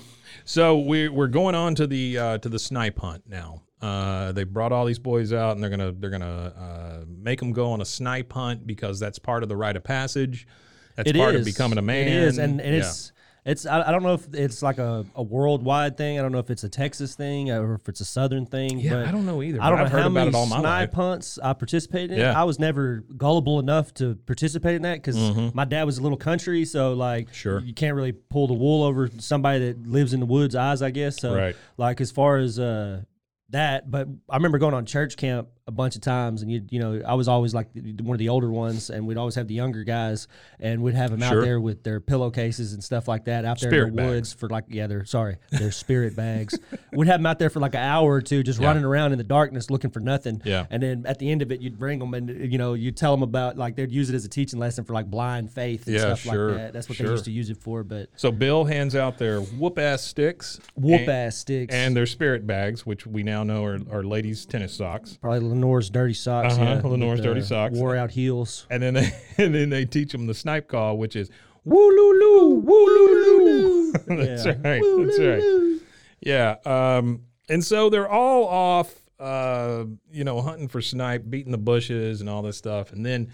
So 0.46 0.80
we're 0.80 1.12
we're 1.12 1.28
going 1.28 1.56
on 1.56 1.76
to 1.76 1.88
the 1.88 2.18
uh, 2.18 2.38
to 2.40 2.50
the 2.50 2.60
snipe 2.60 3.00
hunt 3.00 3.24
now. 3.28 3.62
Uh, 3.82 4.32
they 4.32 4.44
brought 4.46 4.72
all 4.72 4.86
these 4.86 5.00
boys 5.00 5.34
out, 5.34 5.54
and 5.56 5.62
they're 5.64 5.70
gonna 5.70 5.92
they're 5.92 6.10
gonna 6.10 6.26
uh, 6.58 7.06
make 7.08 7.40
them 7.40 7.52
go 7.52 7.72
on 7.72 7.82
a 7.82 7.86
snipe 7.86 8.32
hunt 8.34 8.66
because 8.66 9.00
that's 9.00 9.20
part 9.20 9.44
of 9.44 9.50
the 9.50 9.56
rite 9.58 9.76
of 9.76 9.84
passage. 9.84 10.48
That's 10.96 11.10
It 11.10 11.16
part 11.16 11.36
of 11.36 11.44
becoming 11.44 11.78
a 11.80 11.82
man. 11.82 12.08
It 12.08 12.14
is, 12.14 12.38
and, 12.38 12.62
and 12.62 12.76
Yeah. 12.76 12.82
it's 12.82 13.12
it's. 13.46 13.66
I, 13.66 13.88
I 13.88 13.92
don't 13.92 14.04
know 14.04 14.14
if 14.14 14.34
it's 14.34 14.62
like 14.64 14.78
a, 14.78 15.06
a 15.16 15.22
worldwide 15.24 15.98
thing. 15.98 16.18
I 16.18 16.22
don't 16.22 16.32
know 16.32 16.40
if 16.40 16.50
it's 16.50 16.64
a 16.64 16.70
Texas 16.70 17.14
thing 17.16 17.52
or 17.52 17.76
if 17.76 17.90
it's 17.90 18.00
a 18.02 18.06
Southern 18.06 18.46
thing. 18.46 18.80
yeah. 18.80 18.92
but 18.92 19.08
I 19.08 19.12
don't 19.12 19.26
know 19.26 19.42
either. 19.44 19.62
I 19.62 19.70
don't 19.70 19.80
know 19.80 19.86
I've 19.86 19.92
heard 19.92 20.02
how 20.02 20.08
about 20.08 20.14
many 20.14 20.30
it 20.30 20.36
all 20.36 20.46
my 20.46 20.56
life. 20.60 20.62
snipe 20.90 20.94
hunts 20.94 21.40
I 21.44 21.54
participated 21.54 22.12
in. 22.12 22.20
Yeah. 22.20 22.40
I 22.40 22.44
was 22.46 22.58
never 22.60 23.04
gullible 23.18 23.60
enough 23.60 23.94
to 23.96 24.16
participate 24.26 24.76
in 24.76 24.82
that 24.84 24.96
because 24.96 25.18
Mhm. 25.18 25.54
my 25.54 25.66
dad 25.66 25.84
was 25.84 25.98
a 25.98 26.02
little 26.02 26.18
country, 26.18 26.64
so 26.66 26.94
like 26.94 27.34
Sure. 27.34 27.60
you 27.60 27.74
can't 27.74 27.96
really 27.96 28.14
pull 28.14 28.48
the 28.48 28.54
wool 28.54 28.84
over 28.84 29.10
somebody 29.20 29.60
that 29.74 29.86
lives 29.88 30.14
in 30.14 30.20
the 30.22 30.26
woods' 30.26 30.56
eyes, 30.56 30.82
I 30.82 30.92
guess. 30.92 31.18
So 31.20 31.36
Right. 31.36 31.56
like 31.78 32.00
as 32.02 32.12
far 32.12 32.38
as 32.38 32.60
uh, 32.60 33.02
that, 33.50 33.92
but 33.92 34.08
I 34.30 34.36
remember 34.38 34.58
going 34.58 34.74
on 34.74 34.86
church 34.86 35.18
camp 35.18 35.48
a 35.66 35.72
bunch 35.72 35.96
of 35.96 36.02
times, 36.02 36.42
and 36.42 36.52
you 36.52 36.62
you 36.70 36.80
know 36.80 37.02
I 37.08 37.14
was 37.14 37.28
always 37.30 37.54
like 37.54 37.68
one 38.02 38.14
of 38.16 38.20
the 38.20 38.30
older 38.30 38.50
ones, 38.52 38.90
and 38.90 39.08
we'd 39.08 39.18
always 39.18 39.36
have 39.36 39.48
the 39.48 39.54
younger 39.54 39.84
guys, 39.86 40.28
and 40.60 40.82
we'd 40.84 40.94
have 40.96 41.12
them 41.12 41.22
Sure. 41.22 41.40
out 41.40 41.44
there 41.46 41.62
with 41.62 41.84
their 41.84 42.00
pillowcases 42.02 42.74
and 42.74 42.84
stuff 42.84 43.08
like 43.08 43.26
that 43.26 43.46
out 43.46 43.60
there 43.62 43.70
Spirit 43.70 43.88
in 43.90 43.96
the 43.96 44.02
bags. 44.02 44.12
woods 44.12 44.34
for 44.34 44.50
like 44.50 44.66
yeah 44.70 44.88
they're 44.88 45.06
sorry 45.06 45.38
they're 45.52 45.72
spirit 45.72 46.16
bags. 46.16 46.60
We'd 46.92 47.08
have 47.08 47.20
them 47.20 47.26
out 47.26 47.40
there 47.40 47.50
for 47.50 47.60
like 47.60 47.74
an 47.74 47.82
hour 47.82 48.14
or 48.14 48.22
two, 48.22 48.44
just 48.44 48.60
Yeah. 48.60 48.68
running 48.68 48.84
around 48.84 49.14
in 49.14 49.18
the 49.18 49.24
darkness 49.24 49.72
looking 49.72 49.90
for 49.90 50.00
nothing. 50.00 50.42
Yeah. 50.46 50.68
And 50.70 50.84
then 50.84 51.06
at 51.08 51.18
the 51.18 51.32
end 51.32 51.42
of 51.42 51.52
it, 51.52 51.60
you'd 51.62 51.80
bring 51.80 51.98
them 52.00 52.14
and 52.14 52.30
you 52.52 52.58
know 52.60 52.74
you'd 52.76 52.98
tell 52.98 53.12
them 53.16 53.24
about 53.24 53.58
like 53.58 53.76
they'd 53.76 53.92
use 53.92 54.10
it 54.10 54.16
as 54.16 54.26
a 54.26 54.30
teaching 54.30 54.60
lesson 54.60 54.84
for 54.84 54.94
like 54.94 55.10
blind 55.10 55.50
faith 55.52 55.86
and 55.88 55.96
Yeah, 55.96 56.02
stuff 56.14 56.20
sure, 56.20 56.50
like 56.50 56.58
that. 56.58 56.74
That's 56.74 56.88
what 56.90 56.98
sure. 56.98 57.08
they 57.08 57.12
used 57.14 57.26
to 57.26 57.32
use 57.32 57.50
it 57.50 57.58
for. 57.58 57.84
But 57.84 58.10
So 58.16 58.32
Bill 58.32 58.66
hands 58.66 58.96
out 58.96 59.18
their 59.18 59.40
whoop 59.42 59.80
ass 59.80 60.04
sticks, 60.04 60.60
whoop 60.76 61.08
ass 61.08 61.38
sticks 61.38 61.74
and 61.74 61.96
their 61.96 62.06
spirit 62.06 62.46
bags, 62.46 62.86
which 62.86 63.08
we 63.08 63.24
now 63.24 63.44
know 63.44 63.64
are, 63.66 63.80
are 63.92 64.04
ladies' 64.04 64.46
tennis 64.46 64.74
socks. 64.74 65.18
probably 65.22 65.53
Lenore's 65.54 65.90
dirty 65.90 66.14
socks. 66.14 66.56
Uh-huh, 66.56 66.82
yeah, 66.84 66.88
Lenore's 66.88 67.22
dirty 67.22 67.42
socks. 67.42 67.76
Wore 67.78 67.96
out 67.96 68.12
heels. 68.12 68.66
And 68.70 68.82
then 68.84 68.94
they 68.96 69.12
and 69.38 69.54
then 69.56 69.70
they 69.70 69.86
teach 69.86 70.12
them 70.12 70.28
the 70.28 70.34
snipe 70.34 70.68
call, 70.68 70.98
which 70.98 71.16
is 71.16 71.30
woo 71.64 71.90
loo 71.90 72.20
loo, 72.20 72.50
woo 72.60 72.86
loo 72.86 73.44
loo. 73.46 73.92
That's 74.08 74.46
Yeah. 74.46 74.52
right. 74.64 74.82
That's 75.08 75.20
right. 75.20 75.80
Yeah. 76.22 76.56
Um, 76.98 77.22
and 77.50 77.64
so 77.64 77.90
they're 77.90 78.10
all 78.10 78.46
off, 78.48 78.94
uh, 79.20 79.86
you 80.12 80.24
know, 80.24 80.42
hunting 80.42 80.68
for 80.68 80.82
snipe, 80.82 81.24
beating 81.30 81.52
the 81.52 81.58
bushes, 81.58 82.22
and 82.22 82.30
all 82.30 82.42
this 82.42 82.58
stuff. 82.58 82.92
And 82.94 83.06
then, 83.06 83.32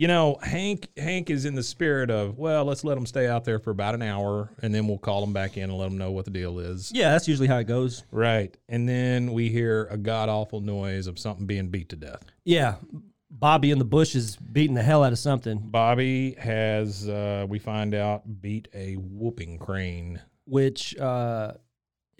you 0.00 0.08
know, 0.08 0.38
Hank 0.42 0.88
Hank 0.96 1.28
is 1.28 1.44
in 1.44 1.54
the 1.54 1.62
spirit 1.62 2.10
of, 2.10 2.38
well, 2.38 2.64
let's 2.64 2.84
let 2.84 2.94
them 2.94 3.04
stay 3.04 3.28
out 3.28 3.44
there 3.44 3.58
for 3.58 3.70
about 3.70 3.94
an 3.94 4.00
hour, 4.00 4.48
and 4.62 4.74
then 4.74 4.88
we'll 4.88 4.96
call 4.96 5.20
them 5.20 5.34
back 5.34 5.58
in 5.58 5.64
and 5.64 5.76
let 5.76 5.90
them 5.90 5.98
know 5.98 6.10
what 6.10 6.24
the 6.24 6.30
deal 6.30 6.58
is. 6.58 6.90
Yeah, 6.90 7.10
that's 7.10 7.28
usually 7.28 7.48
how 7.48 7.58
it 7.58 7.64
goes. 7.64 8.04
Right. 8.10 8.56
And 8.66 8.88
then 8.88 9.34
we 9.34 9.50
hear 9.50 9.86
a 9.90 9.98
god 9.98 10.30
awful 10.30 10.62
noise 10.62 11.06
of 11.06 11.18
something 11.18 11.44
being 11.44 11.68
beat 11.68 11.90
to 11.90 11.96
death. 11.96 12.22
Yeah, 12.46 12.76
Bobby 13.30 13.72
in 13.72 13.78
the 13.78 13.84
bush 13.84 14.14
is 14.14 14.36
beating 14.36 14.74
the 14.74 14.82
hell 14.82 15.04
out 15.04 15.12
of 15.12 15.18
something, 15.18 15.58
Bobby 15.58 16.34
has, 16.38 17.06
uh, 17.06 17.44
we 17.46 17.58
find 17.58 17.94
out, 17.94 18.40
beat 18.40 18.68
a 18.72 18.94
whooping 18.94 19.58
crane. 19.58 20.22
which 20.46 20.96
uh, 20.96 21.52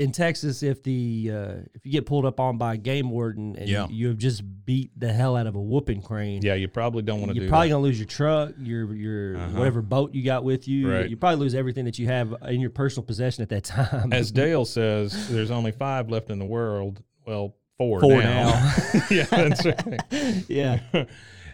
in 0.00 0.12
Texas, 0.12 0.62
if 0.62 0.82
the 0.82 1.30
uh, 1.32 1.52
if 1.74 1.84
you 1.84 1.92
get 1.92 2.06
pulled 2.06 2.24
up 2.24 2.40
on 2.40 2.56
by 2.58 2.74
a 2.74 2.76
game 2.76 3.10
warden 3.10 3.54
and 3.56 3.68
Yeah. 3.68 3.86
you 3.88 4.08
have 4.08 4.16
just 4.16 4.42
beat 4.64 4.90
the 4.98 5.12
hell 5.12 5.36
out 5.36 5.46
of 5.46 5.54
a 5.54 5.60
whooping 5.60 6.02
crane, 6.02 6.40
Yeah, 6.42 6.54
you 6.54 6.68
probably 6.68 7.02
don't 7.02 7.20
want 7.20 7.32
to 7.34 7.38
you're 7.40 7.48
probably 7.48 7.68
that. 7.68 7.74
gonna 7.74 7.82
lose 7.82 7.98
your 7.98 8.06
truck, 8.08 8.52
your 8.58 8.92
your 8.94 9.36
Uh-huh. 9.36 9.58
whatever 9.58 9.82
boat 9.82 10.14
you 10.14 10.24
got 10.24 10.42
with 10.42 10.66
you. 10.66 10.90
Right. 10.90 11.08
You 11.10 11.16
probably 11.16 11.38
lose 11.38 11.54
everything 11.54 11.84
that 11.84 11.98
you 11.98 12.06
have 12.06 12.34
in 12.48 12.60
your 12.60 12.70
personal 12.70 13.04
possession 13.06 13.42
at 13.42 13.50
that 13.50 13.64
time. 13.76 14.12
As 14.12 14.32
Dale 14.32 14.64
says, 14.64 15.28
there's 15.30 15.50
only 15.50 15.70
five 15.72 16.08
left 16.08 16.30
in 16.30 16.38
the 16.38 16.46
world. 16.46 17.02
Well, 17.26 17.54
four, 17.76 18.00
Four 18.00 18.22
now. 18.22 18.74
yeah, 19.10 19.24
that's 19.30 19.64
right. 19.64 20.00
yeah, 20.48 20.80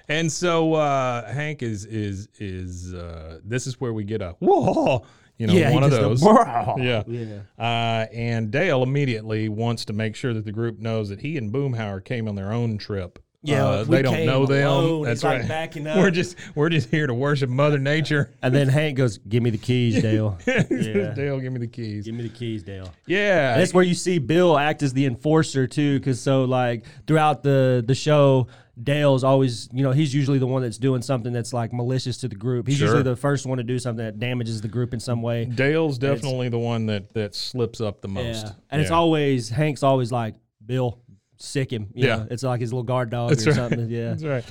And 0.08 0.30
so 0.30 0.74
uh, 0.74 1.32
Hank 1.32 1.62
is 1.62 1.84
is 1.84 2.28
is 2.38 2.94
uh, 2.94 3.40
this 3.44 3.66
is 3.66 3.80
where 3.80 3.92
we 3.92 4.04
get 4.04 4.22
a 4.22 4.36
whoa, 4.38 5.04
you 5.38 5.46
know, 5.46 5.52
yeah, 5.54 5.70
one 5.72 5.82
of 5.84 5.90
those. 5.90 6.22
go, 6.22 6.74
Yeah. 6.78 7.02
yeah. 7.06 7.40
Uh, 7.58 8.06
and 8.12 8.50
Dale 8.50 8.82
immediately 8.82 9.48
wants 9.48 9.84
to 9.86 9.92
make 9.92 10.16
sure 10.16 10.32
that 10.34 10.44
the 10.44 10.52
group 10.52 10.78
knows 10.78 11.08
that 11.10 11.20
he 11.20 11.36
and 11.36 11.52
Boomhauer 11.52 12.04
came 12.04 12.26
on 12.28 12.34
their 12.34 12.52
own 12.52 12.78
trip. 12.78 13.18
Yeah, 13.42 13.64
Uh, 13.64 13.84
they 13.84 14.02
don't 14.02 14.14
came 14.14 14.26
know 14.26 14.44
them. 14.44 14.66
alone. 14.66 15.04
That's 15.04 15.20
He's, 15.20 15.24
like, 15.24 15.40
right. 15.40 15.48
backing 15.48 15.86
up. 15.86 15.98
We're 15.98 16.10
just 16.10 16.36
we're 16.56 16.68
just 16.70 16.88
here 16.90 17.06
to 17.06 17.14
worship 17.14 17.48
Mother 17.48 17.78
Nature. 17.78 18.32
And 18.42 18.52
then 18.52 18.66
Hank 18.68 18.96
goes, 18.96 19.18
"Give 19.18 19.40
me 19.42 19.50
the 19.50 19.58
keys, 19.58 20.02
Dale. 20.02 20.36
Yeah. 20.46 21.12
Dale, 21.14 21.38
give 21.38 21.52
me 21.52 21.60
the 21.60 21.68
keys. 21.68 22.06
Give 22.06 22.14
me 22.14 22.22
the 22.24 22.28
keys, 22.28 22.64
Dale." 22.64 22.92
Yeah, 23.06 23.52
And 23.52 23.60
that's 23.60 23.72
where 23.74 23.84
you 23.84 23.94
see 23.94 24.18
Bill 24.18 24.58
act 24.58 24.82
as 24.82 24.94
the 24.94 25.04
enforcer 25.06 25.68
too, 25.68 25.98
because 26.00 26.20
so 26.20 26.44
like 26.44 26.84
throughout 27.06 27.44
the 27.44 27.84
the 27.86 27.94
show, 27.94 28.48
Dale's 28.82 29.24
always 29.24 29.68
you 29.72 29.82
know 29.82 29.92
he's 29.92 30.14
usually 30.14 30.38
the 30.38 30.46
one 30.46 30.60
that's 30.62 30.76
doing 30.78 31.00
something 31.00 31.32
that's 31.32 31.52
like 31.54 31.72
malicious 31.72 32.18
to 32.18 32.28
the 32.28 32.34
group. 32.34 32.66
He's 32.68 32.76
Sure. 32.76 32.88
usually 32.88 33.02
the 33.04 33.16
first 33.16 33.46
one 33.46 33.56
to 33.58 33.64
do 33.64 33.78
something 33.78 34.04
that 34.04 34.18
damages 34.18 34.60
the 34.60 34.68
group 34.68 34.92
in 34.92 35.00
some 35.00 35.22
way. 35.22 35.46
Dale's 35.46 35.96
definitely 35.98 36.50
the 36.50 36.58
one 36.58 36.86
that 36.86 37.14
that 37.14 37.34
slips 37.34 37.80
up 37.80 38.02
the 38.02 38.08
most. 38.08 38.46
Yeah, 38.46 38.52
and 38.70 38.82
it's 38.82 38.90
always 38.90 39.48
Hank's 39.48 39.82
always 39.82 40.12
like 40.12 40.34
Bill, 40.64 41.00
sic 41.38 41.72
him. 41.72 41.88
You 41.94 42.06
Yeah. 42.08 42.16
know, 42.16 42.26
it's 42.30 42.42
like 42.42 42.60
his 42.60 42.72
little 42.72 42.82
guard 42.82 43.08
dog 43.10 43.30
That's 43.30 43.46
or 43.46 43.50
right. 43.50 43.56
something. 43.56 43.88
Yeah, 43.88 44.10
That's 44.10 44.24
right. 44.24 44.44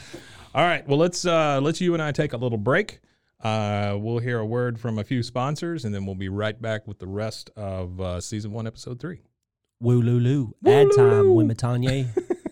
All 0.56 0.64
right. 0.66 0.88
Well, 0.88 0.98
let's 0.98 1.26
uh, 1.26 1.60
let's 1.62 1.80
you 1.82 1.94
and 1.94 2.02
I 2.02 2.12
take 2.12 2.34
a 2.34 2.38
little 2.38 2.58
break. 2.58 3.02
Uh, 3.44 3.96
we'll 4.00 4.18
hear 4.18 4.40
a 4.40 4.46
word 4.46 4.80
from 4.80 4.98
a 4.98 5.04
few 5.04 5.22
sponsors, 5.22 5.86
and 5.86 5.94
then 5.94 6.06
we'll 6.08 6.16
be 6.16 6.30
right 6.30 6.60
back 6.60 6.88
with 6.88 6.98
the 6.98 7.06
rest 7.06 7.52
of 7.56 8.02
uh, 8.02 8.20
season 8.20 8.52
one, 8.54 8.66
episode 8.66 9.00
three. 9.00 9.20
woo 9.80 10.02
loo 10.02 10.20
loo, 10.20 10.56
ad 10.66 10.88
time, 10.96 11.26
Wematanye. 11.26 12.08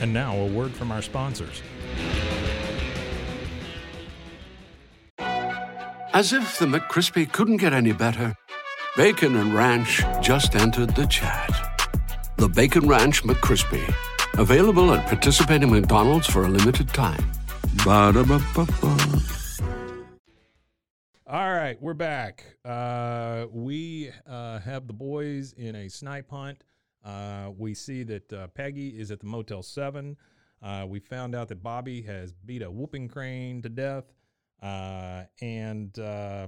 And 0.00 0.12
now 0.14 0.36
a 0.36 0.46
word 0.46 0.72
from 0.72 0.90
our 0.92 1.02
sponsors. 1.02 1.62
As 6.12 6.32
if 6.32 6.58
the 6.58 6.66
McCrispy 6.66 7.30
couldn't 7.30 7.58
get 7.58 7.72
any 7.72 7.92
better, 7.92 8.34
Bacon 8.96 9.36
and 9.36 9.54
Ranch 9.54 10.02
just 10.20 10.56
entered 10.56 10.96
the 10.96 11.06
chat. 11.06 11.50
The 12.36 12.48
Bacon 12.48 12.88
Ranch 12.88 13.22
McCrispy, 13.22 13.94
available 14.38 14.92
at 14.92 15.06
participating 15.06 15.70
McDonald's 15.70 16.26
for 16.26 16.44
a 16.44 16.48
limited 16.48 16.88
time. 16.88 17.24
Ba-da-ba-ba-ba. 17.84 19.20
All 21.26 21.52
right, 21.52 21.80
we're 21.80 21.94
back. 21.94 22.44
Uh, 22.64 23.46
we 23.52 24.10
uh, 24.26 24.58
have 24.58 24.88
the 24.88 24.92
boys 24.92 25.52
in 25.52 25.76
a 25.76 25.88
snipe 25.88 26.28
hunt. 26.30 26.64
Uh, 27.04 27.50
we 27.56 27.74
see 27.74 28.02
that 28.04 28.32
uh, 28.32 28.46
Peggy 28.48 28.88
is 28.88 29.10
at 29.10 29.20
the 29.20 29.26
Motel 29.26 29.62
7. 29.62 30.16
Uh, 30.62 30.84
we 30.88 31.00
found 31.00 31.34
out 31.34 31.48
that 31.48 31.62
Bobby 31.62 32.02
has 32.02 32.32
beat 32.32 32.62
a 32.62 32.70
whooping 32.70 33.08
crane 33.08 33.62
to 33.62 33.68
death. 33.68 34.12
Uh, 34.62 35.22
and 35.40 35.98
uh, 35.98 36.46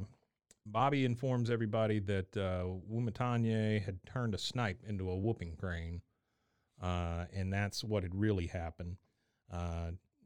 Bobby 0.66 1.04
informs 1.04 1.50
everybody 1.50 1.98
that 2.00 2.36
uh, 2.36 2.64
Wematanye 2.90 3.82
had 3.82 4.04
turned 4.04 4.34
a 4.34 4.38
snipe 4.38 4.82
into 4.86 5.10
a 5.10 5.16
whooping 5.16 5.56
crane. 5.56 6.02
Uh, 6.80 7.24
and 7.32 7.52
that's 7.52 7.82
what 7.82 8.02
had 8.02 8.14
really 8.14 8.46
happened. 8.46 8.96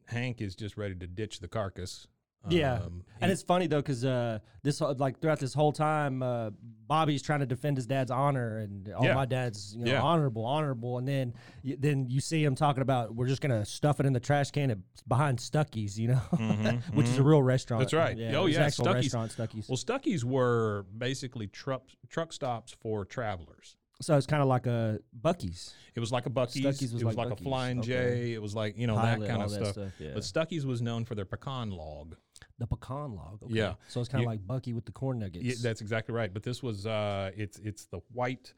Hank 0.09 0.41
is 0.41 0.55
just 0.55 0.77
ready 0.77 0.95
to 0.95 1.07
ditch 1.07 1.41
the 1.41 1.49
carcass. 1.49 2.07
Yeah, 2.49 2.75
Um, 2.75 3.03
and 3.21 3.29
he- 3.29 3.33
it's 3.33 3.43
funny 3.43 3.67
though 3.67 3.79
because 3.81 4.05
uh, 4.05 4.39
this 4.63 4.81
like 4.81 5.21
throughout 5.21 5.41
this 5.41 5.53
whole 5.53 5.73
time, 5.73 6.23
uh, 6.23 6.51
Bobby's 6.87 7.21
trying 7.21 7.41
to 7.41 7.47
defend 7.47 7.77
his 7.77 7.87
dad's 7.87 8.13
honor 8.13 8.59
and 8.59 8.89
all 8.93 9.05
Yeah. 9.05 9.15
my 9.15 9.25
dad's 9.27 9.75
you 9.75 9.85
know 9.85 9.91
Yeah. 9.93 10.03
honorable, 10.03 10.45
honorable, 10.45 10.99
and 10.99 11.09
then 11.09 11.35
y- 11.65 11.77
then 11.77 12.09
you 12.09 12.21
see 12.21 12.45
him 12.45 12.55
talking 12.55 12.83
about 12.83 13.17
we're 13.17 13.27
just 13.27 13.41
gonna 13.43 13.65
stuff 13.65 13.99
it 13.99 14.07
in 14.07 14.13
the 14.13 14.21
trash 14.21 14.53
can 14.53 14.71
at, 14.71 14.79
behind 15.09 15.39
Stuckey's, 15.41 15.99
you 15.99 16.09
know, 16.09 16.17
which 16.95 17.09
is 17.09 17.19
a 17.19 17.23
real 17.25 17.43
restaurant. 17.43 17.81
Mm-hmm, 17.81 17.97
That's 17.97 18.09
right. 18.11 18.17
Yeah, 18.17 18.37
Oh, 18.37 18.47
yeah, 18.47 18.69
Stuckey's. 18.69 18.95
restaurant, 18.95 19.33
Stuckey's. 19.33 19.69
Well, 19.69 19.77
Stuckey's 19.77 20.25
were 20.25 20.87
basically 20.97 21.49
truck 21.49 21.83
truck 22.09 22.33
stops 22.33 22.73
for 22.81 23.05
travelers. 23.05 23.77
So 24.03 24.15
it's 24.17 24.27
kind 24.27 24.43
of 24.43 24.49
like 24.49 24.67
a 24.67 24.99
Buc-ee's. 25.19 25.73
It 25.95 26.01
was 26.01 26.13
like 26.13 26.27
a 26.27 26.31
Buc-ee's. 26.31 26.63
Stuckey's 26.63 26.93
was 26.93 27.01
it 27.03 27.07
was 27.07 27.17
like 27.17 27.31
like, 27.31 27.41
a 27.41 27.43
Flying 27.43 27.79
Okay. 27.79 27.89
J. 27.89 28.33
It 28.35 28.43
was 28.43 28.55
like 28.55 28.77
you 28.79 28.87
know 28.87 28.95
Pilot, 28.95 29.21
that 29.21 29.29
kind 29.29 29.43
of 29.43 29.51
that 29.51 29.57
stuff. 29.57 29.73
stuff, 29.73 29.93
yeah. 29.99 30.11
But 30.15 30.23
Stuckey's 30.23 30.67
was 30.67 30.83
known 30.83 31.05
for 31.07 31.15
their 31.15 31.25
pecan 31.25 31.71
log. 31.71 32.15
The 32.59 32.67
pecan 32.67 33.15
log. 33.15 33.43
Okay. 33.43 33.55
Yeah. 33.55 33.75
So 33.89 34.01
it's 34.01 34.09
kind 34.09 34.23
of 34.25 34.29
like 34.29 34.47
Bucky 34.47 34.73
with 34.73 34.85
the 34.85 34.93
corn 34.93 35.19
nuggets. 35.19 35.45
Yeah, 35.45 35.55
that's 35.63 35.81
exactly 35.81 36.15
right. 36.15 36.33
But 36.33 36.43
this 36.43 36.63
was 36.63 36.87
uh, 36.87 37.31
it's 37.37 37.59
it's 37.59 37.87
the 37.87 38.01
white. 38.13 38.53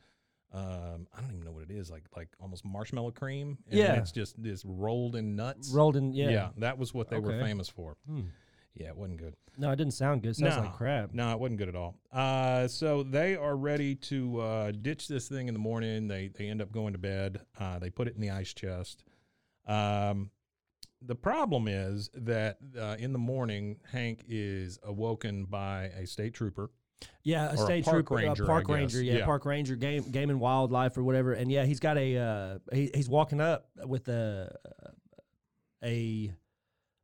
Um, 0.53 1.07
I 1.15 1.21
don't 1.21 1.33
even 1.33 1.45
know 1.45 1.53
what 1.53 1.65
it 1.65 1.71
is. 1.71 1.91
Like 1.91 2.05
like 2.17 2.29
almost 2.41 2.65
marshmallow 2.65 3.11
cream. 3.13 3.59
And 3.69 3.79
Yeah. 3.79 3.95
it's 3.95 4.13
just 4.13 4.43
this 4.43 4.65
rolled 4.65 5.17
in 5.17 5.37
nuts. 5.37 5.71
rolled 5.71 5.97
in. 5.97 6.13
Yeah. 6.13 6.31
Yeah. 6.31 6.49
that 6.59 6.79
was 6.79 6.95
what 6.95 7.09
they 7.11 7.19
were 7.19 7.39
famous 7.43 7.69
for. 7.69 7.97
Yeah, 8.75 8.89
it 8.89 8.97
wasn't 8.97 9.19
good. 9.19 9.35
No, 9.57 9.73
it 9.73 9.77
didn't 9.77 9.95
sound 9.95 10.23
good. 10.23 10.31
It 10.31 10.37
sounds 10.37 10.57
like 10.57 10.73
crap. 10.73 11.13
No, 11.13 11.33
it 11.33 11.41
wasn't 11.41 11.59
good 11.59 11.69
at 11.69 11.75
all. 11.75 11.97
Uh, 12.13 12.69
so 12.69 13.03
they 13.03 13.35
are 13.35 13.57
ready 13.57 13.97
to 13.97 14.41
uh, 14.41 14.71
ditch 14.71 15.09
this 15.09 15.27
thing 15.29 15.49
in 15.49 15.55
the 15.55 15.59
morning. 15.59 16.07
They 16.07 16.29
they 16.29 16.47
end 16.49 16.63
up 16.63 16.71
going 16.71 16.93
to 16.93 16.99
bed. 16.99 17.41
Uh, 17.59 17.79
they 17.81 17.91
put 17.91 18.07
it 18.07 18.15
in 18.15 18.21
the 18.21 18.31
ice 18.31 18.55
chest. 18.55 19.03
Um, 19.67 20.31
the 21.01 21.15
problem 21.15 21.69
is 21.69 22.11
that 22.15 22.59
uh, 22.79 22.97
in 22.99 23.13
the 23.13 23.19
morning, 23.19 23.77
Hank 23.93 24.25
is 24.29 24.79
awoken 24.83 25.45
by 25.45 25.85
a 25.97 26.07
state 26.07 26.35
trooper. 26.35 26.71
Yeah, 27.23 27.47
a 27.47 27.51
Or 27.51 27.55
a 27.55 27.59
state 27.59 27.85
park 27.85 27.95
trooper, 28.07 28.15
ranger, 28.17 28.43
a 28.43 28.47
park 28.47 28.69
ranger, 28.69 29.01
yeah, 29.03 29.19
Yeah. 29.19 29.25
park 29.25 29.45
ranger, 29.45 29.77
game, 29.77 30.03
game 30.11 30.31
and 30.31 30.41
wildlife 30.41 30.97
or 30.99 31.05
whatever. 31.05 31.33
And 31.33 31.51
yeah, 31.51 31.65
he's 31.65 31.79
got 31.79 31.97
a 31.97 32.17
uh, 32.17 32.59
he, 32.73 32.91
he's 32.93 33.09
walking 33.09 33.41
up 33.41 33.69
with 33.85 34.09
a 34.09 34.53
a 35.85 36.33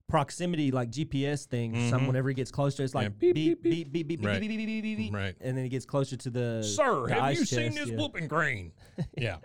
proximity 0.09 0.71
like 0.73 0.91
GPS 0.91 1.45
thing. 1.47 1.89
Some 1.91 2.07
whenever 2.09 2.29
he 2.29 2.35
gets 2.35 2.51
closer, 2.51 2.83
it's 2.83 2.95
like 2.95 3.09
Mm-hmm. 3.13 3.25
Yeah, 3.27 3.33
beep 3.33 3.63
beep, 3.63 3.63
beep 3.63 3.93
beep 3.93 4.09
beep 4.09 4.21
beep 4.21 4.27
Right. 4.27 4.41
beep 4.41 4.51
beep 4.51 4.67
beep 4.67 4.83
beep 4.83 4.97
beep, 4.99 5.15
Right. 5.15 5.37
and 5.41 5.57
then 5.57 5.65
he 5.65 5.71
gets 5.71 5.85
closer 5.87 6.17
to 6.17 6.31
the 6.31 6.63
Sir, 6.63 7.07
the 7.07 7.15
have 7.15 7.35
you 7.35 7.45
seen 7.45 7.75
this 7.75 7.89
yeah. 7.89 7.97
whooping 7.97 8.29
crane? 8.29 8.73
yeah. 9.17 9.37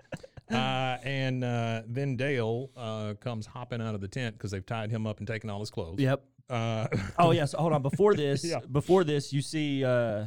Uh, 0.51 0.97
and 1.03 1.43
uh, 1.43 1.81
then 1.87 2.15
Dale 2.15 2.69
uh, 2.75 3.13
comes 3.19 3.45
hopping 3.45 3.81
out 3.81 3.95
of 3.95 4.01
the 4.01 4.07
tent 4.07 4.35
because 4.37 4.51
they've 4.51 4.65
tied 4.65 4.89
him 4.91 5.05
up 5.07 5.19
and 5.19 5.27
taken 5.27 5.49
all 5.49 5.59
his 5.59 5.69
clothes. 5.69 5.99
Yep. 5.99 6.23
Uh, 6.49 6.87
Oh 7.19 7.31
yes. 7.31 7.53
hold 7.53 7.73
on. 7.73 7.81
Before 7.81 8.15
this, 8.23 8.43
Yeah. 8.43 8.59
before 8.71 9.03
this, 9.03 9.31
you 9.31 9.41
see 9.41 9.83
uh, 9.85 10.25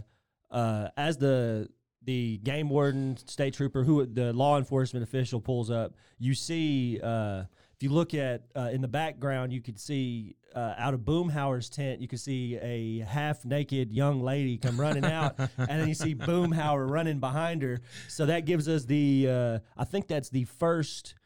uh, 0.51 0.89
as 0.97 1.17
the 1.17 1.69
the 2.05 2.39
game 2.39 2.69
warden, 2.69 3.17
state 3.17 3.55
trooper, 3.55 3.85
who 3.85 4.05
the 4.07 4.33
law 4.33 4.59
enforcement 4.59 5.05
official 5.05 5.41
pulls 5.41 5.71
up. 5.71 5.95
You 6.19 6.35
see, 6.35 6.99
uh, 7.01 7.45
if 7.83 7.90
you 7.90 7.92
look 7.92 8.14
at 8.14 8.42
uh, 8.55 8.71
in 8.73 8.81
the 8.81 8.87
background, 8.87 9.53
you 9.53 9.61
could 9.61 9.77
see 9.77 10.37
uh, 10.55 10.75
out 10.79 10.95
of 10.95 11.01
Boomhauer's 11.01 11.68
tent, 11.68 12.01
you 12.01 12.07
could 12.07 12.21
see 12.21 12.57
a 12.62 13.01
half 13.01 13.45
naked 13.45 13.90
young 13.90 14.23
lady 14.23 14.57
come 14.57 14.81
running 14.81 15.05
out, 15.18 15.35
and 15.37 15.81
then 15.81 15.88
you 15.88 15.95
see 15.95 16.14
Boomhauer 16.14 16.88
running 16.88 17.18
behind 17.18 17.61
her. 17.62 17.81
So 18.07 18.27
that 18.27 18.45
gives 18.45 18.68
us 18.68 18.85
the, 18.85 19.27
uh, 19.29 19.59
I 19.77 19.85
think 19.85 20.07
that's 20.07 20.29
the 20.29 20.45
first 20.45 21.16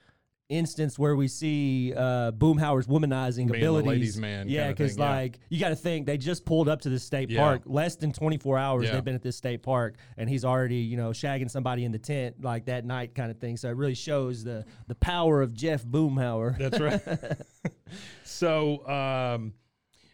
instance 0.49 0.99
where 0.99 1.17
we 1.17 1.27
see 1.29 1.93
uh, 1.95 2.31
Boomhauer's 2.33 2.87
womanizing 2.87 3.51
Being 3.51 3.57
abilities. 3.57 3.89
ladies' 3.89 4.17
man 4.17 4.49
yeah, 4.49 4.69
because 4.69 4.97
yeah. 4.97 5.11
like 5.11 5.41
you 5.49 5.59
got 5.59 5.71
to 5.71 5.77
think 5.77 6.07
they 6.07 6.17
just 6.17 6.45
pulled 6.45 6.69
up 6.69 6.83
to 6.83 6.89
the 6.89 6.99
state 6.99 7.31
Yeah. 7.31 7.41
park 7.43 7.63
less 7.67 7.97
than 7.97 8.13
24 8.13 8.59
hours. 8.59 8.85
Yeah. 8.87 8.93
They've 8.93 9.05
been 9.05 9.15
at 9.15 9.23
this 9.23 9.37
state 9.37 9.63
park, 9.63 9.97
and 10.17 10.29
he's 10.31 10.45
already 10.45 10.77
you 10.77 10.97
know 10.97 11.11
shagging 11.11 11.51
somebody 11.51 11.85
in 11.85 11.93
the 11.93 11.99
tent 11.99 12.43
like 12.43 12.67
that 12.67 12.85
night 12.85 13.15
kind 13.15 13.31
of 13.31 13.39
thing. 13.39 13.57
So 13.57 13.69
it 13.69 13.77
really 13.77 13.95
shows 13.95 14.45
the 14.45 14.65
the 14.87 14.95
power 14.95 15.43
of 15.43 15.53
Jeff 15.53 15.85
Boomhauer. 15.85 16.57
That's 16.59 16.81
right. 16.81 17.39
so 18.25 18.87
um, 18.89 19.53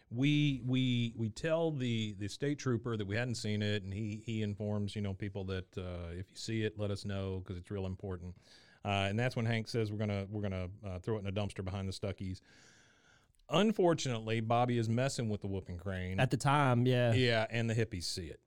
we 0.09 0.61
we 0.65 1.13
we 1.15 1.29
tell 1.29 1.71
the 1.71 2.15
the 2.19 2.27
state 2.27 2.59
trooper 2.59 2.97
that 2.97 3.05
we 3.05 3.15
hadn't 3.15 3.35
seen 3.35 3.61
it, 3.61 3.83
and 3.83 3.93
he 3.93 4.21
he 4.25 4.41
informs 4.41 4.95
you 4.95 5.01
know 5.01 5.13
people 5.13 5.43
that 5.45 5.77
uh, 5.77 6.09
if 6.11 6.29
you 6.29 6.35
see 6.35 6.63
it, 6.63 6.77
let 6.79 6.91
us 6.91 7.05
know 7.05 7.39
because 7.43 7.57
it's 7.57 7.69
real 7.71 7.85
important. 7.85 8.33
Uh, 8.85 9.07
and 9.09 9.17
that's 9.17 9.35
when 9.35 9.45
Hank 9.45 9.67
says 9.67 9.91
we're 9.91 9.97
gonna 9.97 10.25
we're 10.29 10.41
gonna 10.41 10.67
uh, 10.85 10.99
throw 10.99 11.15
it 11.17 11.19
in 11.19 11.27
a 11.27 11.31
dumpster 11.31 11.63
behind 11.63 11.87
the 11.87 11.93
Stuckey's. 11.93 12.41
Unfortunately, 13.49 14.39
Bobby 14.39 14.77
is 14.77 14.89
messing 14.89 15.29
with 15.29 15.41
the 15.41 15.47
whooping 15.47 15.77
crane. 15.77 16.19
At 16.19 16.31
the 16.31 16.37
time, 16.37 16.85
yeah. 16.85 17.13
Yeah, 17.13 17.45
and 17.49 17.69
the 17.69 17.75
hippies 17.75 18.03
see 18.03 18.25
it. 18.27 18.39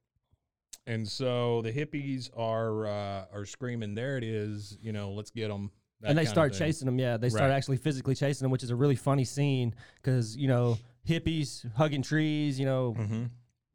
And 0.87 1.07
so 1.07 1.63
the 1.63 1.73
hippies 1.73 2.31
are 2.37 2.87
uh, 2.87 3.25
are 3.33 3.45
screaming, 3.45 3.95
"There 3.95 4.17
it 4.17 4.25
is! 4.25 4.77
You 4.81 4.93
know, 4.93 5.13
let's 5.13 5.31
get 5.31 5.49
them." 5.49 5.71
and 6.03 6.17
they 6.17 6.25
start 6.27 6.53
chasing 6.53 6.87
them. 6.87 6.99
Yeah, 6.99 7.17
they 7.17 7.31
start 7.31 7.51
Right. 7.51 7.57
actually 7.57 7.79
physically 7.79 8.15
chasing 8.15 8.45
them, 8.45 8.53
which 8.53 8.63
is 8.63 8.71
a 8.71 8.77
really 8.77 8.97
funny 8.97 9.25
scene 9.25 9.75
because 9.97 10.37
you 10.37 10.47
know 10.49 10.79
hippies 11.09 11.65
hugging 11.75 12.03
trees, 12.03 12.59
you 12.61 12.67
know, 12.67 12.95
Mm-hmm. 12.99 13.25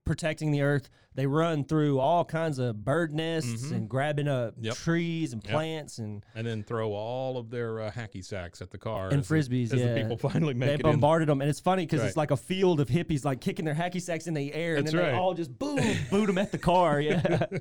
Protecting 0.05 0.51
the 0.51 0.61
earth. 0.61 0.89
They 1.13 1.27
run 1.27 1.65
through 1.65 1.99
all 1.99 2.23
kinds 2.23 2.57
of 2.57 2.85
bird 2.85 3.13
nests 3.13 3.69
and 3.71 3.89
grabbing 3.89 4.29
up 4.29 4.53
Mm-hmm. 4.55 4.63
Yep. 4.65 4.75
trees 4.75 5.33
and 5.33 5.43
plants 5.43 5.97
and 5.97 6.23
and 6.35 6.47
then 6.47 6.63
throw 6.63 6.93
all 6.93 7.37
of 7.37 7.49
their 7.49 7.81
uh, 7.81 7.91
hacky 7.91 8.23
sacks 8.23 8.61
at 8.61 8.71
the 8.71 8.77
car 8.77 9.09
and 9.09 9.21
the- 9.23 9.27
frisbees. 9.27 9.73
as 9.73 9.79
yeah, 9.81 9.93
the 9.93 10.01
people 10.01 10.17
finally 10.29 10.53
make 10.53 10.67
they 10.69 10.73
it 10.75 10.79
in. 10.81 10.91
bombarded 10.91 11.27
them, 11.27 11.41
and 11.41 11.49
it's 11.49 11.59
funny 11.59 11.85
because 11.85 11.99
Right. 11.99 12.07
it's 12.07 12.17
like 12.17 12.31
a 12.31 12.37
field 12.37 12.79
of 12.79 12.87
hippies 12.87 13.25
like 13.25 13.41
kicking 13.41 13.65
their 13.65 13.75
hacky 13.75 14.01
sacks 14.01 14.27
in 14.27 14.33
the 14.33 14.53
air, 14.53 14.77
and 14.77 14.85
That's 14.87 14.95
then 14.95 15.03
they 15.05 15.11
right. 15.11 15.17
all 15.19 15.33
just 15.33 15.57
boom 15.59 15.79
boot 16.09 16.27
them 16.27 16.37
at 16.37 16.51
the 16.53 16.57
car. 16.57 17.01
Yeah. 17.01 17.45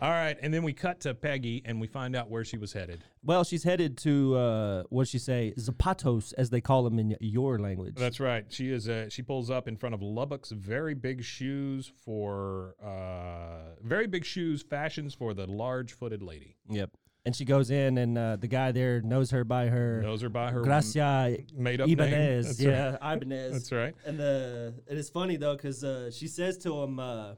All 0.00 0.10
right, 0.10 0.36
and 0.40 0.52
then 0.52 0.62
we 0.62 0.72
cut 0.72 1.00
to 1.00 1.14
Peggy, 1.14 1.62
and 1.64 1.80
we 1.80 1.86
find 1.86 2.16
out 2.16 2.30
where 2.30 2.42
she 2.44 2.56
was 2.56 2.72
headed. 2.72 3.04
well, 3.22 3.44
she's 3.44 3.64
headed 3.64 3.98
to 3.98 4.34
uh, 4.36 4.82
what 4.88 5.08
she 5.08 5.18
say 5.18 5.52
Zapatos, 5.58 6.32
as 6.38 6.48
they 6.48 6.60
call 6.62 6.84
them 6.84 6.98
in 6.98 7.16
your 7.20 7.58
language. 7.58 7.96
That's 7.96 8.18
right. 8.18 8.46
She 8.48 8.70
is. 8.70 8.88
Uh, 8.88 9.10
she 9.10 9.20
pulls 9.22 9.50
up 9.50 9.68
in 9.68 9.76
front 9.76 9.94
of 9.94 10.00
Lubbock's 10.00 10.52
very 10.52 10.94
big 10.94 11.22
shoes 11.22 11.92
for 12.04 12.76
uh, 12.82 13.76
very 13.82 14.06
big 14.06 14.24
shoes 14.24 14.62
fashions 14.62 15.12
for 15.14 15.34
the 15.34 15.46
large-footed 15.46 16.22
lady. 16.22 16.56
Yep. 16.70 16.90
And 17.26 17.36
she 17.36 17.44
goes 17.44 17.70
in, 17.70 17.98
and 17.98 18.16
uh, 18.16 18.36
the 18.36 18.48
guy 18.48 18.72
there 18.72 19.02
knows 19.02 19.30
her 19.32 19.44
by 19.44 19.66
her 19.66 20.00
Knows 20.00 20.22
her 20.22 20.30
by 20.30 20.50
her 20.50 20.62
Gracia 20.62 21.36
made-up. 21.54 21.86
Ibanez. 21.90 22.46
That's 22.46 22.60
yeah, 22.60 22.96
Ibanez. 22.96 23.52
That's 23.52 23.72
right. 23.72 23.94
And 24.06 24.18
the 24.18 24.72
it 24.88 24.96
is 24.96 25.10
funny 25.10 25.36
though 25.36 25.54
because 25.54 25.84
uh, 25.84 26.10
she 26.10 26.26
says 26.26 26.56
to 26.58 26.82
him, 26.82 26.98
uh, 26.98 27.34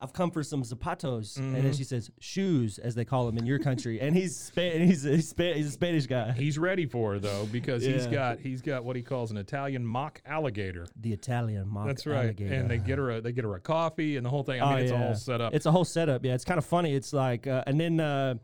"I've 0.00 0.12
come 0.12 0.30
for 0.30 0.42
some 0.42 0.62
zapatos," 0.62 1.36
and 1.38 1.54
Mm-hmm. 1.54 1.62
then 1.64 1.72
she 1.72 1.84
says 1.84 2.10
"shoes," 2.20 2.78
as 2.78 2.94
they 2.94 3.04
call 3.04 3.26
them 3.26 3.38
in 3.38 3.46
your 3.46 3.58
country. 3.58 4.00
and 4.00 4.14
he's 4.16 4.36
Spa- 4.36 4.60
and 4.60 4.84
he's 4.84 5.02
he's, 5.02 5.28
Spa- 5.28 5.54
he's 5.54 5.68
a 5.68 5.70
Spanish 5.70 6.06
guy. 6.06 6.32
He's 6.32 6.58
ready 6.58 6.86
for 6.86 7.12
her 7.14 7.18
though 7.18 7.46
because 7.50 7.84
he's 7.84 8.04
Yeah. 8.06 8.10
got 8.12 8.38
he's 8.40 8.62
got 8.62 8.84
what 8.84 8.96
he 8.96 9.02
calls 9.02 9.30
an 9.30 9.36
Italian 9.36 9.84
mock 9.86 10.20
alligator. 10.26 10.86
The 11.00 11.12
Italian 11.12 11.68
mock 11.68 11.86
That's 11.86 12.06
right. 12.06 12.24
alligator. 12.24 12.54
And 12.54 12.70
they 12.70 12.78
get 12.78 12.98
her 12.98 13.10
a 13.10 13.20
they 13.20 13.32
get 13.32 13.44
her 13.44 13.54
a 13.54 13.60
coffee 13.60 14.16
and 14.16 14.26
the 14.26 14.30
whole 14.30 14.42
thing. 14.42 14.60
I 14.60 14.64
mean, 14.66 14.74
Oh, 14.74 14.82
it's 14.82 14.92
yeah. 14.92 15.06
all 15.08 15.14
set 15.14 15.40
up. 15.40 15.54
It's 15.54 15.66
a 15.66 15.72
whole 15.72 15.84
setup. 15.84 16.24
Yeah, 16.24 16.34
it's 16.34 16.44
kind 16.44 16.58
of 16.58 16.64
funny. 16.66 16.94
It's 16.94 17.12
like, 17.12 17.46
uh, 17.46 17.64
and 17.66 17.80
then 17.80 17.98
uh, 18.00 18.34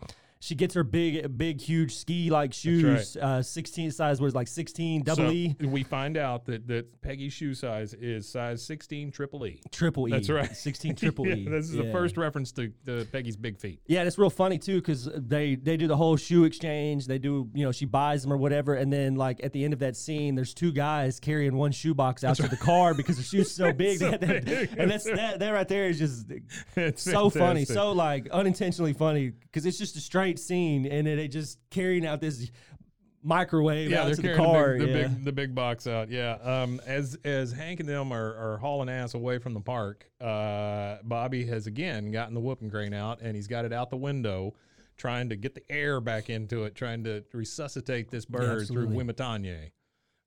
she 0.42 0.56
gets 0.56 0.74
her 0.74 0.82
big, 0.82 1.38
big, 1.38 1.60
huge 1.60 1.94
ski 1.94 2.28
like 2.28 2.52
shoes. 2.52 3.16
Uh, 3.16 3.40
sixteen 3.42 3.92
size 3.92 4.20
was 4.20 4.34
like 4.34 4.48
sixteen 4.48 5.04
double 5.04 5.28
so 5.28 5.30
E, 5.30 5.54
we 5.60 5.84
find 5.84 6.16
out 6.16 6.46
that 6.46 6.66
that 6.66 7.00
Peggy's 7.00 7.32
shoe 7.32 7.54
size 7.54 7.94
is 7.94 8.28
size 8.28 8.60
16 8.64 9.12
triple 9.12 9.46
E. 9.46 9.60
triple 9.70 10.08
E. 10.08 10.10
That's 10.10 10.28
right. 10.28 10.54
Sixteen 10.56 10.96
triple 10.96 11.28
Yeah, 11.28 11.34
E. 11.36 11.48
this 11.48 11.66
is 11.70 11.76
the 11.76 11.92
first 11.92 12.16
reference 12.16 12.50
to, 12.52 12.72
to 12.86 13.04
Peggy's 13.12 13.36
big 13.36 13.56
feet. 13.56 13.78
Yeah, 13.86 14.00
and 14.00 14.08
it's 14.08 14.18
real 14.18 14.30
funny 14.30 14.58
too 14.58 14.80
because 14.80 15.08
they 15.14 15.54
they 15.54 15.76
do 15.76 15.86
the 15.86 15.96
whole 15.96 16.16
shoe 16.16 16.42
exchange. 16.42 17.06
They 17.06 17.18
do 17.18 17.48
you 17.54 17.64
know 17.64 17.70
she 17.70 17.84
buys 17.84 18.22
them 18.22 18.32
or 18.32 18.36
whatever, 18.36 18.74
and 18.74 18.92
then 18.92 19.14
like 19.14 19.44
at 19.44 19.52
the 19.52 19.62
end 19.62 19.72
of 19.72 19.78
that 19.78 19.94
scene, 19.96 20.34
there's 20.34 20.54
two 20.54 20.72
guys 20.72 21.20
carrying 21.20 21.54
one 21.54 21.70
shoebox 21.70 22.24
out 22.24 22.34
to 22.36 22.48
the 22.48 22.56
car 22.56 22.94
because 22.94 23.16
the 23.16 23.22
shoe's 23.22 23.52
so 23.54 23.72
big. 23.84 23.98
So 24.00 24.10
to- 24.10 24.18
big. 24.18 24.70
and 24.76 24.90
that's 24.90 25.04
that 25.04 25.38
that 25.38 25.50
right 25.50 25.68
there 25.68 25.86
is 25.86 26.00
just 26.00 26.26
It's 26.74 27.02
so 27.02 27.30
funny, 27.30 27.64
so 27.64 27.92
like 27.92 28.28
unintentionally 28.30 28.92
funny 28.92 29.30
because 29.30 29.66
it's 29.66 29.78
just 29.78 29.94
a 29.96 30.00
straight 30.36 30.46
scene, 30.46 30.86
and 30.86 31.06
then 31.06 31.16
they 31.16 31.28
just 31.28 31.58
carrying 31.70 32.06
out 32.06 32.20
this 32.20 32.50
microwave 33.22 33.90
Yeah, 33.90 34.04
out 34.04 34.14
to 34.14 34.22
the 34.22 34.34
car. 34.34 34.78
the, 34.78 34.86
big, 34.86 34.92
the 34.92 34.98
yeah. 35.00 35.08
big 35.08 35.24
the 35.24 35.32
big 35.32 35.54
box 35.54 35.86
out. 35.86 36.10
Yeah. 36.10 36.38
Um, 36.42 36.80
as 36.86 37.16
as 37.24 37.52
Hank 37.52 37.80
and 37.80 37.88
them 37.88 38.12
are, 38.12 38.34
are 38.36 38.58
hauling 38.58 38.88
ass 38.88 39.14
away 39.14 39.38
from 39.38 39.54
the 39.54 39.60
park, 39.60 40.10
uh, 40.20 40.98
Bobby 41.04 41.44
has 41.46 41.66
again 41.66 42.10
gotten 42.10 42.34
the 42.34 42.40
whooping 42.40 42.70
crane 42.70 42.94
out 42.94 43.20
and 43.20 43.36
he's 43.36 43.48
got 43.48 43.64
it 43.64 43.72
out 43.72 43.90
the 43.90 43.96
window, 43.96 44.54
trying 44.96 45.28
to 45.28 45.36
get 45.36 45.54
the 45.54 45.62
air 45.70 46.00
back 46.00 46.30
into 46.30 46.64
it, 46.64 46.74
trying 46.74 47.04
to 47.04 47.24
resuscitate 47.32 48.10
this 48.10 48.24
bird 48.24 48.66
through 48.66 48.84
absolutely. 48.84 49.04
Wematanye. 49.04 49.70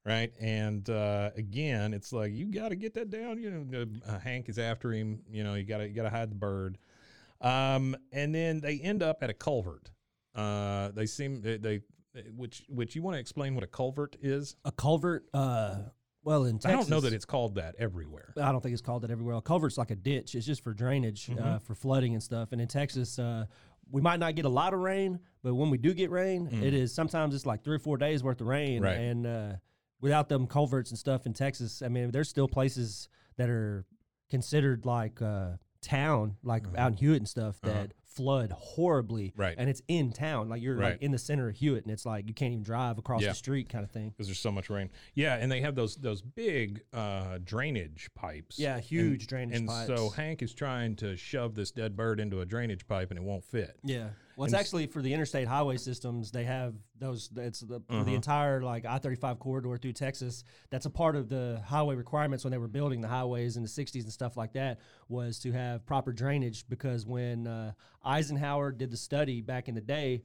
Right, 0.08 0.32
and 0.40 0.88
uh, 0.88 1.32
again, 1.36 1.92
it's 1.92 2.14
like 2.14 2.32
you 2.32 2.46
got 2.46 2.70
to 2.70 2.76
get 2.76 2.94
that 2.94 3.10
down. 3.10 3.42
You 3.42 3.50
know, 3.50 3.86
uh, 4.08 4.20
Hank 4.20 4.50
is 4.50 4.60
after 4.60 4.94
him. 4.94 5.24
You 5.32 5.44
know, 5.44 5.56
you 5.56 5.64
got 5.64 5.80
to 5.80 5.88
you 5.88 5.96
got 5.96 6.04
to 6.04 6.12
hide 6.12 6.30
the 6.30 6.36
bird. 6.36 6.78
Um, 7.42 7.96
and 8.12 8.34
then 8.34 8.60
they 8.60 8.78
end 8.78 9.02
up 9.02 9.24
at 9.24 9.32
a 9.32 9.34
culvert. 9.34 9.90
Uh, 10.36 10.90
they 10.92 11.06
seem 11.06 11.42
they, 11.42 11.58
they 11.58 11.82
which 12.36 12.64
which 12.70 12.96
you 12.96 13.02
want 13.02 13.16
to 13.16 13.20
explain 13.20 13.56
what 13.56 13.64
a 13.64 13.68
culvert 13.68 14.16
is? 14.22 14.56
a 14.66 14.72
culvert. 14.72 15.26
Uh, 15.34 15.78
well, 16.24 16.46
in 16.46 16.56
Texas, 16.58 16.72
I 16.72 16.76
don't 16.76 16.90
know 16.90 17.02
that 17.02 17.14
it's 17.14 17.26
called 17.26 17.56
that 17.56 17.76
everywhere. 17.78 18.34
I 18.42 18.52
don't 18.52 18.62
think 18.62 18.74
it's 18.74 18.82
called 18.82 19.04
that 19.04 19.12
everywhere. 19.12 19.36
A 19.36 19.42
culvert's 19.42 19.78
like 19.78 19.92
a 19.92 19.96
ditch. 19.96 20.34
It's 20.34 20.46
just 20.46 20.64
for 20.64 20.74
drainage, 20.74 21.28
Mm-hmm. 21.28 21.44
uh, 21.44 21.60
for 21.60 21.76
flooding 21.76 22.14
and 22.14 22.24
stuff. 22.24 22.52
And 22.52 22.60
in 22.60 22.68
Texas, 22.68 23.20
uh, 23.20 23.46
we 23.92 24.02
might 24.02 24.20
not 24.20 24.34
get 24.36 24.46
a 24.46 24.50
lot 24.50 24.74
of 24.74 24.80
rain, 24.80 25.20
but 25.44 25.54
when 25.54 25.70
we 25.70 25.78
do 25.78 25.94
get 25.94 26.10
rain, 26.10 26.50
it 26.64 26.74
is 26.74 26.92
sometimes 26.94 27.36
it's 27.36 27.46
like 27.46 27.64
three 27.64 27.76
or 27.76 27.80
four 27.80 27.98
days 27.98 28.24
worth 28.24 28.42
of 28.42 28.48
rain. 28.48 28.82
Mm. 28.82 28.86
Right. 28.86 28.98
And 28.98 29.28
uh, 29.28 29.54
without 30.02 30.28
them 30.28 30.48
culverts 30.48 30.90
and 30.90 30.98
stuff 30.98 31.28
in 31.28 31.34
Texas, 31.34 31.84
I 31.84 31.90
mean, 31.90 32.10
there's 32.10 32.28
still 32.30 32.48
places 32.48 33.08
that 33.38 33.50
are 33.50 33.86
considered 34.32 34.86
like 34.86 35.22
uh, 35.22 35.58
town, 35.82 36.38
like 36.44 36.66
Uh-huh. 36.66 36.76
out 36.82 36.92
in 36.94 36.98
Hewitt 36.98 37.18
and 37.18 37.28
stuff, 37.30 37.60
that 37.62 37.94
flood 38.16 38.52
horribly, 38.52 39.34
Right. 39.36 39.56
And 39.58 39.70
it's 39.70 39.82
in 39.88 40.12
town, 40.12 40.48
like 40.50 40.62
you're 40.62 40.76
Right. 40.76 40.92
like 40.94 41.02
in 41.02 41.12
the 41.12 41.18
center 41.18 41.50
of 41.50 41.56
Hewitt, 41.56 41.84
and 41.84 41.92
it's 41.92 42.06
like 42.06 42.28
you 42.28 42.34
can't 42.34 42.54
even 42.54 42.64
drive 42.64 42.98
across 42.98 43.22
Yeah. 43.22 43.30
the 43.30 43.36
street, 43.36 43.70
kind 43.70 43.84
of 43.84 43.92
thing. 43.92 44.10
because 44.10 44.28
there's 44.28 44.40
so 44.40 44.52
much 44.52 44.70
rain. 44.70 44.90
Yeah, 45.14 45.36
and 45.36 45.52
they 45.52 45.62
have 45.62 45.76
those 45.76 45.96
those 45.98 46.22
big 46.22 46.84
uh, 46.94 47.40
drainage 47.44 48.10
pipes. 48.16 48.58
Yeah, 48.58 48.76
And- 48.76 48.84
huge 48.84 49.28
drainage 49.28 49.58
and 49.58 49.68
pipes. 49.68 49.88
so 49.88 50.10
Hank 50.10 50.42
is 50.42 50.54
trying 50.54 50.96
to 50.98 51.16
shove 51.18 51.56
this 51.56 51.72
dead 51.72 51.96
bird 51.96 52.20
into 52.20 52.42
a 52.42 52.46
drainage 52.46 52.88
pipe, 52.88 53.12
and 53.12 53.20
it 53.20 53.24
won't 53.24 53.44
fit. 53.44 53.78
Yeah. 53.84 54.10
Well, 54.38 54.46
it's 54.46 54.54
And 54.54 54.60
actually 54.60 54.88
for 54.88 55.02
the 55.02 55.14
interstate 55.14 55.48
highway 55.48 55.78
systems. 55.78 56.32
They 56.32 56.44
have 56.44 56.74
those. 57.00 57.30
It's 57.38 57.62
the, 57.62 57.80
for 57.88 57.94
Uh-huh. 57.96 58.04
the 58.04 58.16
entire 58.16 58.62
like 58.62 58.86
I 58.86 58.98
thirty 58.98 59.16
five 59.16 59.40
corridor 59.40 59.78
through 59.78 59.94
Texas. 59.94 60.44
That's 60.70 60.86
a 60.86 60.90
part 60.90 61.16
of 61.16 61.30
the 61.30 61.62
highway 61.66 61.96
requirements 61.96 62.44
when 62.44 62.52
they 62.52 62.58
were 62.58 62.68
building 62.68 63.02
the 63.02 63.08
highways 63.08 63.56
in 63.58 63.64
the 63.64 63.70
'60s 63.70 64.04
and 64.04 64.12
stuff 64.12 64.36
like 64.36 64.54
that. 64.54 64.80
Was 65.08 65.40
to 65.40 65.52
have 65.54 65.86
proper 65.86 66.12
drainage 66.12 66.66
because 66.68 67.06
when 67.06 67.48
uh, 67.48 67.72
Eisenhower 68.04 68.72
did 68.72 68.92
the 68.92 68.98
study 68.98 69.42
back 69.42 69.68
in 69.70 69.76
the 69.76 69.82
day 69.82 70.24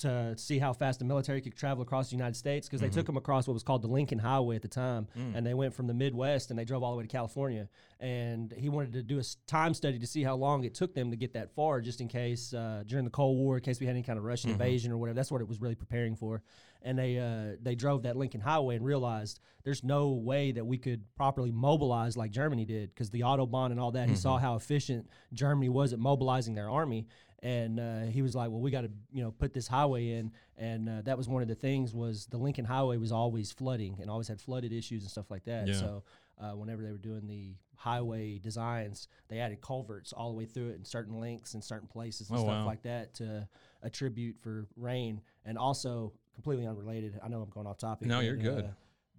to 0.00 0.34
see 0.36 0.58
how 0.58 0.72
fast 0.72 0.98
the 0.98 1.04
military 1.04 1.40
could 1.40 1.56
travel 1.56 1.82
across 1.82 2.10
the 2.10 2.16
United 2.16 2.36
States 2.36 2.66
because 2.68 2.80
they 2.80 2.88
took 2.88 3.06
them 3.06 3.16
across 3.16 3.46
what 3.46 3.54
was 3.54 3.62
called 3.62 3.82
the 3.82 3.88
Lincoln 3.88 4.18
Highway 4.18 4.56
at 4.56 4.62
the 4.62 4.68
time, 4.68 5.08
and 5.34 5.46
they 5.46 5.54
went 5.54 5.74
from 5.74 5.86
the 5.86 5.94
Midwest 5.94 6.50
and 6.50 6.58
they 6.58 6.64
drove 6.64 6.82
all 6.82 6.90
the 6.92 6.96
way 6.98 7.04
to 7.04 7.08
California. 7.08 7.68
And 8.00 8.52
he 8.56 8.68
wanted 8.68 8.92
to 8.94 9.02
do 9.02 9.18
a 9.18 9.22
time 9.46 9.74
study 9.74 9.98
to 9.98 10.06
see 10.06 10.22
how 10.22 10.34
long 10.36 10.64
it 10.64 10.74
took 10.74 10.94
them 10.94 11.10
to 11.10 11.16
get 11.16 11.34
that 11.34 11.54
far, 11.54 11.80
just 11.80 12.00
in 12.00 12.08
case 12.08 12.52
uh, 12.54 12.82
during 12.86 13.04
the 13.04 13.10
Cold 13.10 13.36
War, 13.38 13.56
in 13.56 13.62
case 13.62 13.78
we 13.78 13.86
had 13.86 13.94
any 13.94 14.02
kind 14.02 14.18
of 14.18 14.24
Russian 14.24 14.50
invasion 14.50 14.90
or 14.90 14.96
whatever. 14.96 15.14
That's 15.16 15.30
what 15.30 15.40
it 15.40 15.48
was 15.48 15.60
really 15.60 15.74
preparing 15.74 16.16
for. 16.16 16.42
And 16.82 16.98
they 16.98 17.18
uh, 17.18 17.56
they 17.60 17.74
drove 17.74 18.04
that 18.04 18.16
Lincoln 18.16 18.40
Highway 18.40 18.76
and 18.76 18.84
realized 18.84 19.40
there's 19.64 19.84
no 19.84 20.12
way 20.12 20.50
that 20.52 20.64
we 20.64 20.78
could 20.78 21.04
properly 21.14 21.50
mobilize 21.52 22.16
like 22.16 22.30
Germany 22.30 22.64
did 22.64 22.88
because 22.88 23.10
the 23.10 23.20
autobahn 23.20 23.70
and 23.70 23.78
all 23.78 23.90
that. 23.92 24.08
He 24.08 24.16
saw 24.16 24.38
how 24.38 24.56
efficient 24.56 25.06
Germany 25.34 25.68
was 25.68 25.92
at 25.92 25.98
mobilizing 25.98 26.54
their 26.54 26.70
army 26.70 27.06
and 27.42 27.80
uh, 27.80 28.00
he 28.06 28.22
was 28.22 28.34
like, 28.34 28.50
"Well, 28.50 28.60
we 28.60 28.70
got 28.70 28.82
to, 28.82 28.90
you 29.12 29.22
know, 29.22 29.30
put 29.30 29.52
this 29.52 29.66
highway 29.68 30.10
in." 30.12 30.32
And 30.56 30.88
uh, 30.88 31.02
that 31.04 31.16
was 31.16 31.28
one 31.28 31.42
of 31.42 31.48
the 31.48 31.54
things 31.54 31.94
was 31.94 32.26
the 32.26 32.36
Lincoln 32.36 32.64
Highway 32.64 32.96
was 32.98 33.12
always 33.12 33.50
flooding 33.50 33.98
and 34.00 34.10
always 34.10 34.28
had 34.28 34.40
flooded 34.40 34.72
issues 34.72 35.02
and 35.02 35.10
stuff 35.10 35.30
like 35.30 35.44
that. 35.44 35.68
Yeah. 35.68 35.74
So 35.74 36.02
uh, 36.40 36.50
whenever 36.52 36.82
they 36.82 36.90
were 36.90 36.98
doing 36.98 37.26
the 37.26 37.54
highway 37.76 38.38
designs, 38.38 39.08
they 39.28 39.38
added 39.38 39.60
culverts 39.62 40.12
all 40.12 40.30
the 40.30 40.36
way 40.36 40.44
through 40.44 40.68
it 40.68 40.76
in 40.76 40.84
certain 40.84 41.18
lengths 41.18 41.54
and 41.54 41.64
certain 41.64 41.88
places 41.88 42.28
and 42.28 42.38
Oh, 42.38 42.42
stuff 42.42 42.50
wow. 42.60 42.66
like 42.66 42.82
that 42.82 43.14
to 43.14 43.48
attribute 43.82 44.36
for 44.40 44.66
rain. 44.76 45.20
And 45.46 45.56
also 45.56 46.12
completely 46.34 46.66
unrelated. 46.66 47.18
I 47.24 47.28
know 47.28 47.40
I'm 47.42 47.48
going 47.50 47.66
off 47.66 47.78
topic. 47.78 48.06
No, 48.08 48.20
you're 48.20 48.36
good. 48.36 48.64
uh, 48.66 48.68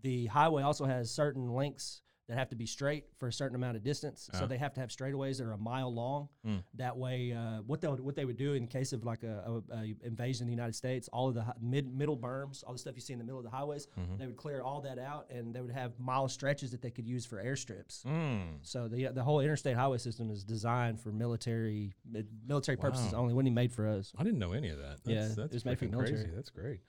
the 0.03 0.27
highway 0.27 0.61
also 0.63 0.85
has 0.85 1.09
certain 1.11 1.49
lengths 1.53 2.01
that 2.31 2.37
have 2.39 2.49
to 2.49 2.55
be 2.55 2.65
straight 2.65 3.03
for 3.19 3.27
a 3.27 3.33
certain 3.33 3.55
amount 3.55 3.75
of 3.75 3.83
distance. 3.83 4.29
Uh-huh. 4.31 4.41
So 4.43 4.47
they 4.47 4.57
have 4.57 4.73
to 4.75 4.79
have 4.79 4.89
straightaways 4.89 5.37
that 5.37 5.43
are 5.45 5.51
a 5.51 5.57
mile 5.57 5.93
long. 5.93 6.29
Hmm. 6.45 6.57
That 6.75 6.95
way, 6.97 7.33
uh, 7.33 7.61
what 7.67 7.81
they 7.81 7.89
would, 7.89 7.99
what 7.99 8.15
they 8.15 8.23
would 8.25 8.37
do 8.37 8.53
in 8.53 8.67
case 8.67 8.93
of 8.93 9.03
like 9.03 9.23
a, 9.23 9.61
a, 9.71 9.75
a 9.75 9.95
invasion 10.03 10.45
of 10.45 10.47
the 10.47 10.53
United 10.53 10.73
States, 10.75 11.09
all 11.11 11.27
of 11.27 11.35
the 11.35 11.43
hi- 11.43 11.53
mid 11.61 11.93
middle 11.93 12.17
berms, 12.17 12.63
all 12.65 12.73
the 12.73 12.79
stuff 12.79 12.95
you 12.95 13.01
see 13.01 13.13
in 13.13 13.19
the 13.19 13.25
middle 13.25 13.39
of 13.39 13.43
the 13.43 13.51
highways, 13.51 13.87
Mm-hmm. 13.99 14.17
they 14.17 14.25
would 14.27 14.37
clear 14.37 14.61
all 14.61 14.79
that 14.81 14.97
out, 14.97 15.29
and 15.29 15.53
they 15.53 15.59
would 15.61 15.71
have 15.71 15.91
mile 15.99 16.27
stretches 16.29 16.71
that 16.71 16.81
they 16.81 16.89
could 16.91 17.05
use 17.05 17.25
for 17.25 17.43
airstrips. 17.43 18.05
Mm. 18.05 18.59
So 18.61 18.87
the 18.87 19.07
the 19.07 19.23
whole 19.23 19.41
interstate 19.41 19.75
highway 19.75 19.97
system 19.97 20.31
is 20.31 20.43
designed 20.43 20.99
for 20.99 21.11
military 21.11 21.93
military 22.47 22.77
purposes 22.77 23.11
Wow. 23.13 23.19
only. 23.19 23.33
Wasn't 23.33 23.53
made 23.53 23.71
for 23.73 23.87
us. 23.87 24.13
I 24.17 24.23
didn't 24.23 24.39
know 24.39 24.53
any 24.53 24.69
of 24.69 24.77
that. 24.77 25.03
That's, 25.03 25.07
Yeah, 25.07 25.27
that's 25.27 25.37
it 25.37 25.53
was 25.53 25.65
made 25.65 25.77
for 25.79 25.85
freaking 25.87 25.97
crazy. 25.97 26.13
military. 26.13 26.35
That's 26.35 26.49
great. 26.49 26.79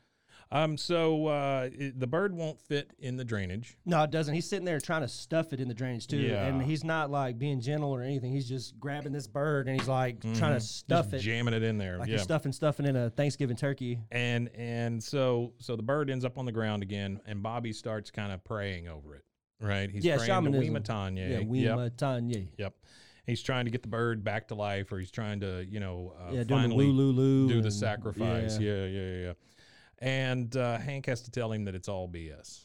Um, 0.52 0.76
so 0.76 1.26
uh, 1.28 1.70
it, 1.72 1.98
the 1.98 2.06
bird 2.06 2.34
won't 2.34 2.60
fit 2.60 2.90
in 2.98 3.16
the 3.16 3.24
drainage. 3.24 3.78
No, 3.86 4.02
it 4.02 4.10
doesn't. 4.10 4.34
He's 4.34 4.46
sitting 4.46 4.66
there 4.66 4.78
trying 4.80 5.00
to 5.00 5.08
stuff 5.08 5.52
it 5.54 5.60
in 5.60 5.66
the 5.68 5.74
drainage 5.74 6.06
too, 6.06 6.18
Yeah. 6.18 6.46
and 6.46 6.62
he's 6.62 6.84
not 6.84 7.10
like 7.10 7.38
being 7.38 7.60
gentle 7.60 7.90
or 7.90 8.02
anything. 8.02 8.30
He's 8.32 8.46
just 8.48 8.78
grabbing 8.78 9.12
this 9.12 9.26
bird 9.26 9.66
and 9.66 9.78
he's 9.80 9.88
like 9.88 10.20
trying 10.20 10.54
to 10.54 10.60
stuff 10.60 11.06
Mm-hmm. 11.06 11.10
Just 11.16 11.24
it, 11.24 11.26
jamming 11.26 11.54
it 11.54 11.62
in 11.62 11.78
there. 11.78 11.96
like 11.98 12.08
yeah. 12.08 12.16
you're 12.16 12.22
stuffing 12.22 12.52
stuffing 12.52 12.84
in 12.86 12.96
a 12.96 13.08
Thanksgiving 13.10 13.56
turkey. 13.56 13.98
and 14.10 14.50
and 14.54 15.02
so 15.02 15.54
so 15.58 15.74
the 15.74 15.82
bird 15.82 16.10
ends 16.10 16.24
up 16.24 16.36
on 16.38 16.44
the 16.44 16.52
ground 16.52 16.82
again, 16.82 17.20
and 17.26 17.42
Bobby 17.42 17.72
starts 17.72 18.10
kind 18.10 18.30
of 18.30 18.44
praying 18.44 18.88
over 18.88 19.14
it. 19.16 19.24
Right? 19.60 19.90
He's 19.90 20.04
Yeah, 20.04 20.16
praying 20.16 20.28
shamanism. 20.28 20.60
to. 20.60 21.16
Yeah, 21.16 21.38
Yep. 21.64 21.76
Yep. 22.58 22.74
He's 23.24 23.40
trying 23.42 23.66
to 23.66 23.70
get 23.70 23.82
the 23.82 23.88
bird 23.88 24.24
back 24.24 24.48
to 24.48 24.54
life, 24.56 24.90
or 24.92 24.98
he's 24.98 25.12
trying 25.12 25.40
to, 25.40 25.64
you 25.64 25.78
know, 25.78 26.12
uh, 26.20 26.32
Yeah, 26.32 26.42
the 26.42 26.48
finally 26.48 26.86
do 27.48 27.62
the 27.62 27.70
sacrifice. 27.70 28.58
yeah. 28.58 28.84
Yeah, 28.84 28.86
yeah, 28.86 29.16
yeah. 29.26 29.32
And 30.02 30.54
uh, 30.56 30.78
Hank 30.78 31.06
has 31.06 31.22
to 31.22 31.30
tell 31.30 31.52
him 31.52 31.64
that 31.66 31.76
it's 31.76 31.88
all 31.88 32.08
BS. 32.08 32.64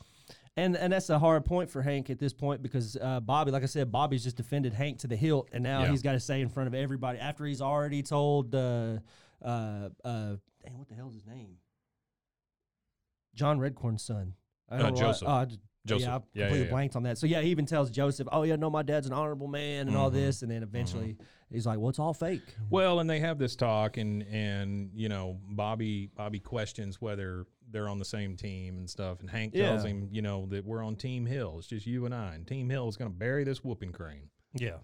And 0.57 0.75
and 0.75 0.91
that's 0.91 1.11
a 1.11 1.19
hard 1.19 1.45
point 1.45 1.69
for 1.69 1.83
Hank 1.83 2.09
at 2.09 2.17
this 2.17 2.33
point 2.33 2.63
because 2.63 2.97
uh, 2.99 3.19
Bobby, 3.19 3.51
like 3.51 3.61
I 3.61 3.67
said, 3.67 3.91
Bobby's 3.91 4.23
just 4.23 4.37
defended 4.37 4.73
Hank 4.73 4.97
to 4.99 5.07
the 5.07 5.15
hilt, 5.15 5.49
and 5.53 5.63
now 5.63 5.83
Yeah. 5.83 5.91
he's 5.91 6.01
got 6.01 6.13
to 6.13 6.19
say 6.19 6.41
in 6.41 6.49
front 6.49 6.65
of 6.65 6.73
everybody 6.73 7.19
after 7.19 7.45
he's 7.45 7.61
already 7.61 8.01
told, 8.01 8.55
uh, 8.55 8.97
uh, 9.45 9.89
uh, 10.03 10.35
dang, 10.65 10.77
what 10.79 10.87
the 10.89 10.95
hell's 10.95 11.13
his 11.13 11.27
name? 11.27 11.57
John 13.35 13.59
Redcorn's 13.59 14.01
son. 14.01 14.33
I 14.67 14.75
Uh, 14.75 14.79
don't 14.79 14.93
know 14.95 14.99
Joseph. 14.99 15.27
I 15.27 15.45
just- 15.45 15.61
Joseph. 15.87 16.07
Yeah, 16.07 16.11
I 16.11 16.13
Yeah, 16.15 16.21
yeah, 16.33 16.43
completely 16.45 16.65
yeah. 16.67 16.71
blanked 16.71 16.95
on 16.95 17.03
that. 17.03 17.17
So 17.17 17.27
yeah, 17.27 17.41
he 17.41 17.49
even 17.49 17.65
tells 17.65 17.89
Joseph, 17.89 18.27
"Oh 18.31 18.43
yeah, 18.43 18.55
no, 18.55 18.69
my 18.69 18.83
dad's 18.83 19.07
an 19.07 19.13
honorable 19.13 19.47
man 19.47 19.87
and 19.87 19.97
all 19.97 20.09
Mm-hmm. 20.09 20.17
this," 20.19 20.41
and 20.41 20.51
then 20.51 20.63
eventually 20.63 21.17
he's 21.51 21.65
like, 21.65 21.79
"Well, 21.79 21.89
it's 21.89 21.99
all 21.99 22.13
fake." 22.13 22.55
Well, 22.69 22.99
and 22.99 23.09
they 23.09 23.19
have 23.19 23.37
this 23.39 23.55
talk, 23.55 23.97
and 23.97 24.23
and 24.23 24.91
you 24.93 25.09
know, 25.09 25.39
Bobby 25.49 26.09
Bobby 26.15 26.39
questions 26.39 27.01
whether 27.01 27.45
they're 27.69 27.89
on 27.89 27.99
the 27.99 28.05
same 28.05 28.35
team 28.37 28.77
and 28.77 28.89
stuff, 28.89 29.19
and 29.19 29.29
Hank 29.29 29.53
tells 29.53 29.83
him, 29.83 30.07
you 30.11 30.21
know, 30.21 30.45
that 30.47 30.63
we're 30.65 30.81
on 30.83 30.95
Team 30.95 31.25
Hill. 31.25 31.55
It's 31.57 31.67
just 31.67 31.85
you 31.85 32.05
and 32.05 32.15
I, 32.15 32.33
and 32.35 32.47
Team 32.47 32.69
Hill 32.69 32.87
is 32.87 32.95
going 32.95 33.11
to 33.11 33.17
bury 33.17 33.43
this 33.43 33.61
whooping 33.63 33.91
crane. 33.91 34.29
Yeah. 34.53 34.77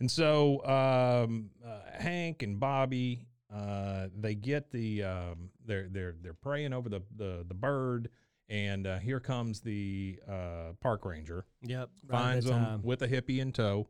And 0.00 0.10
so 0.10 0.64
um, 0.66 1.50
uh, 1.64 1.78
Hank 1.98 2.42
and 2.42 2.58
Bobby, 2.58 3.28
uh, 3.54 4.08
they 4.18 4.34
get 4.34 4.70
the 4.72 5.04
um, 5.04 5.50
they're 5.64 5.88
they're 5.88 6.16
they're 6.20 6.34
praying 6.34 6.72
over 6.72 6.88
the 6.88 7.00
the, 7.16 7.44
the 7.46 7.54
bird, 7.54 8.10
and 8.48 8.86
uh, 8.86 8.98
here 8.98 9.20
comes 9.20 9.60
the 9.60 10.18
uh, 10.28 10.72
park 10.80 11.04
ranger, 11.04 11.44
Yep. 11.62 11.90
finds 12.10 12.44
them 12.46 12.54
time. 12.64 12.82
with 12.82 13.02
a 13.02 13.08
hippie 13.08 13.38
in 13.38 13.52
tow, 13.52 13.88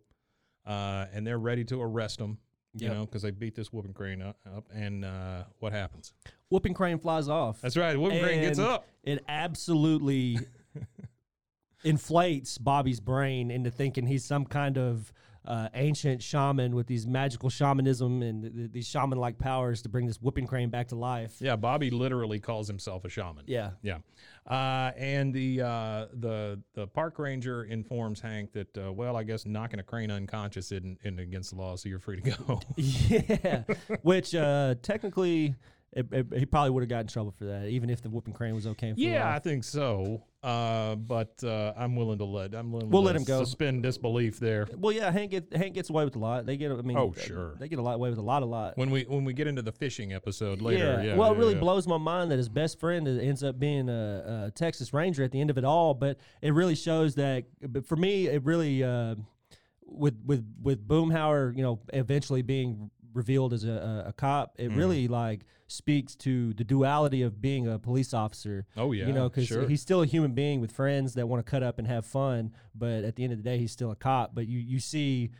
uh, 0.66 1.07
and 1.12 1.26
they're 1.26 1.38
ready 1.38 1.64
to 1.64 1.80
arrest 1.80 2.18
them. 2.18 2.38
You 2.74 2.88
Yep. 2.88 2.94
know, 2.94 3.07
because 3.07 3.22
they 3.22 3.30
beat 3.30 3.54
this 3.54 3.72
whooping 3.72 3.94
crane 3.94 4.20
up, 4.20 4.38
up 4.54 4.66
and 4.72 5.02
uh, 5.04 5.44
what 5.61 5.72
happens? 5.72 6.12
Whooping 6.50 6.74
crane 6.74 6.98
flies 6.98 7.26
off. 7.28 7.61
That's 7.62 7.76
right, 7.76 7.98
whooping 7.98 8.20
crane 8.20 8.42
gets 8.42 8.59
up. 8.59 8.86
It 9.02 9.24
absolutely 9.28 10.38
inflates 11.84 12.59
Bobby's 12.59 13.00
brain 13.00 13.50
into 13.50 13.70
thinking 13.70 14.07
he's 14.07 14.24
some 14.24 14.44
kind 14.44 14.76
of 14.78 15.12
uh, 15.47 15.68
ancient 15.74 16.22
shaman 16.22 16.74
with 16.74 16.86
these 16.86 17.07
magical 17.07 17.49
shamanism 17.49 18.22
and 18.22 18.42
th- 18.42 18.55
th- 18.55 18.72
these 18.72 18.86
shaman-like 18.88 19.38
powers 19.38 19.82
to 19.82 19.88
bring 19.88 20.07
this 20.07 20.20
whooping 20.20 20.47
crane 20.47 20.70
back 20.70 20.88
to 20.88 20.94
life. 20.97 21.36
Yeah, 21.40 21.57
Bobby 21.57 21.90
literally 21.90 22.40
calls 22.40 22.68
himself 22.68 23.05
a 23.05 23.09
shaman. 23.09 23.44
Yeah. 23.47 23.70
Yeah, 23.82 23.99
uh, 24.47 24.92
and 24.97 25.32
the 25.32 25.62
uh, 25.62 26.07
the 26.12 26.61
the 26.74 26.86
park 26.86 27.18
ranger 27.18 27.64
informs 27.64 28.20
Hank 28.20 28.53
that 28.53 28.76
uh, 28.78 28.92
well, 28.92 29.16
I 29.16 29.22
guess 29.22 29.47
knocking 29.47 29.80
a 29.80 29.82
crane 29.82 30.11
unconscious 30.11 30.72
isn't, 30.72 30.99
isn't 31.03 31.18
against 31.18 31.51
the 31.51 31.57
law, 31.57 31.76
so 31.76 31.88
you're 31.88 31.99
free 31.99 32.20
to 32.20 32.30
go. 32.30 32.61
Yeah, 32.76 33.62
which 34.03 34.34
uh, 34.34 34.74
technically 34.82 35.55
it, 35.97 36.07
it- 36.12 36.38
he 36.38 36.47
probably 36.47 36.70
would 36.70 36.82
have 36.82 36.88
got 36.90 37.01
in 37.01 37.07
trouble 37.09 37.32
for 37.32 37.44
that, 37.47 37.66
even 37.68 37.90
if 37.90 38.03
the 38.03 38.11
whooping 38.11 38.34
crane 38.34 38.55
was 38.55 38.66
okay. 38.66 38.92
For 38.92 39.01
yeah, 39.01 39.34
I 39.34 39.38
think 39.38 39.64
so. 39.64 40.22
Uh, 40.42 40.94
but 40.94 41.42
uh, 41.42 41.72
I'm 41.76 41.97
willing 41.97 42.18
to 42.18 42.24
let 42.24 42.55
I'm 42.55 42.70
willing 42.70 42.88
We'll 42.90 43.03
to 43.03 43.07
let 43.07 43.16
him 43.16 43.24
go. 43.24 43.42
Suspend 43.42 43.82
disbelief 43.82 44.38
there. 44.38 44.68
Well, 44.76 44.92
yeah, 44.92 45.11
Hank 45.11 45.32
get, 45.32 45.53
Hank 45.53 45.74
gets 45.74 45.90
away 45.90 46.05
with 46.05 46.14
a 46.14 46.20
lot. 46.20 46.47
They 46.47 46.57
get, 46.57 46.70
I 46.70 46.76
mean, 46.82 46.97
Oh, 46.97 47.12
sure. 47.16 47.57
they 47.59 47.66
get 47.66 47.80
a 47.80 47.82
lot 47.82 47.94
away 47.97 48.11
with 48.11 48.18
a 48.20 48.22
lot, 48.22 48.44
a 48.44 48.47
lot. 48.47 48.76
When 48.76 48.90
we 48.92 49.03
when 49.05 49.24
we 49.24 49.32
get 49.32 49.49
into 49.49 49.62
the 49.62 49.72
fishing 49.72 50.12
episode 50.12 50.61
later, 50.62 51.03
yeah. 51.03 51.16
well, 51.16 51.30
yeah, 51.30 51.34
it 51.36 51.38
really 51.40 51.55
yeah. 51.55 51.61
blows 51.61 51.88
my 51.88 51.99
mind 51.99 52.30
that 52.30 52.36
his 52.36 52.49
best 52.49 52.78
friend 52.78 53.09
ends 53.09 53.42
up 53.42 53.59
being 53.59 53.88
a, 53.88 54.44
a 54.47 54.51
Texas 54.53 54.92
Ranger 54.92 55.24
at 55.24 55.32
the 55.32 55.40
end 55.40 55.51
of 55.51 55.59
it 55.59 55.64
all. 55.64 55.94
But 55.94 56.18
it 56.42 56.53
really 56.55 56.76
shows 56.76 57.16
that, 57.16 57.44
but 57.66 57.84
for 57.84 57.97
me, 57.97 58.28
it 58.28 58.44
really 58.44 58.84
uh, 58.84 59.16
with 59.84 60.14
with 60.24 60.44
with 60.62 60.86
Boomhauer, 60.86 61.57
you 61.57 61.62
know, 61.64 61.80
eventually 61.92 62.42
being 62.42 62.90
revealed 63.17 63.53
as 63.53 63.64
a, 63.64 64.05
a, 64.09 64.12
cop, 64.12 64.55
it 64.59 64.69
Mm-hmm. 64.69 64.79
really 64.79 65.09
like 65.09 65.41
speaks 65.67 66.14
to 66.14 66.53
the 66.55 66.62
duality 66.64 67.23
of 67.23 67.41
being 67.41 67.67
a 67.67 67.79
police 67.79 68.14
officer. 68.14 68.67
Oh, 68.77 68.93
yeah, 68.93 69.07
you 69.07 69.12
know, 69.12 69.29
because 69.29 69.47
sure. 69.49 69.67
he's 69.67 69.81
still 69.83 70.03
a 70.03 70.07
human 70.07 70.33
being 70.33 70.61
with 70.61 70.71
friends 70.71 71.14
that 71.14 71.27
want 71.29 71.45
to 71.45 71.51
cut 71.51 71.62
up 71.62 71.79
and 71.79 71.89
have 71.89 72.05
fun, 72.07 72.53
but 72.75 73.03
at 73.05 73.17
the 73.17 73.25
end 73.25 73.33
of 73.33 73.39
the 73.39 73.43
day, 73.45 73.59
he's 73.59 73.73
still 73.73 73.91
a 73.91 73.97
cop. 73.97 74.35
But 74.35 74.47
you 74.47 74.59
you 74.61 74.79
see 74.79 75.31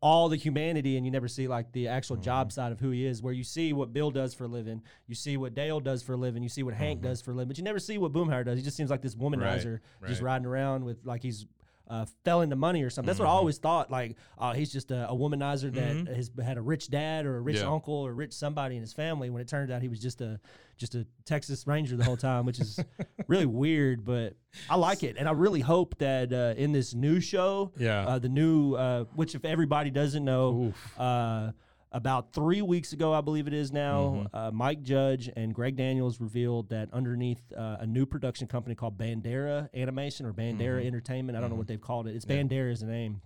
all 0.00 0.28
the 0.28 0.36
humanity 0.36 0.96
and 0.98 1.06
you 1.06 1.10
never 1.12 1.28
see 1.28 1.48
like 1.48 1.72
the 1.72 1.88
actual 1.88 2.16
job 2.16 2.48
Mm-hmm. 2.48 2.52
side 2.54 2.72
of 2.72 2.80
who 2.80 2.90
he 2.90 3.06
is 3.06 3.22
where 3.22 3.32
you 3.32 3.44
see 3.44 3.72
what 3.72 3.94
bill 3.94 4.10
does 4.10 4.34
for 4.34 4.44
a 4.44 4.48
living 4.48 4.82
you 5.06 5.14
see 5.14 5.38
what 5.38 5.54
dale 5.54 5.80
does 5.80 6.02
for 6.02 6.12
a 6.12 6.16
living 6.18 6.42
you 6.42 6.50
see 6.50 6.62
what 6.62 6.74
hank 6.74 7.00
does 7.00 7.22
for 7.22 7.30
a 7.30 7.34
living 7.34 7.48
but 7.48 7.56
you 7.56 7.64
never 7.64 7.78
see 7.78 7.96
what 7.96 8.12
boomhauer 8.12 8.44
does 8.44 8.58
he 8.58 8.62
just 8.62 8.76
seems 8.76 8.90
like 8.90 9.00
this 9.00 9.14
womanizer 9.14 9.78
just 9.80 9.84
Mm-hmm. 10.02 10.12
right. 10.12 10.22
riding 10.22 10.46
around 10.46 10.84
with 10.84 10.98
like 11.04 11.22
he's 11.22 11.46
uh, 11.88 12.06
fell 12.24 12.40
into 12.40 12.56
money 12.56 12.82
or 12.82 12.88
something. 12.90 13.06
That's 13.06 13.18
what 13.18 13.26
I 13.26 13.28
Mm-hmm. 13.28 13.36
always 13.38 13.58
thought. 13.58 13.90
Like, 13.90 14.16
oh, 14.38 14.52
he's 14.52 14.72
just 14.72 14.90
a, 14.90 15.08
a 15.10 15.14
womanizer 15.14 15.72
that 15.74 16.14
has 16.14 16.30
had 16.42 16.56
a 16.56 16.62
rich 16.62 16.88
dad 16.88 17.26
or 17.26 17.36
a 17.36 17.40
rich 17.40 17.56
Yeah. 17.56 17.70
uncle 17.70 17.94
or 17.94 18.12
rich 18.14 18.32
somebody 18.32 18.76
in 18.76 18.80
his 18.80 18.92
family. 18.92 19.28
When 19.30 19.42
it 19.42 19.48
turned 19.48 19.70
out 19.70 19.82
he 19.82 19.88
was 19.88 20.00
just 20.00 20.20
a 20.22 20.40
just 20.76 20.94
a 20.94 21.06
Texas 21.24 21.66
Ranger 21.66 21.96
the 21.96 22.04
whole 22.04 22.16
time, 22.16 22.46
which 22.46 22.58
is 22.58 22.80
really 23.28 23.46
weird. 23.46 24.04
But 24.04 24.34
I 24.68 24.76
like 24.76 25.02
it, 25.02 25.16
and 25.18 25.28
I 25.28 25.32
really 25.32 25.60
hope 25.60 25.98
that 25.98 26.32
uh, 26.32 26.54
in 26.60 26.72
this 26.72 26.94
new 26.94 27.20
show, 27.20 27.72
Yeah. 27.76 28.06
uh, 28.06 28.18
the 28.18 28.28
new, 28.28 28.74
uh, 28.74 29.04
which 29.14 29.34
if 29.34 29.44
everybody 29.44 29.90
doesn't 29.90 30.24
know, 30.24 30.72
uh, 30.98 31.52
about 31.94 32.32
three 32.32 32.60
weeks 32.60 32.92
ago, 32.92 33.14
I 33.14 33.20
believe 33.20 33.46
it 33.46 33.54
is 33.54 33.72
now, 33.72 34.26
uh, 34.34 34.50
Mike 34.52 34.82
Judge 34.82 35.30
and 35.36 35.54
Greg 35.54 35.76
Daniels 35.76 36.20
revealed 36.20 36.68
that 36.70 36.88
underneath 36.92 37.40
uh, 37.56 37.76
a 37.80 37.86
new 37.86 38.04
production 38.04 38.46
company 38.48 38.74
called 38.74 38.98
Bandera 38.98 39.68
Animation 39.74 40.26
or 40.26 40.32
Bandera 40.32 40.84
Entertainment, 40.86 41.38
I 41.38 41.40
don't 41.40 41.50
know 41.50 41.56
what 41.56 41.68
they've 41.68 41.80
called 41.80 42.08
it. 42.08 42.16
It's 42.16 42.24
Bandera 42.26 42.70
is 42.72 42.80
the 42.80 42.86
name. 42.86 43.22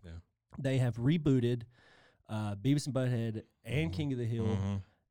They 0.59 0.79
have 0.79 0.97
rebooted 0.97 1.63
uh, 2.29 2.57
Beavis 2.57 2.87
and 2.87 2.95
Butthead 2.95 3.43
and 3.65 3.91
King 3.93 4.13
of 4.13 4.19
the 4.19 4.27
Hill, 4.27 4.47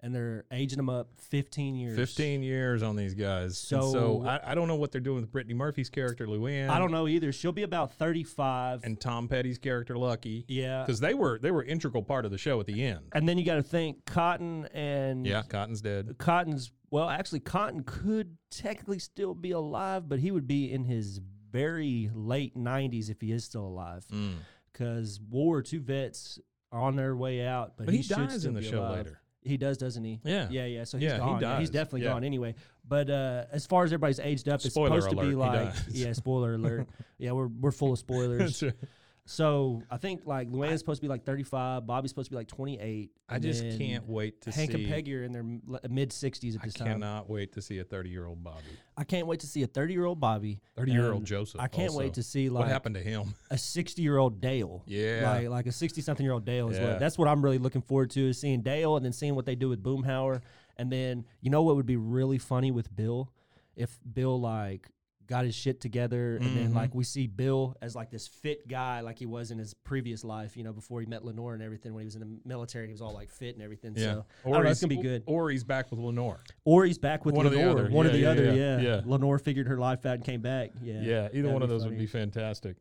and 0.01 0.13
they're 0.13 0.45
aging 0.51 0.77
them 0.77 0.89
up 0.89 1.09
15 1.17 1.75
years. 1.75 1.95
15 1.97 2.43
years 2.43 2.83
on 2.83 2.95
these 2.95 3.13
guys. 3.15 3.57
So, 3.57 3.81
So- 3.81 3.91
so 3.91 4.25
I, 4.27 4.51
I 4.51 4.55
don't 4.55 4.67
know 4.67 4.75
what 4.75 4.91
they're 4.91 5.01
doing 5.01 5.21
with 5.21 5.31
Brittany 5.31 5.53
Murphy's 5.55 5.89
character, 5.89 6.27
Luann. 6.27 6.69
I 6.69 6.77
don't 6.79 6.91
know 6.91 7.07
either. 7.07 7.31
She'll 7.31 7.51
be 7.51 7.63
about 7.63 7.93
35. 7.93 8.83
And 8.83 8.99
Tom 8.99 9.27
Petty's 9.27 9.57
character, 9.57 9.97
Lucky. 9.97 10.45
Yeah. 10.47 10.83
Because 10.83 10.99
they 10.99 11.13
were 11.13 11.39
they 11.39 11.51
were 11.51 11.63
integral 11.63 12.03
part 12.03 12.25
of 12.25 12.31
the 12.31 12.37
show 12.37 12.59
at 12.59 12.65
the 12.67 12.83
end. 12.83 13.05
and 13.13 13.27
then 13.27 13.37
you 13.37 13.45
got 13.45 13.55
to 13.55 13.63
think 13.63 14.05
Cotton 14.05 14.65
and 14.73 15.25
Yeah, 15.25 15.41
Cotton's 15.49 15.81
dead. 15.81 16.15
Cotton's 16.17 16.71
well, 16.89 17.09
actually, 17.09 17.41
Cotton 17.41 17.83
could 17.83 18.37
technically 18.49 18.99
still 18.99 19.33
be 19.33 19.51
alive, 19.51 20.07
but 20.07 20.19
he 20.19 20.31
would 20.31 20.47
be 20.47 20.71
in 20.71 20.85
his 20.85 21.19
very 21.51 22.09
late 22.13 22.55
nineties 22.55 23.09
if 23.09 23.19
he 23.19 23.31
is 23.31 23.43
still 23.43 23.65
alive. 23.65 24.05
Mm. 24.13 24.35
Because 24.71 25.19
World 25.19 25.45
War 25.47 25.61
Two 25.63 25.79
vets 25.81 26.39
are 26.71 26.81
on 26.81 26.95
their 26.95 27.15
way 27.15 27.45
out, 27.45 27.73
but, 27.77 27.85
But 27.87 27.95
he 27.95 28.01
should 28.03 28.17
dies 28.17 28.45
in 28.45 28.53
the 28.53 28.61
show 28.61 28.79
alive. 28.81 28.97
later. 29.05 29.21
He 29.43 29.57
does, 29.57 29.77
doesn't 29.77 30.03
he? 30.03 30.19
Yeah. 30.23 30.47
yeah, 30.49 30.65
yeah. 30.65 30.83
So 30.83 30.97
he's 30.97 31.05
Yeah, 31.05 31.13
he 31.13 31.19
gone. 31.19 31.41
Yeah, 31.41 31.59
he's 31.59 31.69
definitely 31.69 32.01
Yeah. 32.01 32.13
gone 32.13 32.23
anyway. 32.23 32.55
But 32.88 33.09
uh, 33.09 33.45
as 33.51 33.65
far 33.65 33.83
as 33.83 33.89
everybody's 33.93 34.19
aged 34.19 34.49
up, 34.49 34.55
it's 34.55 34.73
Spoiler 34.73 35.01
supposed 35.01 35.09
to 35.09 35.15
be 35.15 35.33
alert, 35.33 35.53
he 35.59 35.65
like 35.65 35.73
yeah, 35.89 36.13
spoiler 36.13 36.53
alert. 36.55 36.88
yeah, 37.17 37.31
we're 37.31 37.47
we're 37.47 37.71
full 37.71 37.93
of 37.93 37.99
spoilers. 37.99 38.63
So 39.30 39.84
I 39.91 39.97
think 39.97 40.21
like 40.25 40.49
Luann's 40.49 40.80
supposed 40.80 41.01
to 41.01 41.05
be 41.05 41.09
like 41.09 41.25
35, 41.25 41.86
Bobby's 41.86 42.11
supposed 42.11 42.28
to 42.28 42.32
be 42.32 42.38
like 42.38 42.47
28. 42.47 43.11
I 43.28 43.39
just 43.39 43.61
can't 43.78 44.07
wait 44.07 44.39
to 44.43 44.51
Hank 44.51 44.71
see. 44.71 44.78
and 44.86 44.88
Peggy 44.89 45.15
are 45.15 45.23
in 45.23 45.34
their 45.34 45.43
mid 45.43 46.11
60s 46.11 46.55
at 46.55 46.61
I 46.61 46.65
this 46.65 46.73
time. 46.75 46.88
I 46.88 46.91
cannot 46.93 47.30
wait 47.30 47.51
to 47.53 47.61
see 47.61 47.80
a 47.80 47.84
30 47.84 48.09
year 48.09 48.25
old 48.25 48.41
Bobby. 48.41 48.61
I 48.97 49.03
can't 49.03 49.28
wait 49.28 49.41
to 49.41 49.47
see 49.47 49.63
a 49.63 49.67
30 49.67 49.93
year 49.93 50.05
old 50.05 50.21
Bobby. 50.21 50.61
30 50.78 50.91
year 50.93 51.11
old 51.11 51.25
Joseph. 51.25 51.59
I 51.59 51.67
can't 51.67 51.89
also. 51.89 51.99
wait 51.99 52.13
to 52.13 52.23
see 52.23 52.47
like 52.49 52.63
what 52.63 52.71
happened 52.71 52.95
to 52.95 53.01
him. 53.01 53.34
a 53.51 53.57
60 53.57 54.01
year 54.01 54.17
old 54.17 54.39
Dale. 54.39 54.82
Yeah. 54.88 55.30
Like 55.30 55.49
like 55.49 55.67
a 55.67 55.73
60 55.73 55.99
something 56.01 56.23
year 56.23 56.32
old 56.34 56.45
Dale 56.45 56.69
is 56.69 56.78
Yeah. 56.78 56.91
what 56.91 56.99
that's 56.99 57.17
what 57.17 57.28
I'm 57.28 57.43
really 57.43 57.57
looking 57.57 57.82
forward 57.82 58.09
to 58.11 58.30
is 58.30 58.39
seeing 58.39 58.61
Dale 58.61 58.95
and 58.95 59.03
then 59.05 59.11
seeing 59.11 59.36
what 59.36 59.45
they 59.45 59.55
do 59.55 59.67
with 59.67 59.84
Boomhauer. 59.84 60.41
And 60.78 60.89
then 60.89 61.25
you 61.41 61.51
know 61.51 61.63
what 61.63 61.75
would 61.75 61.86
be 61.86 61.97
really 61.97 62.38
funny 62.38 62.71
with 62.71 62.95
Bill? 62.95 63.30
If 63.75 63.99
Bill 64.13 64.39
like 64.39 64.88
got 65.28 65.45
his 65.45 65.53
shit 65.55 65.82
together 65.82 66.38
and 66.38 66.45
Mm-hmm. 66.45 66.55
then 66.55 66.73
like 66.73 66.95
we 66.95 67.03
see 67.03 67.28
Bill 67.28 67.75
as 67.82 67.95
like 67.95 68.09
this 68.09 68.28
fit 68.28 68.67
guy 68.67 69.01
like 69.01 69.19
he 69.19 69.25
was 69.25 69.51
in 69.51 69.57
his 69.57 69.73
previous 69.73 70.23
life, 70.23 70.55
you 70.55 70.63
know, 70.63 70.73
before 70.73 70.99
he 71.01 71.05
met 71.05 71.23
Lenore 71.25 71.53
and 71.53 71.61
everything 71.61 71.93
when 71.93 72.01
he 72.01 72.05
was 72.05 72.15
in 72.15 72.21
the 72.21 72.39
military, 72.45 72.86
he 72.88 72.91
was 72.91 73.01
all 73.01 73.13
like 73.13 73.30
fit 73.30 73.55
and 73.55 73.63
everything. 73.63 73.95
So 73.97 74.25
or 74.43 74.63
know, 74.63 74.69
it's 74.69 74.80
gonna 74.82 74.89
be 74.95 75.01
good. 75.01 75.23
Or 75.25 75.49
he's 75.49 75.63
back 75.63 75.91
with 75.91 75.99
Lenore. 75.99 76.39
Or 76.65 76.86
he's 76.86 76.97
back 76.97 77.25
with 77.25 77.36
One 77.36 77.45
or 77.45 77.49
the 77.49 77.69
other. 77.69 77.89
One 77.89 78.05
or 78.05 78.09
Yeah, 78.09 78.13
the 78.13 78.19
yeah, 78.21 78.30
other, 78.30 78.45
yeah, 78.45 78.53
yeah. 78.53 78.80
yeah. 78.82 79.01
Lenore 79.05 79.39
figured 79.39 79.67
her 79.67 79.78
life 79.78 80.05
out 80.05 80.15
and 80.15 80.23
came 80.23 80.41
back. 80.41 80.71
Yeah. 80.82 81.01
Yeah, 81.01 81.28
either 81.34 81.49
one 81.51 81.61
of 81.61 81.69
those 81.69 81.84
funny. 81.84 81.95
would 81.95 81.99
be 81.99 82.07
fantastic. 82.07 82.78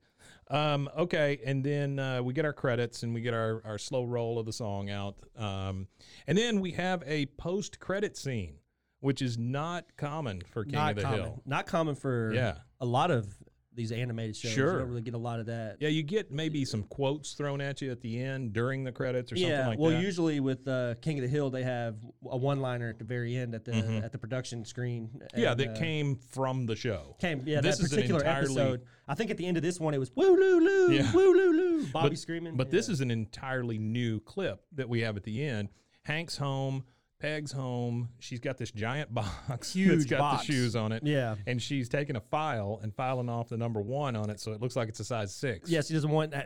Um, 0.49 0.88
okay, 0.97 1.40
and 1.44 1.64
then 1.64 1.99
uh, 1.99 2.22
we 2.22 2.32
get 2.32 2.44
our 2.44 2.53
credits 2.53 3.03
and 3.03 3.12
we 3.12 3.20
get 3.20 3.34
our, 3.34 3.61
our 3.64 3.78
slow 3.78 4.05
roll 4.05 4.38
of 4.38 4.47
the 4.47 4.53
song 4.53 4.90
out. 4.90 5.16
Um, 5.36 5.88
and 6.28 6.38
then 6.38 6.61
we 6.61 6.70
have 6.72 7.03
a 7.05 7.26
post 7.26 7.80
credit 7.80 8.16
scene, 8.16 8.55
which 9.01 9.22
is 9.22 9.36
not 9.38 9.84
common 9.97 10.42
for 10.53 10.64
King 10.64 10.72
Not 10.74 10.90
of 10.90 10.97
the 10.97 11.03
common. 11.03 11.20
Hill. 11.20 11.42
Not 11.47 11.66
common 11.66 11.94
for 11.94 12.32
Yeah. 12.34 12.59
a 12.80 12.86
lot 12.86 13.11
of 13.11 13.26
these 13.74 13.92
animated 13.92 14.34
shows. 14.34 14.53
Sure. 14.53 14.72
You 14.72 14.78
don't 14.78 14.88
really 14.88 15.03
get 15.03 15.12
a 15.12 15.18
lot 15.18 15.38
of 15.38 15.47
that. 15.47 15.76
Yeah, 15.80 15.90
you 15.90 16.03
get 16.03 16.32
maybe 16.32 16.64
some 16.64 16.82
quotes 16.84 17.34
thrown 17.34 17.61
at 17.61 17.82
you 17.82 17.90
at 17.90 18.01
the 18.01 18.18
end 18.18 18.55
during 18.55 18.84
the 18.84 18.90
credits 18.90 19.30
or 19.30 19.36
something 19.36 19.53
like 19.55 19.78
well, 19.78 19.90
that. 19.90 19.97
Well, 19.97 20.03
usually 20.03 20.40
with 20.40 20.66
uh, 20.66 20.94
King 21.03 21.18
of 21.18 21.22
the 21.24 21.28
Hill, 21.28 21.51
they 21.51 21.62
have 21.62 21.97
a 22.24 22.38
one-liner 22.38 22.88
at 22.88 22.99
the 22.99 23.05
very 23.05 23.36
end 23.36 23.55
at 23.55 23.66
the 23.66 23.74
at 23.74 24.12
the 24.12 24.18
production 24.18 24.64
screen. 24.64 25.11
Mm-hmm. 25.14 25.38
yeah, 25.40 25.53
that 25.53 25.68
uh, 25.68 25.78
came 25.78 26.16
from 26.16 26.64
the 26.64 26.74
show. 26.74 27.16
came. 27.20 27.42
Yeah, 27.44 27.61
This 27.61 27.76
that 27.76 27.84
is 27.84 27.92
an 27.92 27.97
particular 27.97 28.20
entirely- 28.22 28.44
episode. 28.55 28.82
I 29.09 29.14
think 29.14 29.30
at 29.30 29.36
the 29.36 29.44
end 29.47 29.59
of 29.59 29.62
this 29.62 29.78
one, 29.78 29.92
it 29.92 29.99
was 29.99 30.11
woo 30.16 30.24
loo 30.34 30.59
loo 30.59 30.92
Yeah. 30.94 31.12
woo 31.12 31.34
loo 31.34 31.53
loo. 31.53 31.86
Bobby 31.92 32.09
but, 32.09 32.18
screaming. 32.18 32.57
But 32.57 32.70
this 32.70 32.88
Yeah. 32.88 32.92
is 32.94 33.01
an 33.03 33.11
entirely 33.11 33.76
new 33.78 34.20
clip 34.20 34.64
that 34.72 34.88
we 34.88 35.03
have 35.03 35.18
at 35.18 35.24
the 35.24 35.44
end. 35.44 35.68
Hank's 36.05 36.38
home, 36.38 36.84
Peg's 37.18 37.50
home. 37.52 38.08
She's 38.18 38.40
got 38.40 38.58
this 38.58 38.70
giant 38.70 39.12
box 39.14 39.30
that's 39.48 39.72
Huge 39.72 40.08
got 40.08 40.18
box. 40.18 40.46
the 40.46 40.52
shoes 40.52 40.76
on 40.76 40.92
it. 40.92 41.02
Yeah. 41.04 41.36
And 41.46 41.60
she's 41.62 41.88
taking 41.88 42.16
a 42.16 42.20
file 42.20 42.78
and 42.82 42.94
filing 42.94 43.28
off 43.28 43.48
the 43.48 43.56
number 43.56 43.80
one 43.80 44.16
on 44.16 44.30
it, 44.30 44.38
so 44.40 44.52
it 44.52 44.60
looks 44.60 44.76
like 44.76 44.88
it's 44.88 45.00
a 45.00 45.04
size 45.04 45.34
six. 45.34 45.70
Yes, 45.70 45.88
he 45.88 45.94
doesn't 45.94 46.10
want 46.10 46.34
uh, 46.34 46.42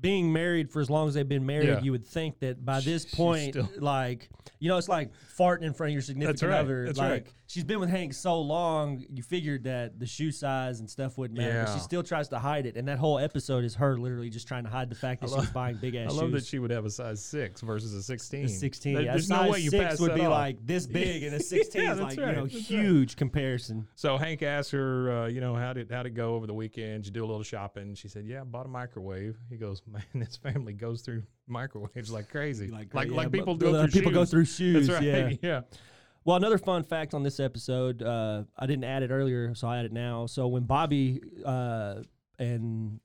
being 0.00 0.32
married 0.32 0.70
for 0.70 0.80
as 0.80 0.88
long 0.90 1.08
as 1.08 1.14
they've 1.14 1.28
been 1.28 1.46
married. 1.46 1.68
Yeah. 1.68 1.80
You 1.80 1.92
would 1.92 2.06
think 2.06 2.38
that 2.40 2.64
by 2.64 2.80
this 2.80 3.02
She's 3.08 3.14
point, 3.14 3.54
still- 3.54 3.68
like 3.78 4.28
you 4.58 4.68
know, 4.68 4.76
it's 4.76 4.88
like 4.88 5.10
farting 5.36 5.62
in 5.62 5.72
front 5.72 5.90
of 5.90 5.94
your 5.94 6.02
significant 6.02 6.42
right, 6.50 6.58
other. 6.60 6.84
that's 6.86 6.98
like 6.98 7.10
right. 7.10 7.26
She's 7.50 7.64
been 7.64 7.80
with 7.80 7.90
Hank 7.90 8.14
so 8.14 8.40
long, 8.40 9.04
you 9.12 9.22
figured 9.24 9.64
that 9.64 9.98
the 9.98 10.06
shoe 10.06 10.30
size 10.30 10.78
and 10.78 10.88
stuff 10.88 11.18
wouldn't 11.18 11.36
matter. 11.38 11.64
But 11.66 11.74
she 11.74 11.80
still 11.80 12.02
tries 12.04 12.28
to 12.28 12.38
hide 12.38 12.64
it, 12.66 12.76
and 12.76 12.86
that 12.86 12.98
whole 12.98 13.18
episode 13.18 13.64
is 13.64 13.74
her 13.74 13.98
literally 13.98 14.30
just 14.30 14.46
trying 14.46 14.62
to 14.64 14.70
hide 14.70 14.88
the 14.88 14.94
fact 14.94 15.20
that 15.22 15.30
she 15.30 15.36
was 15.36 15.50
buying 15.50 15.76
big 15.76 15.96
ass. 15.96 16.12
I 16.12 16.14
love 16.14 16.30
that 16.32 16.46
she 16.46 16.58
would 16.60 16.70
have 16.70 16.84
a 16.84 16.90
size 16.90 17.22
six 17.24 17.60
versus 17.60 17.92
a 17.92 18.02
sixteen. 18.02 18.44
A 18.44 18.48
16. 18.48 18.94
There- 18.94 19.02
yeah, 19.02 19.12
There's 19.12 19.26
size 19.26 19.46
no 19.46 19.50
way 19.52 19.58
you 19.60 19.70
six 19.70 19.84
pass 19.84 20.00
would 20.00 20.14
be 20.14 20.20
off. 20.22 20.30
like 20.30 20.64
this 20.64 20.86
big, 21.00 21.24
and 21.24 21.34
a 21.34 21.40
16 21.40 21.82
Yeah, 21.82 21.92
is 21.92 22.00
like, 22.00 22.08
right, 22.10 22.18
you 22.18 22.32
know, 22.34 22.42
that's 22.42 22.54
right. 22.54 22.62
huge 22.62 23.16
comparison. 23.16 23.88
So 23.96 24.16
Hank 24.16 24.42
asked 24.42 24.70
her, 24.70 25.10
uh, 25.24 25.26
you 25.26 25.40
know, 25.40 25.54
how 25.54 25.72
did 25.72 25.90
how 25.90 26.02
did 26.04 26.12
it 26.12 26.16
go 26.16 26.34
over 26.36 26.46
the 26.46 26.54
weekend? 26.54 27.02
Did 27.04 27.06
you 27.06 27.12
do 27.20 27.24
a 27.24 27.26
little 27.28 27.42
shopping? 27.42 27.94
She 27.94 28.08
said, 28.08 28.24
yeah, 28.26 28.42
I 28.42 28.44
bought 28.44 28.66
a 28.66 28.68
microwave. 28.68 29.36
He 29.48 29.56
goes, 29.56 29.82
man, 29.90 30.02
this 30.14 30.36
family 30.36 30.72
goes 30.72 31.02
through 31.02 31.24
microwaves 31.48 32.10
like 32.12 32.28
crazy, 32.28 32.68
like 32.68 32.94
like, 32.94 33.10
yeah, 33.10 33.28
people 33.28 33.56
go 33.56 33.74
uh, 33.74 33.82
through 33.82 33.90
people 33.90 34.12
go 34.12 34.20
shoes. 34.20 34.30
through 34.30 34.44
shoes, 34.44 34.86
That's 34.86 35.04
right. 35.04 35.38
yeah. 35.42 35.48
yeah. 35.48 35.60
Well, 36.24 36.36
another 36.36 36.58
fun 36.58 36.82
fact 36.84 37.14
on 37.14 37.22
this 37.22 37.40
episode, 37.40 38.02
uh, 38.02 38.42
I 38.58 38.66
didn't 38.66 38.84
add 38.84 39.02
it 39.02 39.10
earlier, 39.10 39.54
so 39.54 39.68
I 39.68 39.78
add 39.78 39.86
it 39.86 39.92
now. 39.92 40.26
So 40.26 40.48
when 40.48 40.64
Bobby 40.64 41.22
uh, 41.44 42.02
and 42.38 43.00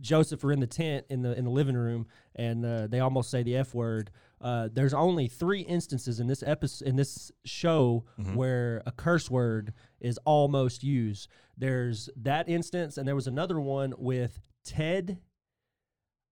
Joseph 0.00 0.44
are 0.44 0.52
in 0.52 0.60
the 0.60 0.66
tent 0.66 1.06
in 1.08 1.22
the 1.22 1.36
in 1.36 1.44
the 1.44 1.50
living 1.50 1.76
room, 1.76 2.06
and 2.36 2.64
uh, 2.64 2.86
they 2.86 3.00
almost 3.00 3.30
say 3.30 3.42
the 3.42 3.56
f 3.56 3.74
word. 3.74 4.10
Uh, 4.40 4.68
there's 4.72 4.94
only 4.94 5.26
three 5.26 5.62
instances 5.62 6.20
in 6.20 6.28
this 6.28 6.44
episode 6.46 6.86
in 6.86 6.94
this 6.96 7.32
show 7.44 8.04
where 8.34 8.82
a 8.86 8.92
curse 8.92 9.28
word 9.30 9.72
is 10.00 10.18
almost 10.24 10.84
used. 10.84 11.28
There's 11.56 12.08
that 12.16 12.48
instance, 12.48 12.96
and 12.98 13.08
there 13.08 13.16
was 13.16 13.26
another 13.26 13.58
one 13.58 13.94
with 13.98 14.38
Ted. 14.64 15.18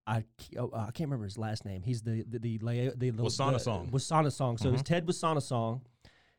I, 0.07 0.23
oh, 0.57 0.71
I 0.73 0.85
can't 0.91 1.09
remember 1.09 1.25
his 1.25 1.37
last 1.37 1.65
name. 1.65 1.83
He's 1.83 2.01
the 2.01 2.23
the 2.27 2.39
the, 2.39 2.57
the, 2.57 2.93
the, 2.95 3.09
the 3.11 3.23
Wassanasong. 3.23 4.59
So 4.59 4.69
it 4.69 4.71
was 4.71 4.81
Ted 4.83 5.05
Wassanasong. 5.05 5.81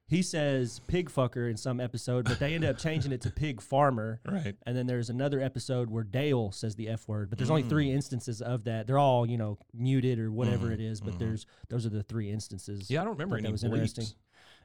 He 0.07 0.23
says 0.23 0.81
pig 0.87 1.11
fucker 1.11 1.51
in 1.51 1.59
some 1.59 1.81
episode, 1.81 2.25
but 2.25 2.39
they 2.39 2.55
end 2.55 2.65
up 2.65 2.79
changing 2.79 3.13
it 3.13 3.21
to 3.23 3.31
pig 3.31 3.61
farmer. 3.61 4.21
Right. 4.27 4.57
And 4.67 4.75
then 4.75 4.87
there's 4.87 5.11
another 5.11 5.39
episode 5.39 5.91
where 5.91 6.03
Dale 6.03 6.51
says 6.51 6.75
the 6.77 6.89
F 6.89 7.07
word, 7.07 7.29
but 7.29 7.39
there's 7.39 7.51
only 7.51 7.65
Mm. 7.65 7.69
three 7.69 7.93
instances 7.93 8.41
of 8.41 8.65
that. 8.65 8.87
They're 8.87 8.99
all, 8.99 9.27
you 9.29 9.37
know, 9.37 9.59
muted 9.75 10.19
or 10.19 10.33
whatever 10.33 10.73
it 10.73 10.81
is, 10.81 11.03
but 11.03 11.19
there's 11.19 11.45
those 11.69 11.85
are 11.85 11.91
the 11.91 12.03
three 12.03 12.31
instances. 12.31 12.85
Mm-hmm. 12.85 12.93
Yeah, 12.95 13.03
I 13.03 13.05
don't 13.05 13.13
remember 13.15 13.37
any 13.37 13.49
that 13.49 13.53
was 13.53 13.65
interesting. 13.65 14.07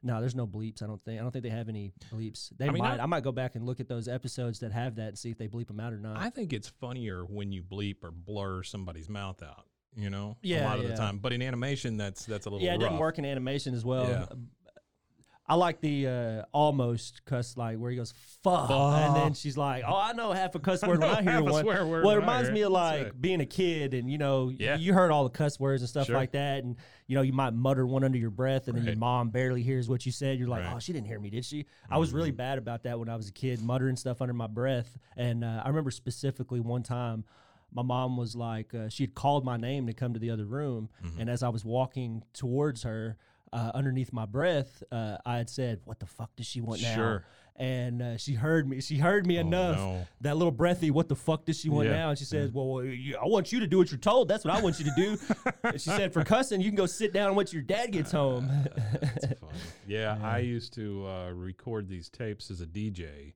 No, 0.03 0.19
there's 0.19 0.35
no 0.35 0.45
bleeps. 0.45 0.83
I 0.83 0.87
don't 0.87 1.03
think. 1.03 1.19
I 1.19 1.23
don't 1.23 1.31
think 1.31 1.43
they 1.43 1.49
have 1.49 1.69
any 1.69 1.93
bleeps. 2.13 2.49
They 2.57 2.67
I 2.67 2.71
mean, 2.71 2.83
might. 2.83 2.99
I- 2.99 3.03
I, 3.03 3.05
might 3.05 3.23
go 3.23 3.31
back 3.31 3.55
and 3.55 3.65
look 3.65 3.79
at 3.79 3.87
those 3.87 4.07
episodes 4.07 4.59
that 4.59 4.71
have 4.73 4.95
that 4.95 5.07
and 5.09 5.17
see 5.17 5.31
if 5.31 5.37
they 5.37 5.47
bleep 5.47 5.67
them 5.67 5.79
out 5.79 5.93
or 5.93 5.99
not. 5.99 6.17
I 6.17 6.29
think 6.29 6.51
it's 6.53 6.67
funnier 6.67 7.23
when 7.23 7.51
you 7.51 7.63
bleep 7.63 8.03
or 8.03 8.11
blur 8.11 8.63
somebody's 8.63 9.07
mouth 9.09 9.41
out. 9.41 9.65
You 9.95 10.09
know, 10.09 10.37
yeah, 10.41 10.57
a 10.57 10.59
Yeah, 10.61 10.65
lot 10.69 10.77
of 10.79 10.83
yeah. 10.85 10.89
the 10.91 10.95
time. 10.97 11.19
But 11.19 11.33
in 11.33 11.41
animation, 11.41 11.97
that's 11.97 12.25
that's 12.25 12.45
a 12.47 12.49
little 12.49 12.65
yeah, 12.65 12.73
it 12.75 12.79
didn't 12.79 12.97
work 12.97 13.17
in 13.19 13.25
animation 13.25 13.73
as 13.73 13.85
well. 13.85 14.07
Yeah. 14.07 14.25
I 15.53 15.55
like 15.55 15.81
the 15.81 16.07
uh, 16.07 16.45
almost 16.51 17.23
cuss 17.25 17.55
like 17.57 17.77
where 17.77 17.91
he 17.91 17.97
goes 17.97 18.11
fuck, 18.43 18.71
and 18.71 19.15
then 19.15 19.33
she's 19.35 19.55
like, 19.55 19.83
"Oh, 19.87 19.95
I 19.95 20.13
know 20.13 20.31
half 20.31 20.55
a 20.55 20.59
cuss 20.59 20.81
word 20.81 20.99
when 20.99 21.11
I 21.11 21.21
hear 21.21 21.43
one." 21.43 21.61
swear 21.61 21.85
word 21.85 22.03
well, 22.03 22.15
it 22.15 22.19
reminds 22.19 22.49
me 22.49 22.61
of 22.63 22.71
like 22.71 23.03
right. 23.03 23.21
being 23.21 23.39
a 23.39 23.45
kid, 23.45 23.93
and 23.93 24.09
you 24.09 24.17
know, 24.17 24.49
Yeah. 24.49 24.77
you 24.77 24.93
heard 24.95 25.11
all 25.11 25.23
the 25.25 25.29
cuss 25.29 25.59
words 25.59 25.83
and 25.83 25.89
stuff 25.89 26.07
Sure. 26.07 26.15
like 26.15 26.31
that, 26.31 26.63
and 26.63 26.75
you 27.05 27.15
know, 27.15 27.21
you 27.21 27.33
might 27.33 27.53
mutter 27.53 27.85
one 27.85 28.03
under 28.03 28.17
your 28.17 28.31
breath, 28.31 28.67
and 28.67 28.75
then 28.75 28.83
your 28.85 28.95
mom 28.95 29.29
barely 29.29 29.61
hears 29.61 29.87
what 29.87 30.07
you 30.07 30.11
said. 30.11 30.39
You're 30.39 30.47
like, 30.47 30.61
Right. 30.61 30.67
Mm-hmm. 30.69 30.75
"Oh, 30.77 30.79
she 30.79 30.91
didn't 30.91 31.05
hear 31.07 31.19
me, 31.19 31.29
did 31.29 31.45
she?" 31.45 31.67
I 31.87 31.99
was 31.99 32.13
really 32.13 32.31
bad 32.31 32.57
about 32.57 32.81
that 32.83 32.97
when 32.97 33.07
I 33.07 33.15
was 33.15 33.29
a 33.29 33.33
kid, 33.33 33.61
muttering 33.61 33.95
stuff 33.95 34.21
under 34.23 34.33
my 34.33 34.47
breath, 34.47 34.97
and 35.15 35.43
uh, 35.43 35.61
I 35.63 35.67
remember 35.67 35.91
specifically 35.91 36.61
one 36.61 36.81
time 36.81 37.25
my 37.71 37.81
mom 37.83 38.17
was 38.17 38.35
like, 38.35 38.73
uh, 38.75 38.87
she 38.89 39.01
had 39.03 39.15
called 39.15 39.43
my 39.43 39.57
name 39.57 39.87
to 39.87 39.93
come 39.93 40.13
to 40.13 40.19
the 40.19 40.29
other 40.31 40.45
room, 40.45 40.89
Mm-hmm. 41.03 41.21
and 41.21 41.29
as 41.29 41.43
I 41.43 41.49
was 41.49 41.63
walking 41.63 42.23
towards 42.33 42.83
her, 42.83 43.17
uh, 43.53 43.71
underneath 43.73 44.11
my 44.11 44.25
breath, 44.25 44.83
uh, 44.91 45.17
I 45.25 45.37
had 45.37 45.49
said, 45.49 45.81
"What 45.85 45.99
the 45.99 46.05
fuck 46.05 46.35
does 46.35 46.45
she 46.47 46.59
want 46.59 46.81
now?" 46.81 46.95
Sure. 46.95 47.25
And 47.55 48.01
uh, 48.01 48.17
she 48.17 48.33
heard 48.33 48.67
me. 48.67 48.81
She 48.81 48.97
heard 48.97 49.27
me 49.27 49.37
enough. 49.37 49.77
no. 49.77 50.07
That 50.21 50.37
little 50.37 50.51
breathy, 50.51 50.89
"What 50.89 51.07
the 51.07 51.15
fuck 51.15 51.45
does 51.45 51.59
she 51.59 51.69
want 51.69 51.87
Yeah, 51.87 51.95
now?" 51.95 52.09
And 52.09 52.17
she 52.17 52.25
says, 52.25 52.51
"Well, 52.51 52.79
I 52.81 53.27
want 53.27 53.51
you 53.51 53.59
to 53.59 53.67
do 53.67 53.77
what 53.77 53.91
you're 53.91 53.99
told. 53.99 54.27
That's 54.27 54.43
what 54.43 54.55
I 54.55 54.61
want 54.61 54.79
you 54.79 54.85
to 54.85 54.95
do." 54.95 55.17
and 55.63 55.79
she 55.79 55.91
said, 55.91 56.11
"For 56.11 56.23
cussing, 56.23 56.61
you 56.61 56.69
can 56.69 56.75
go 56.75 56.87
sit 56.87 57.13
down 57.13 57.27
and 57.27 57.37
wait 57.37 57.53
your 57.53 57.61
dad 57.61 57.91
gets 57.91 58.11
home." 58.11 58.49
That's 59.01 59.25
funny. 59.39 59.53
Yeah, 59.87 60.17
I 60.23 60.39
used 60.39 60.73
to 60.73 61.07
uh, 61.07 61.29
record 61.29 61.87
these 61.87 62.09
tapes 62.09 62.49
as 62.49 62.59
a 62.61 62.65
DJ 62.65 63.33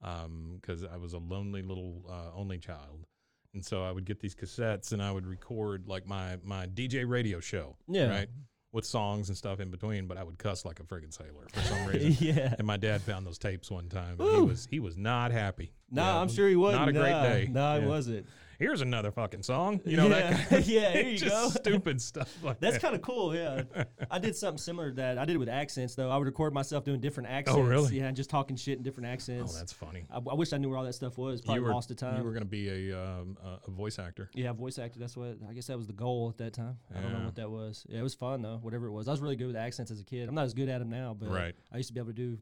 because 0.00 0.84
I 0.84 0.96
was 0.96 1.12
a 1.14 1.18
lonely 1.18 1.62
little 1.62 2.04
uh, 2.08 2.38
only 2.38 2.58
child. 2.58 3.06
And 3.54 3.64
so 3.64 3.82
I 3.82 3.90
would 3.90 4.04
get 4.04 4.20
these 4.20 4.34
cassettes 4.34 4.92
and 4.92 5.02
I 5.02 5.10
would 5.10 5.26
record 5.26 5.88
like 5.88 6.06
my 6.06 6.36
my 6.44 6.66
DJ 6.66 7.08
radio 7.08 7.40
show. 7.40 7.76
Yeah. 7.88 8.10
Right. 8.10 8.28
With 8.76 8.84
songs 8.84 9.28
and 9.30 9.36
stuff 9.38 9.58
in 9.58 9.70
between, 9.70 10.06
but 10.06 10.18
I 10.18 10.22
would 10.22 10.36
cuss 10.38 10.64
like 10.66 10.80
a 10.80 10.82
friggin' 10.82 11.10
sailor 11.12 11.46
for 11.50 11.60
some 11.60 11.86
reason. 11.88 12.14
yeah. 12.20 12.54
And 12.58 12.66
my 12.66 12.76
dad 12.76 13.00
found 13.00 13.26
those 13.26 13.38
tapes 13.38 13.70
one 13.70 13.88
time. 13.88 14.16
And 14.20 14.30
he 14.36 14.40
was 14.42 14.68
he 14.70 14.80
was 14.80 14.96
not 14.98 15.32
happy. 15.32 15.72
No, 15.90 16.02
Yeah, 16.02 16.20
I'm 16.20 16.28
sure 16.28 16.46
he 16.46 16.56
wasn't. 16.56 16.82
Not 16.82 16.88
a 16.90 16.92
great 16.92 17.10
day. 17.22 17.48
No, 17.50 17.76
Yeah. 17.76 17.82
it 17.82 17.88
wasn't. 17.88 18.26
Here's 18.58 18.80
another 18.80 19.10
fucking 19.10 19.42
song. 19.42 19.80
You 19.84 19.96
know 19.96 20.08
yeah. 20.08 20.30
that 20.30 20.48
kind 20.48 20.62
of, 20.62 20.68
yeah, 20.68 20.92
here 20.92 21.02
you 21.08 21.18
just 21.18 21.30
go. 21.30 21.48
stupid 21.60 22.00
stuff 22.00 22.34
like 22.42 22.58
That's 22.60 22.74
that. 22.76 22.82
kind 22.82 22.94
of 22.94 23.02
cool, 23.02 23.34
yeah. 23.34 23.62
I 24.10 24.18
did 24.18 24.34
something 24.36 24.58
similar 24.58 24.90
to 24.90 24.96
that. 24.96 25.18
I 25.18 25.24
did 25.24 25.34
it 25.36 25.38
with 25.38 25.48
accents, 25.48 25.94
though. 25.94 26.10
I 26.10 26.16
would 26.16 26.26
record 26.26 26.54
myself 26.54 26.84
doing 26.84 27.00
different 27.00 27.28
accents. 27.28 27.58
Oh, 27.58 27.62
really? 27.62 27.96
Yeah, 27.98 28.06
and 28.06 28.16
just 28.16 28.30
talking 28.30 28.56
shit 28.56 28.78
in 28.78 28.82
different 28.82 29.08
accents. 29.08 29.54
Oh, 29.54 29.58
that's 29.58 29.72
funny. 29.72 30.04
I, 30.10 30.16
I 30.18 30.34
wish 30.34 30.52
I 30.52 30.56
knew 30.58 30.68
where 30.68 30.78
all 30.78 30.84
that 30.84 30.94
stuff 30.94 31.18
was. 31.18 31.42
Probably 31.42 31.60
were 31.60 31.72
lost 31.72 31.88
the 31.88 31.94
time. 31.94 32.16
You 32.18 32.24
were 32.24 32.32
going 32.32 32.42
to 32.42 32.48
be 32.48 32.68
a, 32.90 32.98
um, 32.98 33.36
a 33.66 33.70
voice 33.70 33.98
actor. 33.98 34.30
yeah, 34.34 34.52
voice 34.52 34.78
actor. 34.78 34.98
That's 34.98 35.16
what 35.16 35.36
I 35.48 35.52
guess 35.52 35.66
that 35.66 35.76
was 35.76 35.86
the 35.86 35.92
goal 35.92 36.28
at 36.30 36.38
that 36.38 36.52
time. 36.54 36.78
I 36.94 37.00
don't 37.00 37.12
know 37.12 37.24
what 37.24 37.36
that 37.36 37.50
was. 37.50 37.84
Yeah, 37.88 38.00
it 38.00 38.02
was 38.02 38.14
fun 38.14 38.42
though. 38.42 38.58
Whatever 38.62 38.86
it 38.86 38.92
was, 38.92 39.08
I 39.08 39.10
was 39.10 39.20
really 39.20 39.36
good 39.36 39.48
with 39.48 39.56
accents 39.56 39.90
as 39.90 40.00
a 40.00 40.04
kid. 40.04 40.28
I'm 40.28 40.34
not 40.34 40.44
as 40.44 40.54
good 40.54 40.68
at 40.68 40.78
them 40.78 40.90
now, 40.90 41.14
but 41.18 41.28
Right. 41.30 41.54
I 41.72 41.76
used 41.76 41.88
to 41.88 41.92
be 41.94 42.00
able 42.00 42.10
to 42.10 42.14
do. 42.14 42.38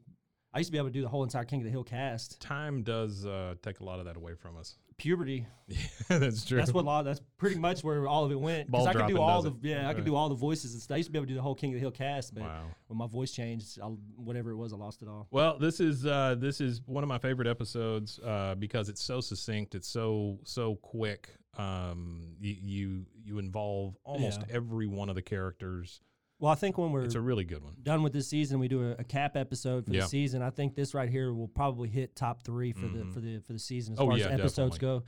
I 0.53 0.59
used 0.59 0.69
to 0.69 0.71
be 0.71 0.77
able 0.77 0.87
to 0.87 0.93
do 0.93 1.01
the 1.01 1.09
whole 1.09 1.23
entire 1.23 1.43
King 1.43 1.59
of 1.59 1.65
the 1.65 1.69
Hill 1.71 1.83
cast. 1.83 2.39
Time 2.39 2.81
does 2.81 3.25
uh, 3.25 3.55
take 3.61 3.81
a 3.81 3.83
lot 3.83 3.99
of 3.99 4.05
that 4.05 4.15
away 4.15 4.35
from 4.35 4.55
us. 4.55 4.77
Puberty. 4.97 5.45
that's 6.07 6.45
true. 6.45 6.57
That's 6.57 6.71
what 6.71 6.85
lot. 6.85 7.03
That's 7.05 7.19
pretty 7.37 7.57
much 7.59 7.83
where 7.83 8.07
all 8.07 8.23
of 8.23 8.31
it 8.31 8.39
went. 8.39 8.69
Ball 8.71 8.87
I 8.87 8.93
could 8.93 9.07
do 9.07 9.19
all 9.19 9.41
the 9.41 9.49
it. 9.49 9.55
yeah, 9.61 9.89
I 9.89 9.93
could 9.93 10.05
do 10.05 10.15
all 10.15 10.29
the 10.29 10.35
voices 10.35 10.73
and 10.73 10.81
stuff. 10.81 10.95
I 10.95 10.97
used 10.97 11.07
to 11.07 11.11
be 11.11 11.17
able 11.17 11.25
to 11.25 11.31
do 11.31 11.35
the 11.35 11.41
whole 11.41 11.55
King 11.55 11.71
of 11.71 11.73
the 11.75 11.79
Hill 11.79 11.91
cast, 11.91 12.33
but 12.33 12.43
Wow. 12.43 12.65
when 12.87 12.97
my 12.97 13.07
voice 13.07 13.31
changed, 13.31 13.79
I, 13.81 13.87
whatever 13.87 14.51
it 14.51 14.55
was, 14.55 14.71
I 14.73 14.77
lost 14.77 15.01
it 15.01 15.07
all. 15.07 15.27
Well, 15.31 15.57
this 15.59 15.79
is 15.79 16.05
uh, 16.05 16.35
this 16.37 16.61
is 16.61 16.81
one 16.85 17.03
of 17.03 17.09
my 17.09 17.17
favorite 17.17 17.47
episodes 17.47 18.19
uh, 18.19 18.55
because 18.55 18.87
it's 18.89 19.03
so 19.03 19.21
succinct. 19.21 19.75
It's 19.75 19.87
so 19.87 20.39
so 20.43 20.75
quick. 20.75 21.29
Um, 21.57 22.35
you 22.39 22.55
you, 22.61 23.05
you 23.23 23.39
involve 23.39 23.95
almost 24.03 24.41
Yeah. 24.41 24.55
every 24.55 24.87
one 24.87 25.09
of 25.09 25.15
the 25.15 25.21
characters. 25.21 26.01
Well, 26.39 26.51
I 26.51 26.55
think 26.55 26.77
when 26.77 26.91
we're 26.91 27.03
It's 27.05 27.15
a 27.15 27.21
really 27.21 27.45
good 27.45 27.63
one. 27.63 27.75
done 27.81 28.03
with 28.03 28.11
this 28.11 28.27
season, 28.27 28.59
we 28.59 28.67
do 28.67 28.83
a, 28.83 28.91
a 28.99 29.03
cap 29.03 29.37
episode 29.37 29.85
for 29.85 29.93
Yeah. 29.93 30.01
the 30.01 30.07
season. 30.07 30.41
I 30.41 30.49
think 30.49 30.75
this 30.75 30.93
right 30.93 31.09
here 31.09 31.33
will 31.33 31.47
probably 31.47 31.87
hit 31.89 32.15
top 32.15 32.43
three 32.43 32.73
for 32.73 32.87
the 32.87 33.05
for 33.13 33.21
the 33.21 33.39
for 33.39 33.53
the 33.53 33.59
season 33.59 33.93
as 33.93 33.99
Oh, 33.99 34.07
far 34.07 34.17
yeah, 34.17 34.25
as 34.27 34.39
episodes 34.39 34.77
definitely. 34.77 34.99
go. 34.99 35.03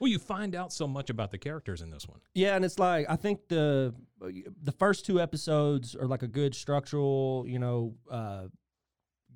Well, 0.00 0.08
you 0.08 0.18
find 0.18 0.54
out 0.54 0.72
so 0.72 0.86
much 0.86 1.10
about 1.10 1.30
the 1.30 1.38
characters 1.38 1.82
in 1.82 1.90
this 1.90 2.06
one. 2.08 2.20
Yeah, 2.34 2.56
and 2.56 2.64
it's 2.64 2.78
like 2.78 3.06
I 3.08 3.16
think 3.16 3.48
the 3.48 3.94
the 4.62 4.72
first 4.72 5.06
two 5.06 5.20
episodes 5.20 5.94
are 5.96 6.06
like 6.06 6.22
a 6.22 6.28
good 6.28 6.54
structural, 6.54 7.44
you 7.46 7.58
know, 7.58 7.94
uh, 8.10 8.48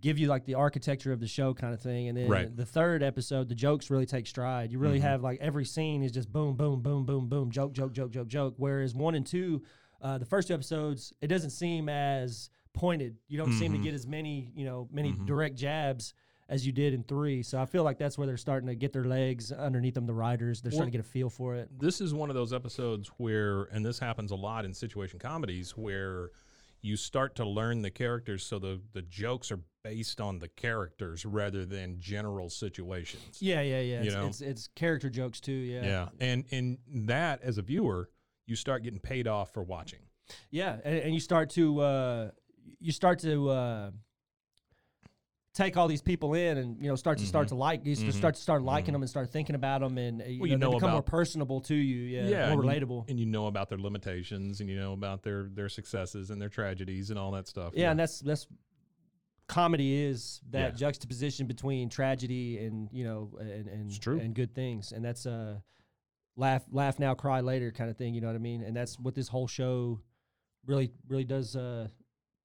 give 0.00 0.18
you 0.18 0.26
like 0.28 0.44
the 0.44 0.54
architecture 0.54 1.12
of 1.12 1.20
the 1.20 1.26
show 1.26 1.54
kind 1.54 1.72
of 1.72 1.80
thing, 1.80 2.08
and 2.08 2.18
then 2.18 2.28
Right. 2.28 2.54
the 2.54 2.66
third 2.66 3.02
episode, 3.02 3.48
the 3.48 3.54
jokes 3.54 3.88
really 3.88 4.04
take 4.06 4.26
stride. 4.26 4.70
You 4.72 4.78
really 4.78 5.00
have 5.00 5.22
like 5.22 5.38
every 5.40 5.64
scene 5.64 6.02
is 6.02 6.12
just 6.12 6.30
boom, 6.30 6.54
boom, 6.56 6.82
boom, 6.82 7.06
boom, 7.06 7.28
boom, 7.30 7.50
joke, 7.50 7.72
joke, 7.72 7.92
joke, 7.92 8.10
joke, 8.10 8.28
joke. 8.28 8.54
Whereas 8.58 8.94
one 8.94 9.14
and 9.14 9.26
two, 9.26 9.62
uh, 10.05 10.18
the 10.18 10.26
first 10.26 10.46
two 10.48 10.55
episodes, 10.55 11.12
it 11.20 11.28
doesn't 11.28 11.50
seem 11.50 11.88
as 11.88 12.50
pointed. 12.74 13.16
You 13.26 13.38
don't 13.38 13.52
seem 13.55 13.72
to 13.72 13.78
get 13.78 13.94
as 13.94 14.07
many, 14.07 14.52
you 14.55 14.64
know, 14.64 14.88
many 14.92 15.16
direct 15.26 15.57
jabs. 15.57 16.14
As 16.46 16.66
you 16.66 16.72
did 16.72 16.92
in 16.92 17.05
three, 17.05 17.42
so 17.42 17.59
I 17.59 17.64
feel 17.64 17.84
like 17.84 17.96
that's 17.96 18.18
where 18.18 18.26
they're 18.26 18.36
starting 18.36 18.66
to 18.66 18.74
get 18.74 18.92
their 18.92 19.05
legs 19.05 19.50
underneath 19.50 19.94
them. 19.94 20.05
The 20.05 20.12
writers, 20.12 20.61
they're 20.61 20.72
starting 20.72 20.92
to 20.92 20.98
get 20.98 21.07
a 21.07 21.09
feel 21.09 21.30
for 21.30 21.55
it. 21.55 21.70
This 21.78 22.02
is 22.02 22.12
one 22.12 22.28
of 22.28 22.36
those 22.36 22.52
episodes 22.52 23.11
where, 23.16 23.62
and 23.72 23.82
this 23.82 23.98
happens 23.98 24.30
a 24.30 24.34
lot 24.34 24.66
in 24.66 24.74
situation 24.74 25.18
comedies, 25.18 25.70
where 25.70 26.32
you 26.82 26.98
start 26.98 27.34
to 27.36 27.46
learn 27.46 27.80
the 27.80 27.90
characters, 27.90 28.44
so 28.44 28.59
the 28.59 28.78
the 28.92 29.00
jokes 29.00 29.50
are 29.50 29.61
based 29.84 30.20
on 30.20 30.38
the 30.38 30.48
characters 30.48 31.24
rather 31.24 31.64
than 31.64 31.98
general 31.98 32.50
situations. 32.50 33.38
Yeah, 33.40 33.62
yeah, 33.62 33.80
yeah. 33.80 34.00
You 34.02 34.07
It's, 34.07 34.14
know? 34.14 34.26
it's 34.26 34.40
it's 34.42 34.68
character 34.76 35.09
jokes 35.09 35.40
too. 35.40 35.52
Yeah, 35.52 35.82
Yeah, 35.82 36.09
and 36.20 36.44
and 36.50 36.76
that 37.07 37.40
as 37.42 37.57
a 37.57 37.62
viewer, 37.62 38.11
you 38.47 38.57
start 38.57 38.82
getting 38.82 39.01
paid 39.01 39.26
off 39.26 39.53
for 39.53 39.62
watching. 39.62 40.01
yeah. 40.51 40.78
And, 40.84 40.97
and 40.99 41.14
you 41.14 41.20
start 41.20 41.51
to 41.51 41.80
uh, 41.80 42.30
you 42.80 42.92
start 42.92 43.18
to 43.20 43.49
uh, 43.51 43.90
take 45.53 45.76
all 45.76 45.86
these 45.86 46.03
people 46.03 46.34
in, 46.34 46.59
and 46.59 46.82
you 46.82 46.88
know 46.88 46.97
start 46.97 47.18
to 47.18 47.26
start 47.26 47.49
to 47.49 47.55
like 47.55 47.84
you 47.86 47.95
Mhm. 47.97 48.12
start 48.12 48.34
to 48.34 48.40
start 48.40 48.62
liking 48.62 48.92
them 48.92 49.03
and 49.03 49.09
start 49.11 49.30
thinking 49.30 49.55
about 49.55 49.80
them, 49.80 49.99
and 49.99 50.20
uh, 50.20 50.24
you, 50.24 50.40
Well, 50.40 50.49
know, 50.49 50.53
you 50.55 50.59
they 50.59 50.66
know 50.66 50.72
become 50.72 50.90
more 50.92 51.03
personable 51.03 51.61
to 51.62 51.74
you. 51.74 52.03
Yeah, 52.03 52.28
yeah 52.28 52.51
more 52.51 52.62
and 52.62 52.64
you- 52.64 52.86
relatable. 52.86 53.09
and 53.11 53.20
you 53.20 53.26
know 53.26 53.47
about 53.47 53.68
their 53.68 53.78
limitations, 53.78 54.61
and 54.61 54.68
you 54.68 54.76
know 54.76 54.92
about 54.92 55.22
their 55.22 55.45
their 55.45 55.68
successes 55.68 56.30
and 56.30 56.40
their 56.40 56.49
tragedies 56.49 57.11
and 57.11 57.18
all 57.18 57.30
that 57.32 57.47
stuff. 57.47 57.72
yeah, 57.76 57.90
and 57.90 57.99
that's 58.01 58.20
that's 58.20 58.47
comedy 59.47 60.03
is 60.03 60.40
that 60.51 60.72
Yeah. 60.72 60.76
juxtaposition 60.76 61.47
between 61.47 61.88
tragedy 61.90 62.59
and 62.64 62.88
you 62.92 63.05
know 63.05 63.30
and 63.38 63.68
and 63.68 64.07
and 64.20 64.34
good 64.34 64.55
things, 64.55 64.90
and 64.92 65.05
that's 65.05 65.26
uh 65.26 65.61
laugh 66.37 66.62
laugh 66.70 66.99
now 66.99 67.14
cry 67.14 67.41
later 67.41 67.70
kind 67.72 67.91
of 67.91 67.97
thing. 67.97 68.14
You 68.14 68.20
know 68.20 68.26
what 68.28 68.37
I 68.37 68.41
mean? 68.41 68.62
And 68.62 68.76
that's 68.76 68.99
what 68.99 69.14
this 69.14 69.28
whole 69.28 69.47
show 69.47 70.01
really 70.66 70.91
really 71.09 71.24
does 71.24 71.57
uh 71.57 71.89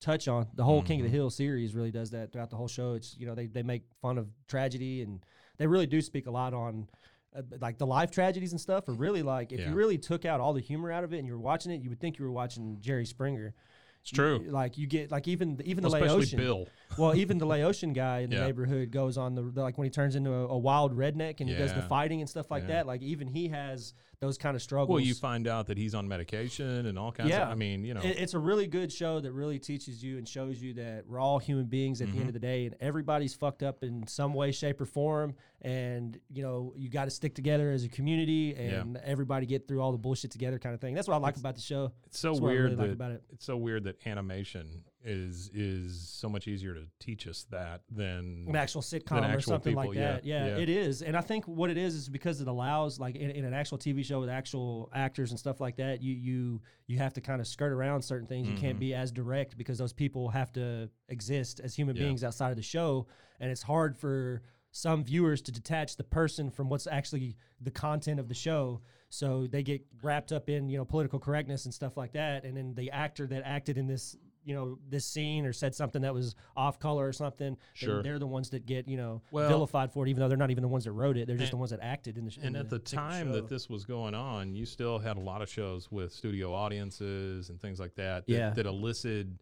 touch 0.01 0.27
on. 0.27 0.47
The 0.55 0.63
whole 0.63 0.81
King 0.81 0.99
of 1.01 1.05
Mm-hmm. 1.05 1.11
the 1.11 1.17
Hill 1.17 1.29
series 1.29 1.75
really 1.75 1.91
does 1.91 2.11
that 2.11 2.31
throughout 2.31 2.49
the 2.49 2.55
whole 2.55 2.67
show. 2.67 2.93
It's 2.93 3.15
you 3.17 3.25
know 3.25 3.35
they 3.35 3.47
they 3.47 3.63
make 3.63 3.83
fun 4.01 4.17
of 4.17 4.27
tragedy 4.47 5.01
and 5.01 5.21
they 5.57 5.67
really 5.67 5.87
do 5.87 6.01
speak 6.01 6.27
a 6.27 6.31
lot 6.31 6.53
on. 6.53 6.87
Uh, 7.35 7.43
like 7.61 7.77
the 7.77 7.85
life 7.85 8.09
tragedies 8.09 8.53
and 8.53 8.59
stuff 8.59 8.89
are 8.89 8.93
really 8.93 9.21
like 9.21 9.51
if 9.51 9.59
Yeah. 9.59 9.69
you 9.69 9.75
really 9.75 9.99
took 9.99 10.25
out 10.25 10.39
all 10.39 10.51
the 10.51 10.59
humor 10.61 10.91
out 10.91 11.03
of 11.03 11.13
it 11.13 11.19
and 11.19 11.27
you 11.27 11.33
were 11.33 11.39
watching 11.39 11.71
it, 11.71 11.79
you 11.79 11.89
would 11.89 11.99
think 11.99 12.17
you 12.17 12.25
were 12.25 12.31
watching 12.31 12.77
Jerry 12.79 13.05
Springer. 13.05 13.53
It's 14.01 14.11
true. 14.11 14.41
You- 14.45 14.51
like 14.51 14.77
you 14.77 14.87
get 14.87 15.11
like 15.11 15.27
even 15.27 15.57
the, 15.57 15.63
even 15.67 15.83
the 15.83 15.89
Well, 15.89 15.95
especially 16.03 16.17
Laotian. 16.37 16.39
Bill. 16.39 16.67
Well, 16.97 17.15
even 17.15 17.37
the 17.37 17.45
Laotian 17.45 17.93
guy 17.93 18.19
in 18.19 18.29
the 18.29 18.37
Yeah. 18.37 18.45
neighborhood 18.45 18.91
goes 18.91 19.17
on 19.17 19.35
the, 19.35 19.43
the 19.43 19.61
like 19.61 19.77
when 19.77 19.85
he 19.85 19.91
turns 19.91 20.15
into 20.15 20.31
a, 20.33 20.47
a 20.47 20.57
wild 20.57 20.97
redneck 20.97 21.39
and 21.39 21.47
he 21.49 21.55
does 21.55 21.73
the 21.73 21.81
fighting 21.83 22.19
and 22.21 22.29
stuff 22.29 22.49
like 22.51 22.63
Yeah. 22.63 22.67
that. 22.75 22.87
Like 22.87 23.01
even 23.01 23.27
he 23.27 23.47
has 23.49 23.93
those 24.21 24.37
kind 24.37 24.53
of 24.55 24.61
struggles. 24.61 24.89
Well, 24.89 24.99
you 24.99 25.13
find 25.13 25.47
out 25.47 25.67
that 25.67 25.77
he's 25.77 25.95
on 25.95 26.05
medication 26.07 26.87
and 26.87 26.99
all 26.99 27.11
kinds 27.11 27.29
Yeah. 27.29 27.43
of. 27.43 27.49
I 27.51 27.55
mean, 27.55 27.85
you 27.85 27.93
know, 27.93 28.01
It- 28.01 28.19
it's 28.19 28.33
a 28.33 28.39
really 28.39 28.67
good 28.67 28.91
show 28.91 29.19
that 29.21 29.31
really 29.31 29.59
teaches 29.59 30.03
you 30.03 30.17
and 30.17 30.27
shows 30.27 30.61
you 30.61 30.73
that 30.73 31.05
we're 31.07 31.19
all 31.19 31.39
human 31.39 31.65
beings 31.67 32.01
at 32.01 32.07
the 32.07 32.11
Mm-hmm. 32.13 32.19
end 32.21 32.29
of 32.29 32.33
the 32.33 32.39
day, 32.39 32.65
and 32.65 32.75
everybody's 32.81 33.33
fucked 33.33 33.63
up 33.63 33.81
in 33.83 34.05
some 34.07 34.33
way, 34.33 34.51
shape, 34.51 34.81
or 34.81 34.85
form. 34.85 35.35
And 35.61 36.17
you 36.29 36.41
know, 36.41 36.73
you 36.77 36.89
got 36.89 37.05
to 37.05 37.11
stick 37.11 37.35
together 37.35 37.71
as 37.71 37.83
a 37.83 37.89
community, 37.89 38.55
and 38.55 38.95
everybody 39.03 39.45
get 39.45 39.67
through 39.67 39.81
all 39.81 39.91
the 39.91 39.97
bullshit 39.97 40.31
together, 40.31 40.57
kind 40.57 40.73
of 40.73 40.79
thing. 40.81 40.93
That's 40.95 41.07
what 41.07 41.15
I 41.15 41.17
like 41.17 41.35
about 41.37 41.55
the 41.55 41.61
show. 41.61 41.91
it's 42.05 42.17
so 42.19 42.29
That's 42.29 42.41
weird 42.41 42.71
really 42.71 42.75
like 42.87 42.91
about 42.91 43.11
it. 43.11 43.23
it's 43.31 43.45
so 43.45 43.57
weird 43.57 43.83
that 43.83 43.97
animation 44.05 44.83
is 45.03 45.49
is 45.53 46.09
so 46.09 46.27
much 46.27 46.45
easier 46.47 46.73
to 46.73 46.83
teach 46.99 47.25
us 47.27 47.45
that 47.51 47.81
than 47.89 48.45
an 48.49 48.55
actual 48.55 48.81
sitcom 48.81 49.21
or 49.21 49.25
actual 49.25 49.53
something 49.53 49.73
like 49.75 49.89
people, 49.91 50.01
yeah, 50.01 50.11
that. 50.13 50.25
Yeah, 50.25 50.47
yeah. 50.47 50.57
it 50.57 50.69
is. 50.69 51.01
And 51.01 51.15
I 51.17 51.21
think 51.21 51.45
what 51.45 51.69
it 51.69 51.77
is 51.77 51.95
is 51.95 52.09
because 52.09 52.41
it 52.41 52.47
allows, 52.49 52.99
like 52.99 53.15
in, 53.15 53.29
in 53.31 53.45
an 53.45 53.53
actual 53.53 53.77
TV 53.77 54.03
show 54.03 54.19
with 54.19 54.29
actual 54.29 54.89
actors 54.93 55.31
and 55.31 55.39
stuff 55.39 55.59
like 55.61 55.75
that, 55.77 56.01
you 56.01 56.13
you 56.13 56.61
you 56.87 56.97
have 56.97 57.13
to 57.13 57.21
kind 57.21 57.39
of 57.41 57.47
skirt 57.47 57.71
around 57.73 58.01
certain 58.01 58.27
things. 58.27 58.47
You 58.47 58.55
can't 58.55 58.79
be 58.79 58.93
as 58.93 59.11
direct 59.11 59.57
because 59.57 59.77
those 59.77 59.93
people 59.93 60.29
have 60.29 60.51
to 60.53 60.89
exist 61.09 61.59
as 61.61 61.75
human 61.75 61.95
Mm-hmm. 61.95 62.01
Yeah. 62.03 62.07
beings 62.09 62.23
outside 62.23 62.51
of 62.51 62.57
the 62.57 62.61
show, 62.63 63.07
and 63.41 63.49
it's 63.51 63.61
hard 63.63 63.97
for 63.97 64.41
some 64.71 65.03
viewers 65.03 65.41
to 65.43 65.51
detach 65.51 65.97
the 65.97 66.03
person 66.03 66.49
from 66.51 66.69
what's 66.69 66.87
actually 66.87 67.35
the 67.61 67.71
content 67.71 68.19
of 68.19 68.27
the 68.27 68.35
show. 68.35 68.81
So 69.09 69.47
they 69.47 69.63
get 69.63 69.81
wrapped 70.03 70.31
up 70.31 70.49
in 70.49 70.69
you 70.69 70.77
know 70.77 70.85
political 70.85 71.19
correctness 71.19 71.65
and 71.65 71.73
stuff 71.73 71.97
like 71.97 72.11
that, 72.13 72.43
and 72.45 72.55
then 72.55 72.75
the 72.75 72.91
actor 72.91 73.25
that 73.27 73.41
acted 73.45 73.77
in 73.77 73.87
this 73.87 74.15
you 74.45 74.53
know 74.55 74.77
this 74.87 75.05
scene 75.05 75.45
or 75.45 75.51
said 75.53 75.75
something 75.75 76.01
that 76.03 76.13
was 76.13 76.33
off 76.55 76.79
color 76.79 77.05
or 77.07 77.11
something, 77.11 77.57
Sure. 77.73 78.01
they're 78.01 78.19
the 78.19 78.25
ones 78.27 78.51
that 78.51 78.65
get 78.65 78.87
you 78.87 78.97
know 78.97 79.21
Well- 79.31 79.49
vilified 79.49 79.91
for 79.91 80.05
it, 80.05 80.09
even 80.09 80.21
though 80.21 80.27
they're 80.29 80.37
not 80.37 80.49
even 80.51 80.61
the 80.61 80.67
ones 80.67 80.85
that 80.85 80.91
wrote 80.93 81.17
it. 81.17 81.25
They're 81.27 81.35
just 81.35 81.51
And- 81.51 81.57
the 81.57 81.57
ones 81.57 81.71
that 81.71 81.81
acted 81.81 82.17
in 82.17 82.25
the. 82.25 82.31
show. 82.31 82.41
And 82.43 82.55
at 82.55 82.69
the 82.69 82.79
particular 82.79 83.09
time 83.09 83.27
show. 83.27 83.33
that 83.33 83.47
this 83.49 83.67
was 83.69 83.85
going 83.85 84.13
on, 84.15 84.55
you 84.55 84.65
still 84.65 84.97
had 84.99 85.17
a 85.17 85.19
lot 85.19 85.41
of 85.41 85.49
shows 85.49 85.91
with 85.91 86.13
studio 86.13 86.53
audiences 86.53 87.49
and 87.49 87.59
things 87.59 87.79
like 87.79 87.95
that 87.95 88.25
that, 88.27 88.33
Yeah. 88.33 88.49
that 88.51 88.65
elicited 88.65 89.37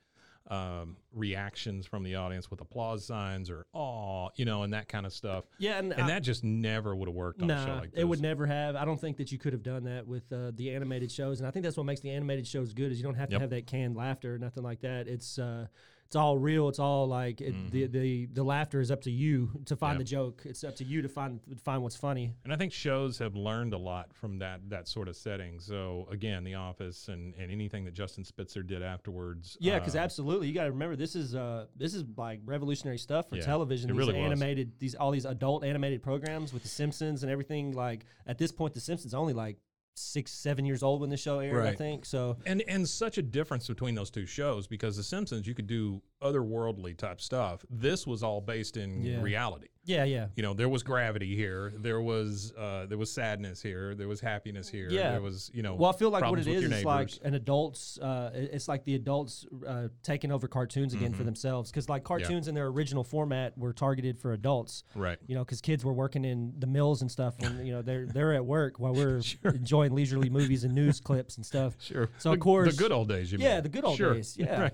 um, 0.50 0.98
reactions 1.14 1.86
from 1.86 2.04
the 2.04 2.16
audience 2.16 2.50
with 2.50 2.62
applause 2.62 3.06
signs 3.06 3.50
or 3.50 3.66
"aw," 3.74 4.30
you 4.36 4.46
know, 4.46 4.64
and 4.64 4.74
that 4.74 4.88
kind 4.88 5.06
of 5.06 5.12
stuff. 5.14 5.44
yeah, 5.58 5.78
and, 5.80 5.92
And 5.94 6.04
I- 6.04 6.08
that 6.08 6.24
just 6.24 6.44
never 6.44 6.96
would 6.96 7.08
have 7.10 7.16
worked 7.16 7.42
on 7.42 7.52
a 7.52 7.66
show 7.66 7.74
like 7.76 7.92
this. 7.92 8.00
it 8.02 8.06
would 8.06 8.22
never 8.22 8.46
have. 8.46 8.76
I 8.76 8.86
don't 8.86 9.00
think 9.00 9.18
that 9.18 9.32
you 9.32 9.38
could 9.38 9.54
have 9.54 9.64
done 9.64 9.84
that 9.86 10.08
with 10.08 10.32
uh, 10.32 10.52
the 10.56 10.72
animated 10.74 11.12
shows, 11.12 11.40
and 11.40 11.48
I 11.48 11.52
think 11.52 11.64
that's 11.64 11.78
what 11.78 11.86
makes 11.86 12.02
the 12.02 12.12
animated 12.12 12.48
shows 12.48 12.74
good. 12.74 12.92
Is 12.92 12.98
you 12.98 13.04
don't 13.04 13.16
have 13.16 13.30
to 13.30 13.34
Yep. 13.36 13.42
have 13.42 13.50
that 13.52 13.68
canned 13.68 13.96
laughter 13.98 14.36
or 14.36 14.38
nothing 14.38 14.64
like 14.64 14.82
that. 14.82 15.08
It's 15.08 15.38
uh, 15.38 15.68
it's 16.08 16.16
all 16.16 16.38
real. 16.38 16.70
It's 16.70 16.80
all 16.80 17.06
like 17.08 17.42
it, 17.42 17.54
the, 17.72 17.86
the 17.88 18.26
the 18.28 18.44
laughter 18.44 18.80
is 18.80 18.90
up 18.92 19.02
to 19.02 19.12
you 19.12 19.52
to 19.66 19.76
find 19.76 19.94
Mm-hmm. 19.94 19.98
The 20.00 20.04
joke. 20.06 20.42
It's 20.46 20.64
up 20.64 20.76
to 20.78 20.84
you 20.84 21.02
to 21.02 21.10
find 21.10 21.40
find 21.64 21.84
what's 21.84 21.96
funny. 21.98 22.34
And 22.46 22.52
I 22.54 22.56
think 22.56 22.72
shows 22.74 23.18
have 23.20 23.36
learned 23.36 23.74
a 23.74 23.78
lot 23.78 24.14
from 24.14 24.40
that 24.40 24.62
that 24.70 24.88
sort 24.88 25.08
of 25.10 25.16
setting. 25.16 25.60
So 25.60 26.08
again, 26.12 26.44
The 26.44 26.56
Office 26.56 27.10
and, 27.10 27.34
and 27.36 27.52
anything 27.52 27.84
that 27.86 27.94
Justin 27.94 28.24
Spitzer 28.24 28.64
did 28.64 28.82
afterwards. 28.82 29.58
Yeah, 29.60 29.80
because 29.80 29.96
uh, 29.96 30.00
absolutely, 30.00 30.48
you 30.48 30.54
got 30.54 30.64
to 30.66 30.72
remember 30.72 30.96
this 30.96 31.16
is 31.16 31.36
uh 31.36 31.66
this 31.76 31.94
is 31.94 32.04
like 32.16 32.40
revolutionary 32.46 32.98
stuff 32.98 33.30
for 33.30 33.36
Yeah, 33.36 33.44
television. 33.44 33.90
it 33.90 33.94
these 33.94 33.98
really 34.00 34.14
was. 34.20 34.26
animated 34.26 34.72
these 34.80 34.96
all 34.96 35.12
these 35.12 35.26
adult 35.26 35.64
animated 35.66 36.02
programs 36.02 36.54
with 36.54 36.64
The 36.64 36.70
Simpsons 36.70 37.24
and 37.24 37.32
everything. 37.32 37.74
Like 37.74 38.06
at 38.26 38.38
this 38.38 38.52
point, 38.52 38.74
The 38.74 38.80
Simpsons 38.80 39.14
only 39.14 39.34
like 39.34 39.58
six 39.98 40.32
seven 40.32 40.66
years 40.66 40.84
old 40.84 41.02
when 41.02 41.10
the 41.10 41.18
show 41.18 41.40
aired. 41.40 41.66
I 41.66 41.74
think 41.76 42.06
so. 42.06 42.38
and 42.46 42.64
and 42.68 42.88
such 42.88 43.18
a 43.18 43.22
difference 43.22 43.68
between 43.68 43.96
those 43.96 44.10
two 44.10 44.26
shows 44.26 44.68
because 44.68 44.96
The 44.98 45.04
Simpsons 45.04 45.48
you 45.48 45.54
could 45.56 45.68
do 45.68 46.02
otherworldly 46.22 46.96
type 46.98 47.20
stuff. 47.22 47.66
This 47.70 48.06
was 48.06 48.24
all 48.24 48.42
based 48.42 48.78
in 48.78 49.02
Yeah. 49.04 49.22
reality. 49.22 49.68
Yeah, 49.88 50.04
yeah. 50.04 50.28
You 50.36 50.44
know, 50.44 50.54
there 50.54 50.68
was 50.68 50.84
gravity 50.84 51.34
here. 51.36 51.72
There 51.78 52.02
was 52.02 52.52
uh, 52.58 52.86
there 52.88 52.98
was 52.98 53.10
sadness 53.10 53.62
here. 53.62 53.96
There 53.96 54.10
was 54.10 54.20
happiness 54.20 54.68
here. 54.68 54.90
Yeah. 54.92 55.12
There 55.14 55.22
was 55.22 55.50
you 55.54 55.64
know. 55.64 55.76
Well, 55.76 55.90
I 55.90 55.94
feel 55.98 56.10
like 56.10 56.24
what 56.30 56.38
it 56.40 56.46
with 56.46 56.72
is 56.74 56.84
like 56.86 57.10
an 57.24 57.34
adults. 57.36 57.98
Uh, 57.98 58.32
it's 58.34 58.68
like 58.68 58.84
the 58.84 58.96
adults 58.96 59.46
uh, 59.66 59.88
taking 60.04 60.32
over 60.32 60.48
cartoons 60.48 60.94
again 60.94 61.08
Mm-hmm. 61.12 61.18
for 61.18 61.24
themselves 61.24 61.72
because 61.72 61.88
like 61.88 62.04
cartoons 62.04 62.50
in 62.50 62.54
their 62.56 62.68
original 62.68 63.04
format 63.06 63.58
were 63.58 63.72
targeted 63.72 64.20
for 64.20 64.34
adults. 64.34 64.84
Right. 64.94 65.18
You 65.26 65.36
know, 65.36 65.46
because 65.46 65.62
kids 65.62 65.86
were 65.86 65.94
working 65.94 66.26
in 66.26 66.54
the 66.60 66.68
mills 66.68 67.02
and 67.02 67.10
stuff, 67.10 67.36
and 67.40 67.66
you 67.66 67.72
know 67.74 67.82
they're 67.82 68.06
they're 68.14 68.34
at 68.34 68.46
work 68.46 68.80
while 68.80 68.94
we're 68.94 69.22
enjoying 69.46 69.96
leisurely 69.96 70.30
movies 70.30 70.66
and 70.66 70.76
news 70.76 71.00
clips 71.00 71.38
and 71.38 71.46
stuff. 71.46 71.76
Sure. 71.80 72.10
So 72.18 72.30
The- 72.32 72.34
of 72.34 72.40
course, 72.42 72.76
the 72.76 72.84
good 72.84 72.92
old 72.92 73.08
days. 73.08 73.32
You 73.32 73.38
yeah, 73.40 73.54
mean. 73.56 73.64
the 73.64 73.70
good 73.70 73.86
old 73.86 73.96
Sure. 73.98 74.14
days. 74.16 74.36
Yeah. 74.38 74.60
Right. 74.68 74.74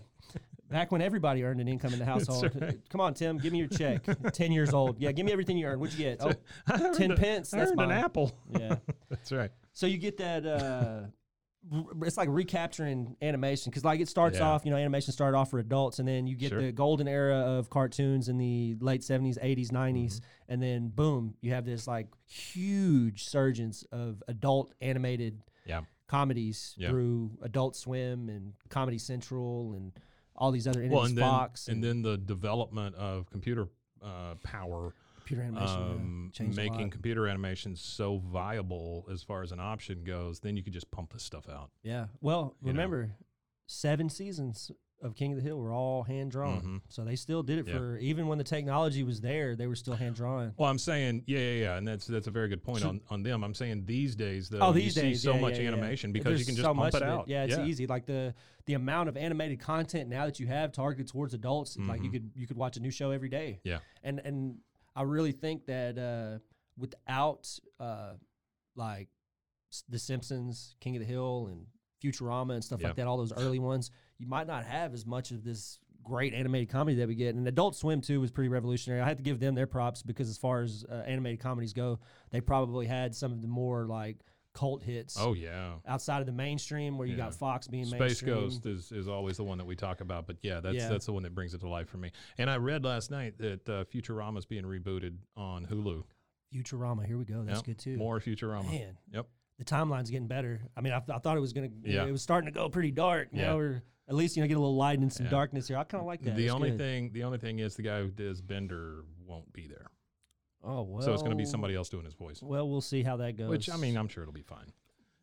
Back 0.74 0.92
when 0.92 1.04
everybody 1.04 1.44
earned 1.44 1.62
an 1.62 1.68
income 1.68 1.94
in 1.94 2.00
the 2.00 2.06
household. 2.14 2.50
Come 2.90 3.00
on, 3.00 3.14
Tim, 3.14 3.38
give 3.38 3.54
me 3.54 3.60
your 3.60 3.68
check. 3.68 4.02
10 4.34 4.52
years 4.52 4.74
old. 4.74 5.00
Yeah, 5.00 5.12
give 5.12 5.24
me 5.24 5.32
everything 5.32 5.56
you 5.56 5.68
earned. 5.68 5.80
What'd 5.80 5.96
you 5.98 6.04
get? 6.06 6.20
Oh, 6.20 6.94
10 6.96 7.16
pence. 7.16 7.54
I 7.54 7.60
That's 7.60 7.72
earned 7.72 7.82
an 7.82 7.92
apple. 7.92 8.32
Yeah. 8.50 8.78
That's 9.10 9.32
right. 9.32 9.52
So 9.74 9.86
you 9.86 10.00
get 10.00 10.18
that. 10.18 10.46
Uh, 10.48 11.02
it's 12.02 12.18
like 12.18 12.28
recapturing 12.32 13.16
animation 13.22 13.70
because 13.70 13.86
like 13.86 14.00
it 14.02 14.10
starts 14.10 14.40
Yeah. 14.40 14.46
off, 14.48 14.66
you 14.66 14.72
know, 14.72 14.78
animation 14.78 15.14
started 15.14 15.38
off 15.38 15.52
for 15.52 15.60
adults, 15.60 16.00
and 16.00 16.08
then 16.08 16.26
you 16.26 16.36
get 16.36 16.50
Sure. 16.50 16.60
the 16.62 16.72
golden 16.72 17.08
era 17.08 17.38
of 17.38 17.70
cartoons 17.70 18.28
in 18.28 18.38
the 18.40 18.76
late 18.82 19.04
seventies, 19.04 19.38
eighties, 19.44 19.70
90s 19.70 20.16
Mm-hmm. 20.16 20.52
and 20.54 20.62
then 20.64 20.88
boom, 20.90 21.36
you 21.40 21.54
have 21.54 21.66
this 21.66 21.88
like 21.88 22.08
huge 22.26 23.26
surgence 23.26 23.84
of 23.92 24.22
adult 24.28 24.74
animated 24.82 25.40
Yeah. 25.68 25.82
comedies 26.08 26.74
Yeah. 26.78 26.90
through 26.90 27.38
Adult 27.44 27.76
Swim 27.76 28.28
and 28.28 28.54
Comedy 28.70 28.98
Central 28.98 29.74
and 29.74 29.94
all 30.36 30.52
these 30.52 30.68
other 30.68 30.80
Well, 30.82 31.02
entities, 31.02 31.10
and 31.10 31.18
then 31.18 31.24
Fox 31.30 31.68
and 31.68 31.84
then 31.84 32.02
the 32.02 32.18
development 32.18 32.96
of 32.96 33.30
computer 33.32 33.68
uh, 34.02 34.36
power 34.44 34.94
computer 35.18 35.44
animation 35.44 35.80
yeah, 35.80 35.86
um, 35.94 36.32
a 36.40 36.44
making 36.56 36.90
computer 36.90 37.28
animation 37.28 37.76
so 37.76 38.18
viable 38.18 39.08
as 39.12 39.24
far 39.24 39.42
as 39.42 39.52
an 39.54 39.60
option 39.60 40.04
goes, 40.04 40.40
then 40.42 40.58
you 40.58 40.64
could 40.64 40.74
just 40.74 40.92
pump 40.92 41.14
this 41.14 41.24
stuff 41.24 41.48
out. 41.48 41.70
Yeah. 41.82 42.08
Well, 42.20 42.56
You 42.62 42.68
know. 42.68 42.72
remember, 42.74 43.16
seven 43.66 44.10
seasons 44.10 44.70
of 45.04 45.16
King 45.16 45.34
of 45.34 45.38
the 45.38 45.44
Hill 45.44 45.58
were 45.60 45.72
all 45.72 46.02
hand 46.04 46.32
drawn. 46.32 46.82
So 46.90 47.04
they 47.04 47.16
still 47.16 47.44
did 47.44 47.60
it 47.60 47.66
Mm-hmm. 47.66 47.74
Yeah. 47.74 47.80
for 47.80 47.98
even 47.98 48.28
when 48.28 48.38
the 48.38 48.44
technology 48.44 49.04
was 49.04 49.22
there, 49.22 49.56
they 49.56 49.68
were 49.68 49.76
still 49.76 49.94
hand 49.96 50.16
drawn. 50.16 50.54
Well, 50.58 50.70
I'm 50.70 50.80
saying, 50.80 51.24
yeah, 51.28 51.40
yeah, 51.40 51.52
yeah, 51.64 51.78
and 51.78 51.88
that's 51.88 52.08
that's 52.08 52.28
a 52.28 52.32
very 52.32 52.48
good 52.48 52.64
point 52.64 52.84
on, 52.86 53.02
on 53.10 53.22
them. 53.22 53.44
I'm 53.44 53.54
saying 53.54 53.84
these 53.86 54.16
days, 54.16 54.50
though, 54.50 54.60
Oh, 54.62 54.68
you 54.70 54.82
these 54.84 54.96
see 54.96 55.14
so 55.16 55.34
yeah, 55.36 55.40
much 55.42 55.60
yeah, 55.60 55.68
animation 55.68 56.12
because 56.14 56.40
you 56.40 56.46
can 56.46 56.56
just 56.56 56.66
so 56.66 56.74
pump 56.74 56.96
it 56.96 57.02
of 57.02 57.08
out. 57.10 57.28
Yeah, 57.28 57.44
it's 57.44 57.58
easy. 57.60 57.86
Like 57.86 58.06
the 58.06 58.34
the 58.66 58.76
amount 58.76 59.10
of 59.10 59.18
animated 59.18 59.60
content 59.60 60.10
now 60.10 60.26
that 60.26 60.40
you 60.40 60.48
have 60.48 60.72
targeted 60.72 61.08
towards 61.10 61.34
adults, 61.34 61.78
like 61.78 62.02
you 62.02 62.10
could 62.10 62.32
you 62.34 62.48
could 62.48 62.58
watch 62.58 62.78
a 62.78 62.80
new 62.80 62.92
show 62.92 63.12
every 63.12 63.30
day. 63.30 63.60
Mm-hmm. 63.60 63.68
Yeah. 63.70 63.80
and 64.04 64.20
and 64.24 64.58
I 64.96 65.02
really 65.04 65.32
think 65.34 65.66
that 65.66 65.98
uh, 65.98 66.40
without 66.78 67.50
uh, 67.80 68.14
like 68.76 69.10
The 69.90 70.00
Simpsons, 70.00 70.76
King 70.80 70.96
of 70.96 71.02
the 71.02 71.08
Hill, 71.08 71.50
and 71.52 71.66
Futurama 72.04 72.54
and 72.54 72.64
stuff 72.64 72.82
like 72.84 72.96
that, 72.96 73.08
all 73.08 73.18
those 73.18 73.34
early 73.34 73.60
ones, 73.60 73.92
you 74.20 74.28
might 74.28 74.48
not 74.48 74.66
have 74.66 74.94
as 74.94 75.06
much 75.06 75.32
of 75.32 75.44
this 75.44 75.80
great 76.04 76.34
animated 76.34 76.70
comedy 76.70 76.98
that 76.98 77.08
we 77.08 77.16
get. 77.16 77.34
And 77.36 77.48
Adult 77.48 77.76
Swim 77.76 78.02
too 78.02 78.20
was 78.20 78.32
pretty 78.32 78.50
revolutionary. 78.50 79.02
I 79.02 79.08
had 79.08 79.18
to 79.18 79.24
give 79.24 79.40
them 79.40 79.56
their 79.56 79.68
props 79.68 80.04
because 80.04 80.30
as 80.30 80.38
far 80.38 80.62
as 80.62 80.86
uh, 80.90 80.96
animated 81.06 81.40
comedies 81.40 81.74
go, 81.74 82.00
they 82.32 82.42
probably 82.42 82.86
had 82.86 83.16
some 83.16 83.32
of 83.32 83.42
the 83.42 83.48
more 83.48 83.86
like 83.88 84.18
cult 84.54 84.84
hits. 84.84 85.16
Oh 85.20 85.34
yeah. 85.34 85.74
Outside 85.88 86.20
of 86.20 86.26
the 86.26 86.32
mainstream, 86.32 86.98
where 86.98 87.08
you 87.08 87.16
got 87.16 87.34
Fox 87.34 87.68
being 87.68 87.86
Space 87.86 88.00
mainstream. 88.00 88.36
Ghost 88.36 88.66
is, 88.66 88.92
is 88.92 89.08
always 89.08 89.38
the 89.38 89.44
one 89.44 89.58
that 89.58 89.66
we 89.66 89.76
talk 89.76 90.02
about, 90.02 90.28
but 90.28 90.38
yeah, 90.42 90.60
that's 90.60 90.76
Yeah. 90.76 90.90
that's 90.90 91.06
the 91.06 91.14
one 91.14 91.24
that 91.24 91.34
brings 91.34 91.54
it 91.54 91.62
to 91.62 91.70
life 91.70 91.90
for 91.90 91.98
me. 91.98 92.12
And 92.38 92.50
I 92.50 92.58
read 92.58 92.84
last 92.84 93.10
night 93.10 93.38
that 93.40 93.68
uh, 93.70 93.84
is 94.38 94.46
being 94.46 94.64
rebooted 94.66 95.16
on 95.36 95.66
Hulu. 95.66 96.04
Futurama, 96.54 97.06
here 97.06 97.18
we 97.18 97.26
go. 97.26 97.44
That's 97.44 97.60
Yep. 97.60 97.66
good 97.66 97.80
too. 97.80 97.98
More 97.98 98.20
Futurama. 98.20 98.70
Man. 98.70 98.98
Yep. 99.12 99.28
The 99.60 99.66
timeline's 99.66 100.10
getting 100.10 100.28
better. 100.28 100.62
I 100.76 100.82
mean, 100.82 100.94
I, 100.94 100.98
I 101.14 101.20
thought 101.20 101.38
it 101.38 101.42
was 101.42 101.54
gonna. 101.54 101.70
Yeah. 101.84 102.06
It 102.06 102.12
was 102.12 102.22
starting 102.22 102.52
to 102.52 102.58
go 102.58 102.70
pretty 102.70 102.92
dark. 102.92 103.30
You 103.32 103.42
Yeah. 103.42 103.48
know, 103.48 103.58
or 103.60 103.84
at 104.08 104.16
least 104.16 104.36
you 104.36 104.42
know 104.44 104.48
get 104.48 104.58
a 104.58 104.60
little 104.60 104.76
light 104.76 105.00
and 105.00 105.12
some 105.14 105.26
Yeah. 105.28 105.32
darkness 105.32 105.68
here. 105.68 105.78
I 105.78 105.84
kind 105.84 106.02
of 106.02 106.08
like 106.08 106.22
that. 106.24 106.36
the 106.36 106.46
It's 106.46 106.54
only 106.54 106.72
good. 106.72 106.80
thing 106.80 107.12
the 107.14 107.24
only 107.24 107.38
thing 107.38 107.60
is 107.60 107.76
the 107.76 107.84
guy 107.84 108.02
who 108.02 108.10
does 108.10 108.42
Bender 108.42 109.06
won't 109.26 109.52
be 109.54 109.68
there, 109.68 109.88
Oh 110.64 110.82
well. 110.84 111.02
so 111.02 111.14
it's 111.14 111.22
going 111.22 111.32
to 111.32 111.38
be 111.38 111.46
somebody 111.46 111.76
else 111.76 111.90
doing 111.90 112.06
his 112.06 112.14
voice. 112.16 112.42
Well, 112.42 112.68
we'll 112.70 112.82
see 112.82 113.04
how 113.04 113.18
that 113.18 113.38
goes. 113.38 113.50
Which 113.50 113.70
I 113.70 113.78
mean, 113.78 113.96
I'm 113.98 114.08
sure 114.08 114.24
it'll 114.24 114.34
be 114.34 114.42
fine. 114.42 114.72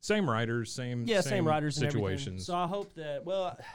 Same 0.01 0.29
writers, 0.31 0.73
same 0.73 1.05
yeah, 1.07 1.21
same, 1.21 1.47
writers 1.47 1.77
and 1.77 1.91
situations. 1.93 2.47
So 2.47 2.55
I 2.57 2.67
hope 2.67 2.95
that 2.95 3.25
well. 3.25 3.59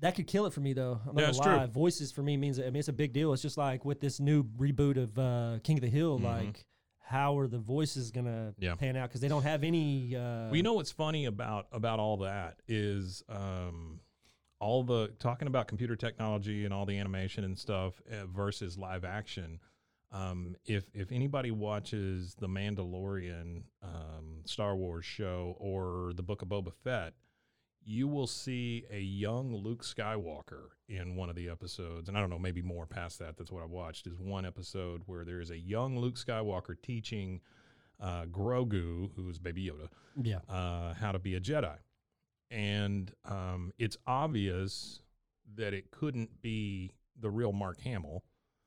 That 0.00 0.14
could 0.14 0.28
kill 0.28 0.46
it 0.46 0.52
for 0.52 0.60
me 0.60 0.74
though. 0.74 1.00
I'm 1.08 1.16
not 1.16 1.20
Yeah, 1.22 1.32
gonna 1.32 1.56
lie. 1.56 1.64
true. 1.64 1.72
Voices 1.72 2.12
for 2.12 2.22
me 2.22 2.36
means 2.36 2.60
I 2.60 2.64
mean 2.66 2.76
it's 2.76 2.86
a 2.86 2.92
big 2.92 3.12
deal. 3.12 3.32
It's 3.32 3.42
just 3.42 3.58
like 3.58 3.84
with 3.84 4.00
this 4.00 4.20
new 4.20 4.44
reboot 4.44 4.96
of 4.96 5.18
uh, 5.18 5.58
King 5.64 5.78
of 5.78 5.82
the 5.82 5.88
Hill, 5.88 6.18
like 6.20 6.64
how 7.08 7.38
are 7.38 7.46
the 7.46 7.58
voices 7.58 8.10
gonna. 8.10 8.54
Yeah. 8.58 8.74
pan 8.74 8.96
out? 8.96 9.08
Because 9.08 9.20
they 9.20 9.28
don't 9.28 9.42
have 9.42 9.64
any. 9.64 10.14
Uh, 10.14 10.46
Well, 10.46 10.56
you 10.56 10.62
know 10.62 10.74
what's 10.74 10.92
funny 10.92 11.24
about 11.24 11.66
about 11.72 11.98
all 11.98 12.18
that 12.18 12.60
is 12.68 13.22
um, 13.28 14.00
all 14.60 14.82
the 14.82 15.08
talking 15.18 15.48
about 15.48 15.68
computer 15.68 15.96
technology 15.96 16.64
and 16.64 16.74
all 16.74 16.84
the 16.84 16.98
animation 16.98 17.44
and 17.44 17.58
stuff 17.58 18.00
uh, 18.10 18.26
versus 18.26 18.76
live 18.76 19.04
action. 19.04 19.58
Um, 20.12 20.56
if 20.66 20.84
if 20.94 21.10
anybody 21.12 21.50
watches 21.50 22.34
the 22.38 22.48
Mandalorian 22.48 23.62
um, 23.82 24.42
Star 24.44 24.76
Wars 24.76 25.04
show 25.04 25.56
or 25.58 26.12
the 26.14 26.22
Book 26.22 26.42
of 26.42 26.48
Boba 26.48 26.72
Fett, 26.84 27.14
you 27.84 28.06
will 28.08 28.26
see 28.26 28.84
a 28.90 29.00
young 29.00 29.54
Luke 29.54 29.82
Skywalker 29.82 30.68
in 30.88 31.16
one 31.16 31.30
of 31.30 31.36
the 31.36 31.48
episodes, 31.48 32.08
and 32.08 32.16
I 32.16 32.20
don't 32.20 32.30
know, 32.30 32.38
maybe 32.38 32.62
more 32.62 32.86
past 32.86 33.18
that. 33.20 33.36
That's 33.36 33.50
what 33.50 33.62
I 33.62 33.66
watched. 33.66 34.06
Is 34.06 34.18
one 34.18 34.44
episode 34.44 35.02
where 35.06 35.24
there 35.24 35.40
is 35.40 35.50
a 35.50 35.58
young 35.58 35.98
Luke 35.98 36.16
Skywalker 36.16 36.76
teaching 36.82 37.40
uh, 38.00 38.24
Grogu, 38.26 39.10
who's 39.16 39.38
Baby 39.38 39.70
Yoda, 39.70 39.88
yeah. 40.22 40.38
uh, 40.54 40.94
how 40.94 41.12
to 41.12 41.18
be 41.18 41.34
a 41.34 41.40
Jedi. 41.40 41.76
And 42.50 43.12
um, 43.24 43.72
it's 43.78 43.96
obvious 44.06 45.00
that 45.56 45.74
it 45.74 45.90
couldn't 45.90 46.40
be 46.40 46.92
the 47.20 47.30
real 47.30 47.52
Mark 47.52 47.80
Hamill, 47.82 48.22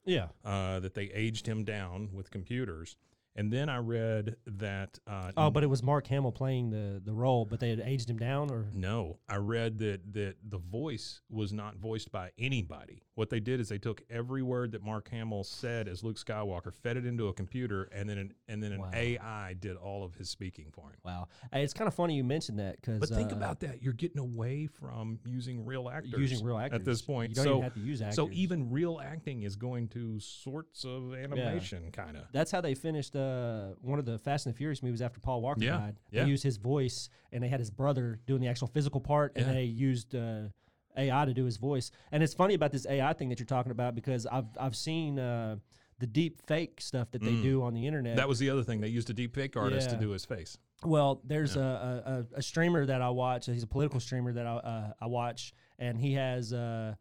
Yeah. 0.05 0.27
uh, 0.43 0.79
that 0.81 0.93
they 0.93 1.05
aged 1.05 1.47
him 1.47 1.63
down 1.63 2.09
with 2.13 2.29
computers. 2.31 2.97
And 3.35 3.51
then 3.51 3.69
I 3.69 3.77
read 3.77 4.35
that. 4.45 4.99
Uh, 5.07 5.31
Oh, 5.37 5.49
but 5.49 5.63
it 5.63 5.67
was 5.67 5.81
Mark 5.81 6.07
Hamill 6.07 6.31
playing 6.31 6.69
the 6.69 7.01
the 7.03 7.13
role, 7.13 7.45
but 7.45 7.59
they 7.59 7.69
had 7.69 7.79
aged 7.79 8.09
him 8.09 8.17
down, 8.17 8.51
or 8.51 8.67
No, 8.73 9.19
I 9.29 9.37
read 9.37 9.79
that 9.79 10.13
that 10.13 10.35
the 10.43 10.57
voice 10.57 11.21
was 11.29 11.53
not 11.53 11.77
voiced 11.77 12.11
by 12.11 12.31
anybody. 12.37 13.03
What 13.15 13.29
they 13.29 13.39
did 13.39 13.59
is 13.59 13.69
they 13.69 13.77
took 13.77 14.01
every 14.09 14.41
word 14.41 14.71
that 14.71 14.83
Mark 14.83 15.09
Hamill 15.09 15.43
said 15.43 15.87
as 15.87 16.03
Luke 16.03 16.17
Skywalker, 16.17 16.73
fed 16.73 16.97
it 16.97 17.05
into 17.05 17.27
a 17.27 17.33
computer, 17.33 17.83
and 17.93 18.09
then 18.09 18.17
an, 18.17 18.33
and 18.47 18.61
then 18.63 18.71
an 18.73 18.81
Wow. 18.81 18.89
AI 18.93 19.53
did 19.53 19.75
all 19.77 20.03
of 20.03 20.15
his 20.15 20.29
speaking 20.29 20.67
for 20.71 20.89
him. 20.89 20.97
wow, 21.03 21.27
it's 21.53 21.73
kind 21.73 21.87
of 21.87 21.93
funny 21.93 22.15
you 22.15 22.23
mentioned 22.23 22.59
that 22.59 22.77
because 22.77 22.99
But 22.99 23.09
think 23.09 23.31
about 23.31 23.59
that. 23.61 23.81
You're 23.81 23.93
getting 23.93 24.19
away 24.19 24.67
from 24.67 25.19
using 25.25 25.65
real 25.65 25.89
actors. 25.89 26.13
Using 26.17 26.43
real 26.43 26.57
actors 26.57 26.79
At 26.79 26.85
this 26.85 27.01
point. 27.01 27.29
You 27.29 27.35
don't 27.35 27.45
so, 27.45 27.51
even 27.51 27.63
have 27.63 27.73
to 27.75 27.79
use 27.79 28.03
So 28.11 28.29
even 28.31 28.71
real 28.71 28.99
acting 29.03 29.43
is 29.43 29.55
going 29.55 29.87
to 29.89 30.19
sorts 30.19 30.83
of 30.83 31.13
animation, 31.13 31.91
kind 31.91 32.17
of. 32.17 32.23
That's 32.31 32.51
how 32.51 32.61
they 32.61 32.75
finished 32.75 33.15
uh, 33.15 33.20
one 33.81 33.99
of 33.99 34.05
the 34.05 34.17
Fast 34.19 34.45
and 34.45 34.53
the 34.53 34.57
Furious 34.57 34.81
movies 34.83 35.01
after 35.01 35.19
Paul 35.19 35.41
Walker 35.41 35.61
Yeah, 35.63 35.77
died. 35.77 35.95
yeah. 36.11 36.23
They 36.23 36.29
used 36.29 36.43
his 36.43 36.57
voice, 36.57 37.09
and 37.31 37.43
they 37.43 37.47
had 37.47 37.59
his 37.59 37.71
brother 37.71 38.19
doing 38.25 38.41
the 38.41 38.47
actual 38.47 38.67
physical 38.67 39.01
part, 39.01 39.33
and 39.35 39.47
Yeah. 39.47 39.53
they 39.53 39.63
used 39.63 40.15
uh, 40.15 40.43
AI 40.97 41.25
to 41.25 41.33
do 41.33 41.45
his 41.45 41.57
voice. 41.57 41.91
And 42.11 42.21
it's 42.23 42.33
funny 42.33 42.53
about 42.53 42.71
this 42.71 42.85
AI 42.85 43.13
thing 43.13 43.29
that 43.29 43.39
you're 43.39 43.45
talking 43.45 43.71
about 43.71 43.95
because 43.95 44.25
I've 44.25 44.47
I've 44.59 44.75
seen 44.75 45.19
uh, 45.19 45.57
the 45.99 46.07
deep 46.07 46.41
fake 46.47 46.81
stuff 46.81 47.11
that 47.11 47.21
they 47.21 47.35
do 47.41 47.61
on 47.63 47.73
the 47.73 47.85
internet. 47.85 48.13
Mm. 48.13 48.17
That 48.17 48.27
was 48.27 48.39
the 48.39 48.49
other 48.49 48.63
thing. 48.63 48.81
They 48.81 48.87
used 48.87 49.09
a 49.09 49.13
deep 49.13 49.35
fake 49.35 49.55
artist 49.55 49.89
Yeah. 49.89 49.95
to 49.97 50.01
do 50.01 50.09
his 50.09 50.25
face. 50.25 50.57
Well, 50.83 51.21
there's 51.23 51.55
a, 51.57 52.25
a, 52.33 52.37
a 52.39 52.41
streamer 52.41 52.87
that 52.87 53.03
I 53.03 53.09
watch. 53.11 53.45
He's 53.45 53.61
a 53.61 53.67
political 53.67 53.99
streamer 53.99 54.33
that 54.33 54.47
I, 54.47 54.51
uh, 54.55 54.93
I 54.99 55.05
watch, 55.05 55.53
and 55.77 55.95
he 55.99 56.13
has 56.13 56.53
uh, 56.53 56.95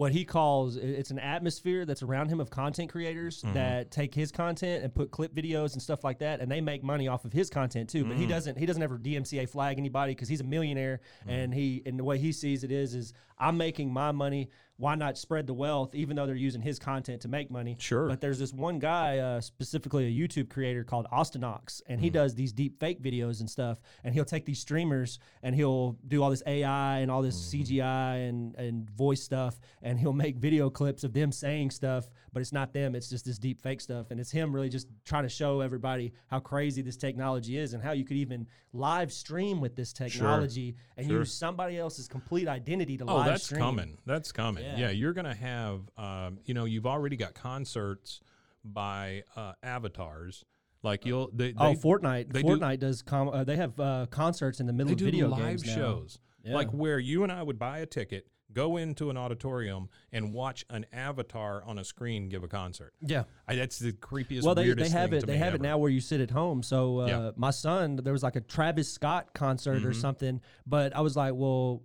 what 0.00 0.12
he 0.12 0.24
calls 0.24 0.76
it's 0.76 1.10
an 1.10 1.18
atmosphere 1.18 1.84
that's 1.84 2.02
around 2.02 2.30
him 2.30 2.40
of 2.40 2.48
content 2.48 2.90
creators 2.90 3.42
mm-hmm. 3.42 3.52
that 3.52 3.90
take 3.90 4.14
his 4.14 4.32
content 4.32 4.82
and 4.82 4.94
put 4.94 5.10
clip 5.10 5.34
videos 5.34 5.74
and 5.74 5.82
stuff 5.82 6.02
like 6.02 6.20
that, 6.20 6.40
and 6.40 6.50
they 6.50 6.58
make 6.58 6.82
money 6.82 7.06
off 7.06 7.26
of 7.26 7.34
his 7.34 7.50
content 7.50 7.90
too. 7.90 8.06
But 8.06 8.16
he 8.16 8.22
mm-hmm. 8.22 8.30
doesn't 8.30 8.56
he 8.56 8.64
doesn't 8.64 8.82
ever 8.82 8.96
DMCA 8.96 9.46
flag 9.50 9.76
anybody 9.76 10.12
because 10.12 10.26
he's 10.26 10.40
a 10.40 10.44
millionaire, 10.44 11.00
and 11.26 11.52
mm-hmm. 11.52 11.60
he 11.60 11.82
and 11.84 11.98
the 11.98 12.04
way 12.04 12.16
he 12.16 12.32
sees 12.32 12.64
it 12.64 12.72
is 12.72 12.94
is 12.94 13.12
I'm 13.38 13.58
making 13.58 13.92
my 13.92 14.10
money. 14.10 14.48
Why 14.80 14.94
not 14.94 15.18
spread 15.18 15.46
the 15.46 15.52
wealth, 15.52 15.94
even 15.94 16.16
though 16.16 16.24
they're 16.24 16.34
using 16.34 16.62
his 16.62 16.78
content 16.78 17.20
to 17.20 17.28
make 17.28 17.50
money? 17.50 17.76
Sure. 17.78 18.08
But 18.08 18.22
there's 18.22 18.38
this 18.38 18.54
one 18.54 18.78
guy, 18.78 19.18
uh, 19.18 19.42
specifically 19.42 20.06
a 20.06 20.10
YouTube 20.28 20.48
creator 20.48 20.84
called 20.84 21.06
Austin 21.12 21.42
Austinox, 21.42 21.82
and 21.86 22.00
he 22.00 22.08
Hmm. 22.08 22.14
does 22.14 22.34
these 22.34 22.50
deep 22.50 22.80
fake 22.80 23.02
videos 23.02 23.40
and 23.40 23.50
stuff. 23.50 23.78
And 24.04 24.14
he'll 24.14 24.24
take 24.24 24.46
these 24.46 24.58
streamers 24.58 25.18
and 25.42 25.54
he'll 25.54 25.98
do 26.08 26.22
all 26.22 26.30
this 26.30 26.42
AI 26.46 27.00
and 27.00 27.10
all 27.10 27.20
this 27.20 27.36
Hmm. 27.36 27.56
CGI 27.58 28.16
and, 28.28 28.54
and 28.56 28.88
voice 28.90 29.22
stuff, 29.22 29.60
and 29.82 30.00
he'll 30.00 30.14
make 30.14 30.38
video 30.38 30.70
clips 30.70 31.04
of 31.04 31.12
them 31.12 31.30
saying 31.30 31.72
stuff, 31.72 32.08
but 32.32 32.40
it's 32.40 32.52
not 32.52 32.72
them. 32.72 32.94
It's 32.94 33.10
just 33.10 33.26
this 33.26 33.38
deep 33.38 33.60
fake 33.60 33.82
stuff, 33.82 34.10
and 34.10 34.18
it's 34.18 34.30
him 34.30 34.50
really 34.54 34.70
just 34.70 34.88
trying 35.04 35.24
to 35.24 35.28
show 35.28 35.60
everybody 35.60 36.12
how 36.28 36.40
crazy 36.40 36.80
this 36.80 36.96
technology 36.96 37.58
is 37.58 37.74
and 37.74 37.82
how 37.82 37.92
you 37.92 38.04
could 38.04 38.16
even 38.16 38.46
live 38.72 39.12
stream 39.12 39.60
with 39.60 39.76
this 39.76 39.92
technology 39.92 40.74
and 40.96 41.06
Sure. 41.06 41.18
use 41.18 41.32
somebody 41.34 41.76
else's 41.76 42.08
complete 42.08 42.48
identity 42.48 42.96
to 42.96 43.04
Oh, 43.04 43.16
live 43.16 43.26
that's 43.26 43.48
coming. 43.52 43.98
That's 44.06 44.32
coming. 44.32 44.64
Yeah. 44.64 44.69
Yeah. 44.76 44.90
You're 44.90 45.12
gonna 45.12 45.34
have, 45.34 45.80
um, 45.96 46.38
you 46.44 46.54
know, 46.54 46.64
you've 46.64 46.86
already 46.86 47.16
got 47.16 47.34
concerts 47.34 48.20
by 48.64 49.22
uh, 49.36 49.52
avatars. 49.62 50.44
Like 50.82 51.04
you'll, 51.04 51.30
they, 51.32 51.52
Oh, 51.58 51.74
they- 51.74 51.78
Fortnite! 51.80 52.32
do- 52.32 52.42
Fortnite 52.42 52.78
does. 52.80 53.02
Com- 53.02 53.28
uh, 53.28 53.44
they 53.44 53.56
have 53.56 53.78
uh, 53.78 54.06
concerts 54.10 54.60
in 54.60 54.66
the 54.66 54.72
middle 54.72 54.88
they 54.88 54.92
of 54.94 54.98
do 54.98 55.04
video 55.04 55.28
live 55.28 55.44
games 55.46 55.66
now. 55.66 55.74
shows, 55.74 56.18
Yeah. 56.42 56.54
like 56.54 56.70
where 56.70 56.98
you 56.98 57.22
and 57.22 57.30
I 57.30 57.42
would 57.42 57.58
buy 57.58 57.80
a 57.80 57.86
ticket, 57.86 58.26
go 58.52 58.78
into 58.78 59.10
an 59.10 59.16
auditorium, 59.18 59.90
and 60.10 60.32
watch 60.32 60.64
an 60.70 60.86
avatar 60.92 61.62
on 61.64 61.78
a 61.78 61.84
screen 61.84 62.28
give 62.30 62.42
a 62.44 62.48
concert. 62.48 62.94
Yeah. 63.02 63.24
I, 63.46 63.56
that's 63.56 63.78
the 63.78 63.92
creepiest. 63.92 64.42
Well, 64.42 64.54
they, 64.54 64.72
they 64.72 64.88
have 64.88 65.10
thing 65.10 65.18
it. 65.20 65.26
They 65.26 65.36
have 65.36 65.54
it 65.54 65.60
now 65.60 65.76
where 65.76 65.90
you 65.90 66.00
sit 66.00 66.20
at 66.22 66.30
home. 66.30 66.62
So 66.62 67.00
uh, 67.00 67.06
Yeah. 67.06 67.30
my 67.36 67.50
son, 67.50 67.96
there 67.96 68.12
was 68.14 68.22
like 68.22 68.36
a 68.36 68.40
Travis 68.40 68.90
Scott 68.90 69.34
concert 69.34 69.84
or 69.84 69.92
something, 69.92 70.40
but 70.66 70.96
I 70.96 71.02
was 71.02 71.14
like, 71.14 71.34
well, 71.34 71.82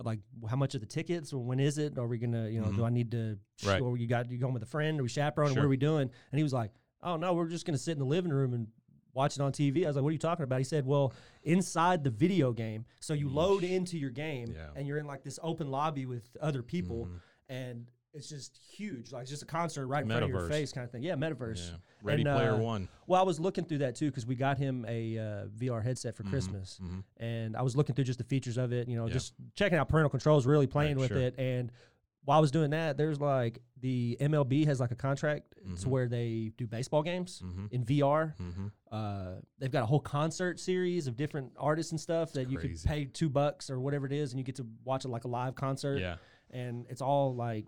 like 0.00 0.20
how 0.48 0.56
much 0.56 0.74
are 0.74 0.78
the 0.78 0.86
tickets? 0.86 1.32
Or 1.32 1.42
when 1.42 1.60
is 1.60 1.78
it? 1.78 1.98
Are 1.98 2.06
we 2.06 2.18
gonna, 2.18 2.48
you 2.48 2.60
know, 2.60 2.66
do 2.66 2.72
mm-hmm. 2.72 2.84
I 2.84 2.90
need 2.90 3.10
to? 3.12 3.38
Right. 3.64 3.80
Or 3.80 3.96
you 3.96 4.06
got 4.06 4.30
you 4.30 4.38
going 4.38 4.54
with 4.54 4.62
a 4.62 4.66
friend? 4.66 4.98
Are 4.98 5.02
we 5.02 5.08
chaperoning? 5.08 5.56
What 5.56 5.64
are 5.64 5.68
we 5.68 5.76
doing? 5.76 6.10
And 6.30 6.38
he 6.38 6.42
was 6.42 6.52
like, 6.52 6.72
oh 7.02 7.16
no, 7.16 7.32
we're 7.34 7.48
just 7.48 7.66
gonna 7.66 7.78
sit 7.78 7.92
in 7.92 7.98
the 7.98 8.04
living 8.04 8.32
room 8.32 8.54
and 8.54 8.68
watch 9.12 9.36
it 9.36 9.40
on 9.40 9.52
TV. 9.52 9.84
I 9.84 9.86
was 9.86 9.96
like, 9.96 10.02
what 10.02 10.08
are 10.10 10.12
you 10.12 10.18
talking 10.18 10.42
about? 10.42 10.58
He 10.58 10.64
said, 10.64 10.84
well, 10.84 11.12
inside 11.44 12.02
the 12.02 12.10
video 12.10 12.52
game. 12.52 12.84
So 13.00 13.14
you 13.14 13.28
load 13.28 13.62
into 13.62 13.96
your 13.96 14.10
game 14.10 14.52
Yeah. 14.54 14.66
and 14.74 14.86
you're 14.86 14.98
in 14.98 15.06
like 15.06 15.22
this 15.22 15.38
open 15.42 15.70
lobby 15.70 16.06
with 16.06 16.36
other 16.40 16.62
people, 16.62 17.06
mm-hmm. 17.06 17.54
and 17.54 17.90
it's 18.14 18.28
just 18.28 18.58
huge. 18.70 19.12
Like 19.12 19.22
it's 19.22 19.30
just 19.30 19.42
a 19.42 19.46
concert 19.46 19.86
right 19.86 20.02
in 20.02 20.08
front 20.08 20.22
of 20.24 20.30
your 20.30 20.48
face, 20.48 20.72
kind 20.72 20.84
of 20.84 20.90
thing. 20.92 21.02
Yeah, 21.02 21.14
metaverse. 21.14 21.70
Yeah. 21.70 21.76
Ready 22.02 22.22
And, 22.22 22.36
Player 22.36 22.52
uh, 22.54 22.58
One. 22.58 22.88
Well, 23.06 23.20
I 23.20 23.24
was 23.24 23.40
looking 23.40 23.64
through 23.64 23.78
that 23.78 23.94
too 23.96 24.06
because 24.10 24.24
we 24.26 24.34
got 24.36 24.56
him 24.58 24.84
a 24.88 25.18
uh, 25.18 25.22
VR 25.58 25.82
headset 25.82 26.16
for 26.16 26.22
Mm-hmm, 26.22 26.30
Christmas, 26.32 26.80
and 27.18 27.56
I 27.56 27.62
was 27.62 27.76
looking 27.76 27.94
through 27.94 28.04
just 28.04 28.18
the 28.18 28.24
features 28.24 28.56
of 28.56 28.72
it. 28.72 28.88
You 28.88 28.96
know, 28.96 29.08
just 29.08 29.34
checking 29.54 29.78
out 29.78 29.88
parental 29.88 30.10
controls, 30.10 30.46
really 30.46 30.66
playing 30.66 30.96
Right, 30.96 31.00
with 31.00 31.08
sure. 31.10 31.18
it. 31.20 31.34
And 31.38 31.72
while 32.24 32.38
I 32.38 32.40
was 32.40 32.50
doing 32.50 32.70
that, 32.70 32.96
there's 32.96 33.20
like 33.20 33.58
the 33.80 34.16
MLB 34.20 34.64
has 34.66 34.80
like 34.80 34.90
a 34.92 34.96
contract 34.96 35.54
Mm-hmm. 35.64 35.76
to 35.76 35.88
where 35.88 36.08
they 36.08 36.52
do 36.58 36.66
baseball 36.66 37.02
games 37.02 37.42
in 37.70 37.84
VR. 37.86 38.34
Uh, 38.92 39.36
they've 39.58 39.70
got 39.72 39.82
a 39.82 39.86
whole 39.86 39.98
concert 40.00 40.60
series 40.60 41.06
of 41.06 41.16
different 41.16 41.52
artists 41.58 41.90
and 41.92 41.98
stuff 42.00 42.32
that 42.34 42.50
you 42.50 42.58
could 42.58 42.76
pay 42.84 43.06
two 43.06 43.30
bucks 43.30 43.70
or 43.70 43.80
whatever 43.80 44.04
it 44.04 44.12
is, 44.12 44.32
and 44.32 44.38
you 44.38 44.44
get 44.44 44.56
to 44.56 44.66
watch 44.84 45.06
it 45.06 45.08
like 45.08 45.24
a 45.24 45.28
live 45.28 45.54
concert. 45.54 45.98
Yeah. 46.00 46.16
and 46.50 46.84
it's 46.90 47.00
all 47.00 47.34
like 47.34 47.64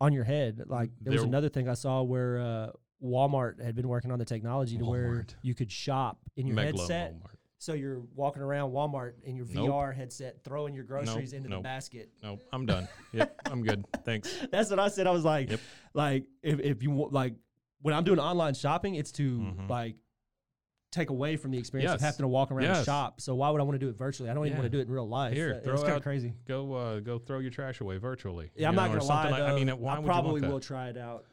on 0.00 0.12
your 0.12 0.24
head. 0.24 0.62
Like 0.66 0.90
there 1.00 1.12
was 1.12 1.22
another 1.22 1.48
thing 1.48 1.68
I 1.68 1.74
saw 1.74 2.02
where 2.02 2.38
uh, 2.38 2.66
Walmart 3.02 3.62
had 3.62 3.74
been 3.74 3.88
working 3.88 4.10
on 4.10 4.18
the 4.18 4.24
technology 4.24 4.78
to 4.78 4.84
where 4.84 5.26
you 5.42 5.54
could 5.54 5.70
shop 5.70 6.18
in 6.36 6.46
your 6.46 6.56
Megalo 6.56 6.78
headset. 6.78 7.14
So 7.58 7.72
you're 7.72 8.02
walking 8.14 8.42
around 8.42 8.72
Walmart 8.72 9.14
in 9.24 9.34
your 9.34 9.46
Nope. 9.50 9.70
VR 9.70 9.94
headset, 9.96 10.44
throwing 10.44 10.74
your 10.74 10.84
groceries 10.84 11.32
into 11.32 11.48
the 11.48 11.60
basket. 11.60 12.10
No, 12.22 12.38
I'm 12.52 12.66
done. 12.66 12.86
Yep, 13.12 13.40
I'm 13.46 13.62
good. 13.62 13.84
Thanks. 14.04 14.30
That's 14.52 14.68
what 14.68 14.78
I 14.78 14.88
said. 14.88 15.06
I 15.06 15.10
was 15.10 15.24
like, 15.24 15.50
Yep. 15.50 15.60
like 15.94 16.24
if, 16.42 16.60
if 16.60 16.82
you 16.82 17.08
like 17.10 17.34
when 17.80 17.94
I'm 17.94 18.04
doing 18.04 18.18
online 18.18 18.52
shopping, 18.54 18.94
it's 18.96 19.12
to 19.12 19.54
like 19.68 19.96
take 20.96 21.10
away 21.10 21.36
from 21.36 21.50
the 21.50 21.58
experience 21.58 21.92
of 21.92 21.98
Mm-hmm. 21.98 22.04
Having 22.06 22.24
to 22.24 22.28
walk 22.28 22.50
around 22.50 22.62
Yes. 22.64 22.84
shop. 22.84 23.20
So 23.20 23.34
why 23.34 23.50
would 23.50 23.60
I 23.60 23.64
want 23.64 23.78
to 23.78 23.84
do 23.84 23.88
it 23.88 23.96
virtually? 23.96 24.30
I 24.30 24.34
don't 24.34 24.46
even 24.46 24.58
want 24.58 24.70
to 24.70 24.76
do 24.76 24.80
it 24.80 24.86
in 24.88 24.92
real 24.92 25.08
life. 25.08 25.34
Here, 25.34 25.56
Uh, 25.60 25.64
throw 25.64 25.74
it's 25.74 25.84
out 25.84 26.02
crazy. 26.02 26.34
Go, 26.48 26.72
uh, 26.74 27.00
go, 27.00 27.18
throw 27.18 27.38
your 27.38 27.50
trash 27.50 27.80
away 27.80 27.98
virtually. 27.98 28.50
Yeah, 28.56 28.68
I'm 28.68 28.74
you 28.74 28.80
not 28.80 28.88
gonna 28.90 29.04
lie. 29.04 29.30
like- 29.30 29.40
though, 29.40 29.46
I 29.46 29.54
mean, 29.64 29.68
why 29.80 29.96
I 29.98 30.02
probably 30.02 30.40
will 30.40 30.60
try 30.60 30.88
it 30.88 30.96
out 30.96 31.24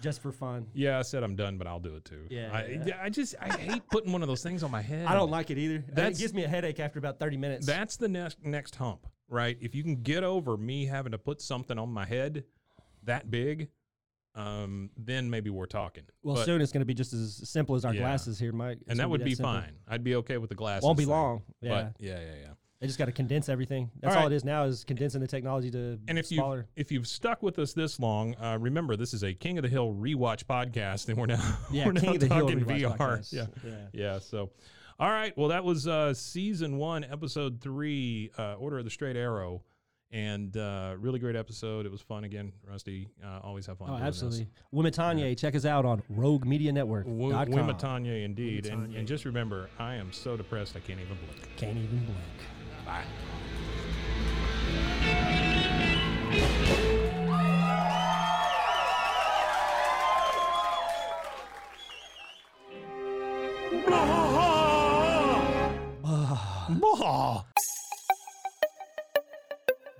just 0.00 0.20
for 0.22 0.30
fun. 0.32 0.66
Yeah, 0.74 0.98
I 0.98 1.02
said 1.02 1.22
I'm 1.22 1.36
done, 1.36 1.56
but 1.58 1.66
I'll 1.66 1.80
do 1.80 1.96
it 1.96 2.04
too. 2.04 2.26
Yeah, 2.30 2.50
I, 2.52 2.80
yeah. 2.86 2.98
I 3.02 3.08
just 3.08 3.34
I 3.40 3.56
hate 3.56 3.82
putting 3.90 4.12
one 4.12 4.22
of 4.22 4.28
those 4.28 4.42
things 4.42 4.62
on 4.62 4.70
my 4.70 4.82
head. 4.82 5.06
I 5.06 5.14
don't 5.14 5.30
like 5.30 5.50
it 5.50 5.58
either. 5.58 5.84
That 5.94 6.16
gives 6.16 6.32
me 6.34 6.44
a 6.44 6.48
headache 6.48 6.78
after 6.80 6.98
about 6.98 7.18
30 7.18 7.36
minutes. 7.36 7.66
That's 7.66 7.96
the 7.96 8.08
next 8.08 8.44
next 8.44 8.76
hump, 8.76 9.06
right? 9.28 9.56
If 9.60 9.74
you 9.74 9.82
can 9.82 10.02
get 10.02 10.22
over 10.22 10.56
me 10.56 10.84
having 10.86 11.12
to 11.12 11.18
put 11.18 11.40
something 11.40 11.78
on 11.78 11.90
my 11.90 12.04
head 12.04 12.44
that 13.04 13.30
big, 13.30 13.68
um, 14.36 14.90
then 14.96 15.28
maybe 15.30 15.50
we're 15.50 15.66
talking. 15.66 16.04
well, 16.22 16.36
But- 16.36 16.44
soon 16.44 16.60
it's 16.60 16.70
going 16.72 16.82
to 16.82 16.86
be 16.86 16.94
just 16.94 17.12
as 17.12 17.48
simple 17.48 17.74
as 17.74 17.84
our 17.84 17.94
Yeah. 17.94 18.00
glasses 18.02 18.38
here, 18.38 18.52
Mike. 18.52 18.78
It's 18.82 18.90
and 18.90 19.00
that 19.00 19.08
would 19.10 19.24
be, 19.24 19.34
simple. 19.34 19.52
fine. 19.54 19.72
I'd 19.88 20.04
be 20.04 20.14
okay 20.16 20.36
with 20.38 20.50
the 20.50 20.56
glasses. 20.56 20.84
Won't 20.84 20.98
be 20.98 21.04
thing. 21.04 21.10
long. 21.10 21.42
Yeah. 21.60 21.70
But 21.70 21.92
yeah, 21.98 22.20
yeah, 22.20 22.34
yeah. 22.42 22.48
They 22.78 22.86
just 22.86 22.98
got 22.98 23.06
to 23.06 23.12
condense 23.12 23.48
everything. 23.48 23.90
That's 24.00 24.14
All 24.14 24.18
all, 24.20 24.26
right. 24.26 24.32
it 24.32 24.36
is 24.36 24.44
now 24.44 24.64
is 24.64 24.84
condensing 24.84 25.22
the 25.22 25.26
technology 25.26 25.70
to 25.70 25.98
And 26.08 26.18
if 26.18 26.30
you 26.30 26.36
smaller. 26.36 26.66
if 26.76 26.92
you've 26.92 27.06
stuck 27.08 27.42
with 27.42 27.58
us 27.58 27.72
this 27.72 27.98
long, 27.98 28.36
uh, 28.36 28.58
remember 28.60 28.96
this 28.96 29.14
is 29.14 29.24
a 29.24 29.32
King 29.32 29.56
of 29.56 29.62
the 29.62 29.70
Hill 29.70 29.94
rewatch 29.94 30.44
podcast, 30.44 31.08
and 31.08 31.16
we're 31.16 31.24
now 31.24 31.58
Yeah, 31.72 31.86
we're 31.86 31.92
now 31.92 32.12
of 32.12 32.20
the 32.20 32.28
talking 32.28 32.60
rewatch 32.60 32.82
VR. 32.82 32.96
podcast. 32.98 33.32
Yeah. 33.32 33.46
Yeah. 33.64 33.72
yeah, 33.94 34.18
So, 34.18 34.50
all 35.00 35.08
right. 35.10 35.34
Well, 35.38 35.48
that 35.48 35.64
was 35.64 35.88
uh, 35.88 36.12
season 36.12 36.76
one, 36.76 37.02
episode 37.04 37.62
three, 37.62 38.30
uh, 38.36 38.56
Order 38.58 38.78
of 38.80 38.84
the 38.84 38.90
Straight 38.90 39.16
Arrow, 39.16 39.62
and 40.10 40.56
uh, 40.56 40.94
really 40.98 41.18
great 41.18 41.36
episode. 41.36 41.86
It 41.86 41.92
was 41.92 42.00
fun 42.00 42.24
again, 42.24 42.52
Rusty. 42.68 43.08
Uh, 43.24 43.40
always 43.42 43.66
have 43.66 43.78
fun. 43.78 43.88
Oh, 43.90 43.94
doing 43.94 44.02
absolutely. 44.06 44.48
Wematanye, 44.72 45.36
check 45.38 45.54
us 45.54 45.64
out 45.64 45.84
on 45.84 46.02
Rogue 46.08 46.44
Media 46.44 46.72
Network. 46.72 47.06
This. 47.06 47.12
W- 47.12 47.34
Wematanye, 47.34 48.24
indeed. 48.24 48.66
And, 48.66 48.94
and 48.94 49.06
just 49.06 49.24
remember, 49.24 49.68
I 49.78 49.94
am 49.94 50.12
so 50.12 50.36
depressed 50.36 50.76
I 50.76 50.80
can't 50.80 51.00
even 51.00 51.16
blink. 51.16 51.56
Can't 51.56 51.76
even 51.76 52.04
blink. 52.04 52.18
Bye. 52.84 53.04